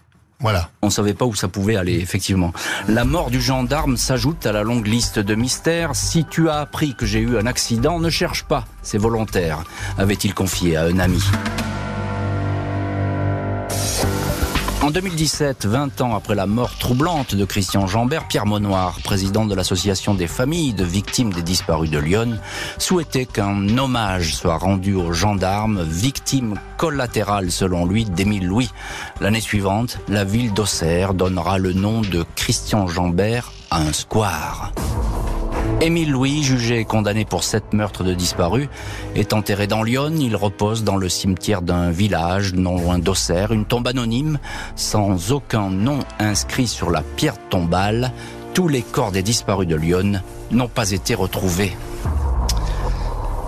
On 0.82 0.90
savait 0.90 1.14
pas 1.14 1.24
où 1.24 1.34
ça 1.34 1.48
pouvait 1.48 1.76
aller, 1.76 1.94
effectivement. 1.94 2.52
La 2.88 3.04
mort 3.04 3.30
du 3.30 3.40
gendarme 3.40 3.96
s'ajoute 3.96 4.46
à 4.46 4.52
la 4.52 4.62
longue 4.62 4.86
liste 4.86 5.18
de 5.18 5.34
mystères. 5.34 5.96
Si 5.96 6.24
tu 6.24 6.48
as 6.48 6.60
appris 6.60 6.94
que 6.94 7.06
j'ai 7.06 7.20
eu 7.20 7.38
un 7.38 7.46
accident, 7.46 7.98
ne 7.98 8.10
cherche 8.10 8.44
pas, 8.44 8.64
c'est 8.82 8.98
volontaire, 8.98 9.64
avait-il 9.98 10.34
confié 10.34 10.76
à 10.76 10.84
un 10.84 10.98
ami. 10.98 11.22
En 14.86 14.92
2017, 14.92 15.66
20 15.66 16.00
ans 16.00 16.14
après 16.14 16.36
la 16.36 16.46
mort 16.46 16.78
troublante 16.78 17.34
de 17.34 17.44
Christian 17.44 17.88
Jambert, 17.88 18.28
Pierre 18.28 18.46
Monoir, 18.46 19.00
président 19.02 19.44
de 19.44 19.52
l'association 19.52 20.14
des 20.14 20.28
familles 20.28 20.74
de 20.74 20.84
victimes 20.84 21.32
des 21.32 21.42
disparus 21.42 21.90
de 21.90 21.98
Lyon, 21.98 22.38
souhaitait 22.78 23.26
qu'un 23.26 23.78
hommage 23.78 24.36
soit 24.36 24.58
rendu 24.58 24.94
aux 24.94 25.12
gendarmes, 25.12 25.82
victimes 25.82 26.54
collatérales 26.76 27.50
selon 27.50 27.84
lui 27.84 28.04
d'Émile 28.04 28.46
Louis. 28.46 28.70
L'année 29.20 29.40
suivante, 29.40 29.98
la 30.06 30.22
ville 30.22 30.54
d'Auxerre 30.54 31.14
donnera 31.14 31.58
le 31.58 31.72
nom 31.72 32.02
de 32.02 32.24
Christian 32.36 32.86
Jambert 32.86 33.50
à 33.72 33.80
un 33.80 33.92
square. 33.92 34.72
Émile 35.82 36.10
Louis, 36.10 36.42
jugé 36.42 36.80
et 36.80 36.84
condamné 36.86 37.26
pour 37.26 37.44
sept 37.44 37.74
meurtres 37.74 38.02
de 38.02 38.14
disparus, 38.14 38.68
est 39.14 39.34
enterré 39.34 39.66
dans 39.66 39.82
Lyon. 39.82 40.12
Il 40.18 40.34
repose 40.34 40.84
dans 40.84 40.96
le 40.96 41.10
cimetière 41.10 41.60
d'un 41.60 41.90
village 41.90 42.54
non 42.54 42.78
loin 42.78 42.98
d'Auxerre, 42.98 43.52
une 43.52 43.66
tombe 43.66 43.86
anonyme, 43.86 44.38
sans 44.74 45.32
aucun 45.32 45.68
nom 45.68 45.98
inscrit 46.18 46.66
sur 46.66 46.90
la 46.90 47.02
pierre 47.02 47.36
tombale. 47.50 48.12
tous 48.54 48.68
les 48.68 48.80
corps 48.80 49.12
des 49.12 49.22
disparus 49.22 49.68
de 49.68 49.76
Lyon 49.76 50.22
n'ont 50.50 50.68
pas 50.68 50.92
été 50.92 51.14
retrouvés. 51.14 51.76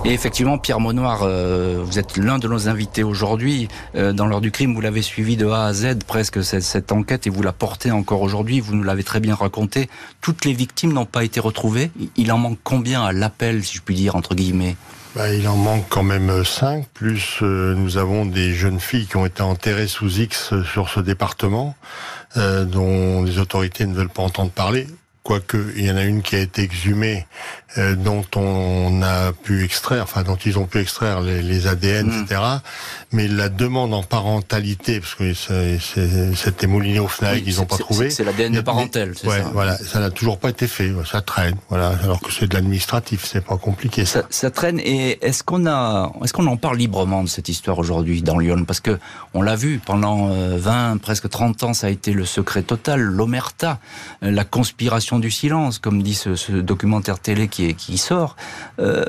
Et 0.05 0.13
effectivement, 0.13 0.59
Pierre 0.59 0.79
Monoir, 0.79 1.23
euh, 1.23 1.81
vous 1.83 1.99
êtes 1.99 2.17
l'un 2.17 2.39
de 2.39 2.47
nos 2.47 2.69
invités 2.69 3.03
aujourd'hui. 3.03 3.69
Euh, 3.97 4.13
dans 4.13 4.27
l'heure 4.27 4.41
du 4.41 4.53
crime, 4.53 4.73
vous 4.73 4.81
l'avez 4.81 5.03
suivi 5.03 5.37
de 5.37 5.47
A 5.49 5.67
à 5.67 5.73
Z 5.73 5.99
presque 6.07 6.43
cette, 6.45 6.93
enquête 6.93 7.27
et 7.27 7.31
vous 7.31 7.43
la 7.43 7.53
portez 7.53 7.91
encore 7.91 8.23
aujourd'hui. 8.23 8.61
Vous 8.61 8.75
nous 8.75 8.85
l'avez 8.85 9.03
très 9.03 9.19
bien 9.19 9.35
raconté. 9.35 9.91
Toutes 10.21 10.45
les 10.45 10.53
victimes 10.53 10.93
n'ont 10.93 11.05
pas 11.05 11.25
été 11.25 11.41
retrouvées. 11.41 11.91
Il 12.17 12.31
en 12.31 12.39
manque 12.39 12.59
combien 12.63 13.05
à 13.05 13.13
l'appel, 13.13 13.65
si 13.65 13.77
je 13.77 13.83
puis 13.83 13.97
dire, 13.97 14.15
entre 14.15 14.37
guillemets? 14.37 14.77
Bah, 15.17 15.35
il 15.35 15.49
en 15.49 15.57
manque 15.57 15.87
quand 15.89 16.05
même 16.05 16.45
cinq, 16.45 16.87
plus 16.95 17.41
euh, 17.43 17.75
nous 17.75 17.97
avons 17.97 18.25
des 18.25 18.55
jeunes 18.55 18.79
filles 18.79 19.07
qui 19.07 19.17
ont 19.17 19.27
été 19.27 19.43
enterrées 19.43 19.89
sous 19.89 20.21
X 20.21 20.55
sur 20.63 20.89
ce 20.89 21.01
département, 21.01 21.75
dont 22.37 23.25
les 23.25 23.39
autorités 23.39 23.85
ne 23.85 23.95
veulent 23.95 24.09
pas 24.09 24.23
entendre 24.23 24.51
parler 24.51 24.87
quoique 25.23 25.59
il 25.77 25.85
y 25.85 25.91
en 25.91 25.97
a 25.97 26.05
une 26.05 26.23
qui 26.23 26.37
a 26.37 26.41
été 26.41 26.63
exhumée, 26.63 27.27
euh, 27.77 27.95
dont 27.95 28.25
on 28.35 29.03
a 29.03 29.33
pu 29.33 29.63
extraire, 29.63 30.03
enfin 30.03 30.23
dont 30.23 30.37
ils 30.37 30.59
ont 30.59 30.67
pu 30.67 30.79
extraire 30.79 31.21
les, 31.21 31.43
les 31.43 31.67
ADN, 31.67 32.07
mm. 32.07 32.23
etc. 32.23 32.41
Mais 33.13 33.29
la 33.29 33.49
demande 33.49 33.93
en 33.93 34.03
parentalité, 34.03 35.01
parce 35.01 35.15
que 35.15 35.35
c'était 36.35 36.67
mouliné 36.67 36.99
au 36.99 37.09
FNAC, 37.09 37.43
ils 37.47 37.57
n'ont 37.57 37.67
pas 37.67 37.77
trouvé. 37.77 38.11
C'est 38.11 38.25
l'ADN 38.25 38.53
de 38.53 38.61
parentèle, 38.61 39.13
c'est 39.17 39.29
ouais, 39.29 39.43
ça. 39.43 39.51
Voilà, 39.53 39.77
ça 39.77 40.01
n'a 40.01 40.11
toujours 40.11 40.39
pas 40.39 40.51
été 40.51 40.67
fait, 40.67 40.93
ça 41.11 41.21
traîne, 41.21 41.57
voilà, 41.69 41.89
alors 42.03 42.21
que 42.21 42.33
c'est 42.33 42.49
de 42.49 42.55
l'administratif, 42.55 43.25
c'est 43.25 43.45
pas 43.45 43.59
compliqué. 43.59 44.05
Ça. 44.05 44.21
ça. 44.23 44.49
Ça, 44.49 44.51
traîne. 44.51 44.81
Et 44.81 45.19
est-ce 45.25 45.43
qu'on 45.43 45.67
a, 45.67 46.11
est-ce 46.25 46.33
qu'on 46.33 46.47
en 46.47 46.57
parle 46.57 46.79
librement 46.79 47.23
de 47.23 47.29
cette 47.29 47.51
histoire 47.51 47.79
aujourd'hui 47.79 48.23
dans 48.23 48.39
Lyon? 48.39 48.65
Parce 48.65 48.81
que 48.81 48.99
on 49.35 49.43
l'a 49.43 49.57
vu 49.57 49.79
pendant 49.85 50.29
20, 50.29 50.95
euh, 50.95 50.99
presque 50.99 51.29
30 51.29 51.65
ans, 51.65 51.75
ça 51.75 51.89
a 51.89 51.91
été 51.91 52.13
le 52.13 52.25
secret 52.25 52.63
total, 52.63 53.01
l'omerta, 53.01 53.79
euh, 54.23 54.31
la 54.31 54.45
conspiration 54.45 55.18
du 55.19 55.31
silence, 55.31 55.79
comme 55.79 56.03
dit 56.03 56.15
ce, 56.15 56.35
ce 56.35 56.53
documentaire 56.53 57.19
télé 57.19 57.49
qui, 57.49 57.67
est, 57.67 57.75
qui 57.75 57.99
sort. 57.99 58.37
Euh, 58.79 59.05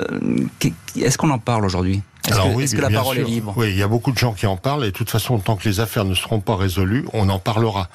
Est-ce 0.99 1.17
qu'on 1.17 1.29
en 1.29 1.39
parle 1.39 1.65
aujourd'hui? 1.65 2.01
Est-ce 2.27 2.37
que, 2.37 2.61
est 2.61 2.75
que, 2.75 2.81
la 2.81 2.89
parole 2.89 3.17
sûr. 3.17 3.27
est 3.27 3.29
libre? 3.29 3.53
Oui, 3.55 3.69
il 3.69 3.77
y 3.77 3.83
a 3.83 3.87
beaucoup 3.87 4.11
de 4.11 4.17
gens 4.17 4.33
qui 4.33 4.45
en 4.45 4.57
parlent 4.57 4.83
et 4.83 4.91
de 4.91 4.95
toute 4.95 5.09
façon, 5.09 5.39
tant 5.39 5.55
que 5.55 5.67
les 5.67 5.79
affaires 5.79 6.05
ne 6.05 6.13
seront 6.13 6.41
pas 6.41 6.55
résolues, 6.55 7.05
on 7.13 7.29
en 7.29 7.39
parlera 7.39 7.89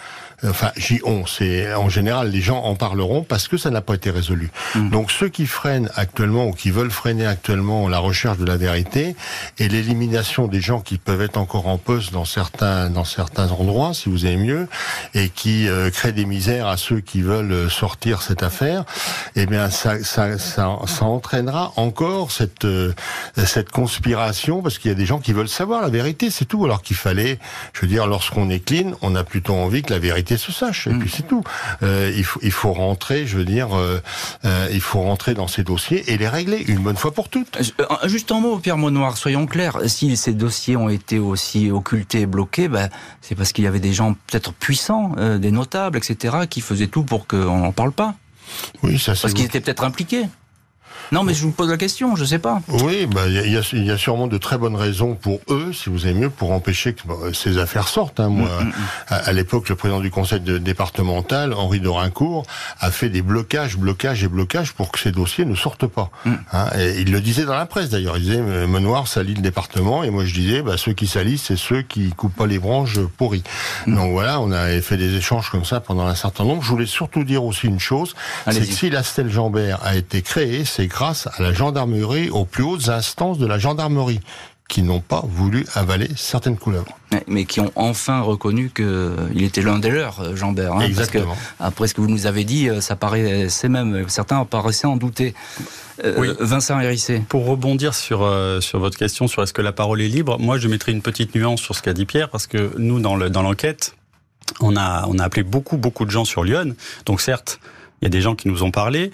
enfin 0.45 0.73
j'y 0.77 1.01
on, 1.05 1.27
c'est 1.27 1.75
en 1.75 1.89
général 1.89 2.31
les 2.31 2.41
gens 2.41 2.63
en 2.63 2.75
parleront 2.75 3.23
parce 3.23 3.49
que 3.49 3.57
ça 3.57 3.71
n'a 3.71 3.81
pas 3.81 3.95
été 3.95 4.11
résolu. 4.11 4.51
Mmh. 4.75 4.91
Donc 4.91 5.11
ceux 5.11 5.29
qui 5.29 5.47
freinent 5.47 5.91
actuellement 5.95 6.47
ou 6.47 6.53
qui 6.53 6.71
veulent 6.71 6.91
freiner 6.91 7.27
actuellement 7.27 7.89
la 7.89 7.99
recherche 7.99 8.39
de 8.39 8.45
la 8.45 8.57
vérité 8.57 9.17
et 9.59 9.69
l'élimination 9.69 10.47
des 10.47 10.61
gens 10.61 10.81
qui 10.81 10.99
peuvent 10.99 11.23
être 11.23 11.37
encore 11.37 11.69
en 11.69 11.79
poste 11.79 12.13
dans 12.13 12.25
certains 12.25 12.91
dans 12.91 13.05
certains 13.05 13.51
endroits, 13.51 13.95
si 13.95 14.09
vous 14.09 14.25
avez 14.25 14.37
mieux, 14.37 14.69
et 15.15 15.29
qui 15.29 15.69
euh, 15.69 15.91
créent 15.91 16.13
des 16.13 16.27
misères 16.27 16.67
à 16.67 16.77
ceux 16.77 17.01
qui 17.01 17.23
veulent 17.23 17.71
sortir 17.71 18.23
cette 18.23 18.43
affaire, 18.43 18.85
eh 19.37 19.47
bien 19.47 19.71
ça 19.71 20.03
ça 20.03 20.39
ça, 20.39 20.79
ça 20.87 21.05
entraînera 21.05 21.73
encore 21.77 22.31
cette 22.31 22.65
euh, 22.65 22.93
cette 23.45 23.71
conspiration 23.71 24.63
parce 24.63 24.79
qu'il 24.79 24.91
y 24.91 24.93
a 24.93 24.97
des 24.97 25.07
gens 25.07 25.19
qui 25.19 25.33
veulent 25.33 25.49
savoir 25.49 25.83
la 25.83 25.89
vérité, 25.89 26.31
c'est 26.31 26.45
tout. 26.45 26.65
Alors 26.65 26.83
qu'il 26.83 26.97
fallait, 26.97 27.39
je 27.73 27.81
veux 27.83 27.87
dire, 27.87 28.07
lorsqu'on 28.07 28.51
est 28.51 28.61
clean, 28.61 28.93
on 29.03 29.15
a 29.15 29.25
plutôt 29.25 29.55
envie 29.55 29.83
que 29.83 29.93
la 29.93 29.99
vérité 29.99 30.34
se 30.39 30.53
sache. 30.53 30.87
Et 30.87 30.91
mmh. 30.91 30.99
puis 30.99 31.11
c'est 31.15 31.27
tout. 31.27 31.43
Euh, 31.83 32.13
il, 32.17 32.25
faut, 32.25 32.41
il 32.43 32.53
faut 32.53 32.73
rentrer, 32.73 33.27
je 33.27 33.37
veux 33.37 33.45
dire, 33.45 33.77
euh, 33.77 34.01
euh, 34.45 34.69
il 34.73 34.81
faut 34.81 35.01
rentrer 35.01 35.35
dans 35.35 35.49
ces 35.49 35.65
dossiers 35.65 36.13
et 36.13 36.19
les 36.19 36.29
régler 36.29 36.65
une 36.69 36.81
bonne 36.81 36.97
fois 36.97 37.13
pour 37.13 37.29
toutes. 37.29 37.59
Juste 38.05 38.33
un 38.33 38.41
mot, 38.41 38.59
Pierre 38.59 38.79
Monoir, 38.79 39.17
soyons 39.17 39.47
clairs. 39.47 39.79
Si 39.87 40.17
ces 40.17 40.33
dossiers 40.33 40.77
ont 40.77 40.89
été 40.89 41.19
aussi 41.19 41.71
occultés 41.71 42.23
et 42.23 42.27
bloqués, 42.27 42.69
ben, 42.69 42.89
c'est 43.21 43.35
parce 43.35 43.53
qu'il 43.53 43.65
y 43.65 43.67
avait 43.67 43.81
des 43.81 43.93
gens 43.93 44.15
peut-être 44.27 44.53
puissants, 44.53 45.15
des 45.39 45.51
notables, 45.51 45.99
etc., 45.99 46.37
qui 46.49 46.61
faisaient 46.61 46.87
tout 46.87 47.05
pour 47.05 47.27
qu'on 47.27 47.59
n'en 47.59 47.73
parle 47.73 47.93
pas. 47.93 48.15
Oui, 48.83 48.99
ça 48.99 49.15
c'est. 49.15 49.23
Parce 49.23 49.35
qu'ils 49.35 49.45
étaient 49.45 49.61
peut-être 49.61 49.85
impliqués. 49.85 50.27
Non, 51.13 51.23
mais 51.23 51.35
je 51.35 51.43
vous 51.43 51.53
pose 51.53 51.71
la 51.71 51.77
question, 51.77 52.17
je 52.17 52.25
sais 52.25 52.39
pas. 52.39 52.61
Oui, 52.69 53.01
il 53.03 53.07
bah, 53.07 53.29
y, 53.29 53.39
a, 53.39 53.63
y, 53.73 53.91
a, 53.91 53.99
sûrement 53.99 54.27
de 54.27 54.39
très 54.39 54.59
bonnes 54.59 54.77
raisons 54.77 55.15
pour 55.15 55.41
eux, 55.49 55.73
si 55.73 55.91
vous 55.91 56.07
avez 56.07 56.15
mieux, 56.15 56.31
pour 56.31 56.53
empêcher 56.53 56.95
que 56.95 57.03
ces 57.33 57.59
affaires 57.59 57.89
sortent. 57.89 58.21
Hein. 58.21 58.29
Moi, 58.29 58.49
mm 58.49 58.69
-hmm. 58.69 58.73
à, 59.09 59.17
à 59.17 59.33
l'époque, 59.33 59.69
le 59.69 59.77
président 59.77 60.01
du 60.01 60.11
conseil 60.11 60.41
de, 60.41 60.59
départemental, 60.59 61.53
Henri 61.53 61.81
Dorincourt, 61.81 62.45
a 62.81 62.91
fait 62.91 63.09
des 63.09 63.23
blocages, 63.23 63.77
blocages 63.77 64.25
et 64.25 64.29
blocages 64.29 64.73
pour 64.73 64.91
que 64.93 64.99
ces 64.99 65.13
dossiers 65.13 65.45
ne 65.45 65.55
sortent 65.55 65.87
pas. 65.87 66.11
Mm. 66.25 66.31
Hein. 66.53 66.67
Et 66.79 67.01
il 67.03 67.13
le 67.13 67.21
disait 67.21 67.45
dans 67.45 67.55
la 67.57 67.67
presse 67.67 67.91
d'ailleurs. 67.91 68.17
Il 68.17 68.25
disait 68.25 68.43
Menoir 68.67 69.07
salit 69.09 69.35
le 69.35 69.43
département, 69.43 70.05
et 70.05 70.11
moi 70.11 70.25
je 70.25 70.35
disais, 70.35 70.63
bah, 70.63 70.77
ceux 70.77 70.93
qui 70.93 71.07
salissent, 71.07 71.45
c'est 71.49 71.57
ceux 71.71 71.83
qui 71.83 72.11
coupent 72.19 72.37
pas 72.43 72.47
les 72.47 72.59
branches 72.59 72.99
pourries. 73.19 73.45
Mm. 73.87 73.95
Donc 73.97 74.13
voilà, 74.13 74.41
on 74.41 74.51
a 74.53 74.81
fait 74.81 74.97
des 74.97 75.15
échanges 75.17 75.51
comme 75.51 75.65
ça 75.65 75.81
pendant 75.81 76.07
un 76.07 76.15
certain 76.15 76.45
nombre. 76.45 76.63
Je 76.63 76.69
voulais 76.69 76.87
surtout 76.87 77.25
dire 77.25 77.45
aussi 77.45 77.67
une 77.67 77.81
chose, 77.81 78.15
c'est 78.51 78.61
que 78.61 78.75
si 78.81 78.91
la 78.91 79.03
Stèle 79.03 79.31
Jambert 79.31 79.79
a 79.83 79.95
été 79.97 80.23
créée, 80.23 80.65
c'est 80.65 80.84
grâce 80.87 81.29
à 81.39 81.43
la 81.43 81.53
gendarmerie, 81.53 82.31
aux 82.31 82.45
plus 82.45 82.65
hautes 82.65 82.89
instances 82.89 83.39
de 83.39 83.47
la 83.47 83.59
gendarmerie 83.59 84.21
qui 84.69 84.83
n'ont 84.83 85.01
pas 85.01 85.23
voulu 85.27 85.67
avaler 85.75 86.09
certaines 86.17 86.57
couleurs. 86.57 86.87
Mais 87.27 87.45
qui 87.45 87.61
ont 87.61 87.71
enfin 87.77 88.21
reconnu 88.23 88.71
qu'il 88.75 89.43
était 89.43 89.61
l'un 89.61 89.79
des 89.79 89.91
leurs, 89.91 90.35
Jean-Bert. 90.37 90.75
Hein, 90.75 90.81
Exactement. 90.81 91.27
Parce 91.27 91.39
que, 91.39 91.65
après 91.65 91.89
ce 91.89 91.95
que 91.95 92.01
vous 92.01 92.09
nous 92.09 92.27
avez 92.27 92.45
dit, 92.45 92.69
ça 92.81 92.97
paraissait 92.97 93.69
même, 93.69 94.09
certains 94.09 94.45
paraissaient 94.47 94.87
en 94.87 94.97
douter. 94.97 95.35
Euh, 96.05 96.15
oui. 96.19 96.29
Vincent 96.41 96.81
Hérissé. 96.81 97.23
Pour 97.29 97.47
rebondir 97.47 97.95
sur, 97.95 98.23
euh, 98.23 98.61
sur 98.61 98.81
votre 98.81 98.99
question 98.99 99.29
sur 99.29 99.43
est-ce 99.43 99.53
que 99.53 99.63
la 99.63 99.73
parole 99.73 100.01
est 100.01 100.09
libre, 100.09 100.39
moi 100.41 100.59
je 100.59 100.67
mettrai 100.67 100.93
une 100.93 101.03
petite 101.03 101.35
nuance 101.35 101.61
sur 101.61 101.77
ce 101.77 101.83
qu'a 101.83 101.93
dit 101.93 102.07
Pierre, 102.07 102.31
parce 102.31 102.47
que 102.47 102.73
nous, 102.79 103.01
dans 103.01 103.17
l'enquête, 103.17 103.95
dans 104.61 104.69
on, 104.69 104.77
a, 104.77 105.07
on 105.07 105.19
a 105.19 105.25
appelé 105.25 105.43
beaucoup, 105.43 105.77
beaucoup 105.77 106.05
de 106.05 106.11
gens 106.11 106.25
sur 106.25 106.43
Lyon. 106.43 106.75
Donc 107.07 107.21
certes, 107.21 107.61
il 108.01 108.05
y 108.05 108.09
a 108.09 108.11
des 108.11 108.21
gens 108.21 108.35
qui 108.35 108.49
nous 108.49 108.63
ont 108.63 108.71
parlé, 108.71 109.13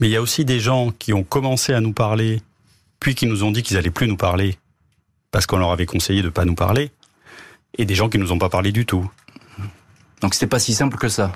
mais 0.00 0.08
il 0.08 0.10
y 0.12 0.16
a 0.16 0.22
aussi 0.22 0.44
des 0.44 0.60
gens 0.60 0.90
qui 0.90 1.12
ont 1.12 1.24
commencé 1.24 1.72
à 1.72 1.80
nous 1.80 1.92
parler, 1.92 2.42
puis 3.00 3.14
qui 3.14 3.26
nous 3.26 3.44
ont 3.44 3.50
dit 3.50 3.62
qu'ils 3.62 3.76
allaient 3.76 3.90
plus 3.90 4.08
nous 4.08 4.16
parler 4.16 4.58
parce 5.30 5.46
qu'on 5.46 5.56
leur 5.56 5.72
avait 5.72 5.86
conseillé 5.86 6.22
de 6.22 6.28
pas 6.28 6.44
nous 6.44 6.54
parler, 6.54 6.92
et 7.76 7.84
des 7.84 7.96
gens 7.96 8.08
qui 8.08 8.18
nous 8.18 8.30
ont 8.30 8.38
pas 8.38 8.48
parlé 8.48 8.70
du 8.70 8.86
tout. 8.86 9.10
Donc 10.20 10.34
c'était 10.34 10.46
pas 10.46 10.60
si 10.60 10.74
simple 10.74 10.96
que 10.96 11.08
ça. 11.08 11.32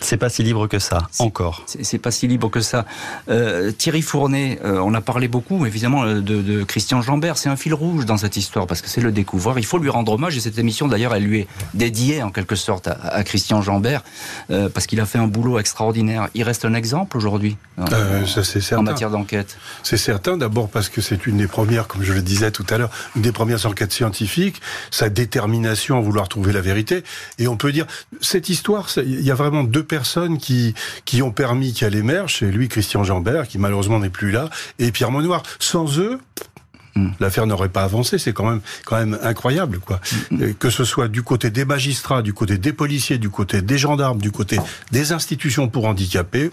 C'est 0.00 0.16
pas 0.16 0.28
si 0.28 0.42
libre 0.42 0.66
que 0.66 0.78
ça, 0.78 1.08
encore. 1.18 1.64
C'est 1.66 1.98
pas 1.98 2.10
si 2.10 2.26
libre 2.26 2.50
que 2.50 2.60
ça. 2.60 2.86
Euh, 3.28 3.70
Thierry 3.72 4.02
Fournet, 4.02 4.58
euh, 4.64 4.80
on 4.80 4.94
a 4.94 5.00
parlé 5.00 5.28
beaucoup, 5.28 5.64
évidemment, 5.66 6.04
de, 6.04 6.20
de 6.20 6.64
Christian 6.64 7.02
Jambert. 7.02 7.36
C'est 7.38 7.48
un 7.48 7.56
fil 7.56 7.74
rouge 7.74 8.06
dans 8.06 8.16
cette 8.16 8.36
histoire, 8.36 8.66
parce 8.66 8.82
que 8.82 8.88
c'est 8.88 9.00
le 9.00 9.12
découvreur. 9.12 9.58
Il 9.58 9.64
faut 9.66 9.78
lui 9.78 9.90
rendre 9.90 10.12
hommage, 10.12 10.36
et 10.36 10.40
cette 10.40 10.58
émission, 10.58 10.88
d'ailleurs, 10.88 11.14
elle 11.14 11.24
lui 11.24 11.40
est 11.40 11.46
dédiée, 11.74 12.22
en 12.22 12.30
quelque 12.30 12.56
sorte, 12.56 12.88
à, 12.88 12.92
à 12.92 13.22
Christian 13.22 13.62
Jambert, 13.62 14.02
euh, 14.50 14.68
parce 14.68 14.86
qu'il 14.86 15.00
a 15.00 15.06
fait 15.06 15.18
un 15.18 15.26
boulot 15.26 15.58
extraordinaire. 15.58 16.28
Il 16.34 16.42
reste 16.42 16.64
un 16.64 16.74
exemple 16.74 17.16
aujourd'hui, 17.16 17.56
euh, 17.78 18.26
ça, 18.26 18.78
en 18.78 18.82
matière 18.82 19.10
d'enquête. 19.10 19.56
C'est 19.82 19.96
certain, 19.96 20.36
d'abord 20.36 20.68
parce 20.68 20.88
que 20.88 21.00
c'est 21.00 21.26
une 21.26 21.36
des 21.36 21.46
premières, 21.46 21.86
comme 21.86 22.02
je 22.02 22.12
le 22.12 22.22
disais 22.22 22.50
tout 22.50 22.66
à 22.70 22.78
l'heure, 22.78 22.90
une 23.16 23.22
des 23.22 23.32
premières 23.32 23.66
enquêtes 23.66 23.92
scientifiques, 23.92 24.60
sa 24.90 25.08
détermination 25.08 25.98
à 25.98 26.00
vouloir 26.00 26.28
trouver 26.28 26.52
la 26.52 26.60
vérité. 26.60 27.04
Et 27.38 27.48
on 27.48 27.56
peut 27.56 27.72
dire, 27.72 27.86
cette 28.20 28.48
histoire, 28.48 28.88
il 28.96 29.20
y 29.20 29.30
a 29.30 29.34
vraiment 29.34 29.64
deux 29.64 29.81
personnes 29.82 30.38
qui, 30.38 30.74
qui 31.04 31.22
ont 31.22 31.30
permis 31.30 31.72
qu'elle 31.72 31.94
émerge. 31.94 32.38
C'est 32.38 32.50
lui, 32.50 32.68
Christian 32.68 33.04
Jambert, 33.04 33.48
qui 33.48 33.58
malheureusement 33.58 33.98
n'est 33.98 34.10
plus 34.10 34.30
là, 34.30 34.50
et 34.78 34.92
Pierre 34.92 35.10
Monoir. 35.10 35.42
Sans 35.58 35.98
eux, 35.98 36.18
Mmh. 36.94 37.08
L'affaire 37.20 37.46
n'aurait 37.46 37.70
pas 37.70 37.84
avancé, 37.84 38.18
c'est 38.18 38.32
quand 38.32 38.48
même 38.48 38.60
quand 38.84 38.96
même 38.96 39.18
incroyable 39.22 39.78
quoi. 39.78 40.00
Mmh. 40.30 40.52
Que 40.58 40.68
ce 40.68 40.84
soit 40.84 41.08
du 41.08 41.22
côté 41.22 41.50
des 41.50 41.64
magistrats, 41.64 42.20
du 42.20 42.34
côté 42.34 42.58
des 42.58 42.72
policiers, 42.72 43.18
du 43.18 43.30
côté 43.30 43.62
des 43.62 43.78
gendarmes, 43.78 44.20
du 44.20 44.30
côté 44.30 44.58
des 44.90 45.12
institutions 45.12 45.68
pour 45.68 45.86
handicapés, 45.86 46.50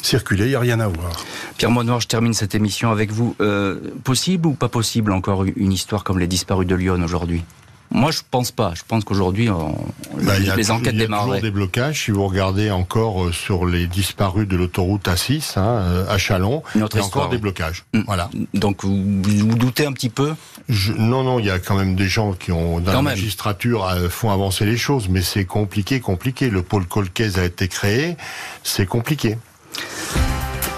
circuler, 0.00 0.44
il 0.44 0.50
y 0.50 0.54
a 0.54 0.60
rien 0.60 0.78
à 0.78 0.86
voir. 0.86 1.12
Pierre 1.56 1.72
Monoir, 1.72 2.00
je 2.00 2.06
termine 2.06 2.34
cette 2.34 2.54
émission 2.54 2.92
avec 2.92 3.10
vous. 3.10 3.34
Euh, 3.40 3.80
possible 4.04 4.46
ou 4.46 4.52
pas 4.52 4.68
possible 4.68 5.10
encore 5.10 5.44
une 5.44 5.72
histoire 5.72 6.04
comme 6.04 6.20
les 6.20 6.28
disparus 6.28 6.66
de 6.66 6.76
Lyon 6.76 7.02
aujourd'hui? 7.02 7.42
Moi, 7.90 8.10
je 8.10 8.20
pense 8.30 8.50
pas. 8.50 8.72
Je 8.74 8.82
pense 8.86 9.04
qu'aujourd'hui, 9.04 9.48
bah, 9.48 10.38
les, 10.38 10.54
les 10.56 10.70
enquêtes 10.70 10.96
démarrent. 10.96 11.26
Il 11.26 11.28
y 11.28 11.32
a 11.32 11.36
toujours 11.36 11.42
des 11.42 11.50
blocages. 11.50 12.04
Si 12.04 12.10
vous 12.10 12.26
regardez 12.26 12.70
encore 12.70 13.24
euh, 13.24 13.32
sur 13.32 13.64
les 13.64 13.86
disparus 13.86 14.46
de 14.46 14.56
l'autoroute 14.56 15.06
A6 15.08 15.58
hein, 15.58 15.64
euh, 15.64 16.08
à 16.08 16.18
Chalon, 16.18 16.62
il 16.74 16.80
y 16.80 16.82
a 16.82 16.84
encore 16.84 17.00
histoire, 17.00 17.28
des 17.28 17.36
oui. 17.36 17.42
blocages. 17.42 17.84
Mmh. 17.94 18.00
Voilà. 18.06 18.30
Donc, 18.54 18.84
vous, 18.84 19.22
vous, 19.22 19.56
doutez 19.56 19.86
un 19.86 19.92
petit 19.92 20.10
peu? 20.10 20.34
Je, 20.68 20.92
Non, 20.92 21.22
non. 21.22 21.38
Il 21.38 21.46
y 21.46 21.50
a 21.50 21.58
quand 21.58 21.76
même 21.76 21.94
des 21.94 22.08
gens 22.08 22.32
qui 22.34 22.52
ont 22.52 22.78
dans 22.78 22.86
quand 22.86 22.92
la 22.92 22.96
même. 22.96 23.04
magistrature 23.04 23.84
euh, 23.86 24.08
font 24.08 24.30
avancer 24.30 24.66
les 24.66 24.76
choses, 24.76 25.08
mais 25.08 25.22
c'est 25.22 25.44
compliqué, 25.44 26.00
compliqué. 26.00 26.50
Le 26.50 26.62
pôle 26.62 26.86
Colcaise 26.86 27.38
a 27.38 27.44
été 27.44 27.68
créé, 27.68 28.16
c'est 28.62 28.86
compliqué. 28.86 29.38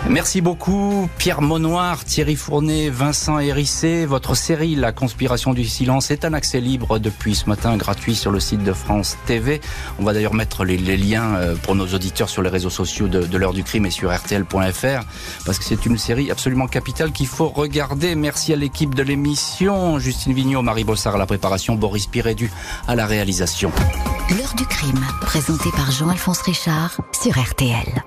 Merci 0.09 0.41
beaucoup 0.41 1.09
Pierre 1.19 1.43
Monoir, 1.43 2.05
Thierry 2.05 2.35
Fournet, 2.35 2.89
Vincent 2.89 3.39
Hérissé. 3.39 4.07
Votre 4.07 4.35
série 4.35 4.75
La 4.75 4.93
conspiration 4.93 5.53
du 5.53 5.65
silence 5.65 6.11
est 6.11 6.25
un 6.25 6.33
accès 6.33 6.61
libre 6.61 6.99
depuis 6.99 7.35
ce 7.35 7.49
matin, 7.49 7.77
gratuit 7.77 8.15
sur 8.15 8.31
le 8.31 8.41
site 8.41 8.65
de 8.65 8.73
France 8.73 9.19
TV. 9.27 9.61
On 9.99 10.05
va 10.05 10.13
d'ailleurs 10.13 10.35
mettre 10.35 10.65
les, 10.65 10.79
liens 10.97 11.35
euh, 11.37 11.55
pour 11.55 11.75
nos 11.75 11.87
auditeurs 11.87 12.29
sur 12.29 12.43
les 12.43 12.49
réseaux 12.49 12.71
sociaux 12.71 13.09
de, 13.09 13.37
l'heure 13.37 13.53
du 13.53 13.63
crime 13.63 13.87
et 13.87 13.91
sur 13.91 14.11
rtl.fr 14.11 15.05
parce 15.45 15.59
que 15.59 15.65
c'est 15.65 15.87
une 15.87 15.99
série 15.99 16.31
absolument 16.31 16.67
capitale 16.67 17.13
qu'il 17.13 17.29
faut 17.29 17.49
regarder. 17.49 18.15
Merci 18.15 18.53
à 18.53 18.57
l'équipe 18.57 18.95
de 18.95 19.03
l'émission, 19.03 19.99
Justine 19.99 20.33
Vignot, 20.33 20.63
Marie 20.63 20.85
Bossard 20.85 21.17
à 21.17 21.19
la 21.19 21.27
préparation, 21.27 21.77
Boris 21.77 22.07
Pirédu 22.07 22.51
à 22.89 22.97
la 22.97 23.07
réalisation. 23.07 23.71
L'heure 24.31 24.55
du 24.57 24.65
crime, 24.65 25.05
présenté 25.21 25.71
par 25.73 25.91
Jean-Alphonse 25.91 26.41
Richard 26.43 27.01
sur 27.13 27.39
RTL. 27.39 28.03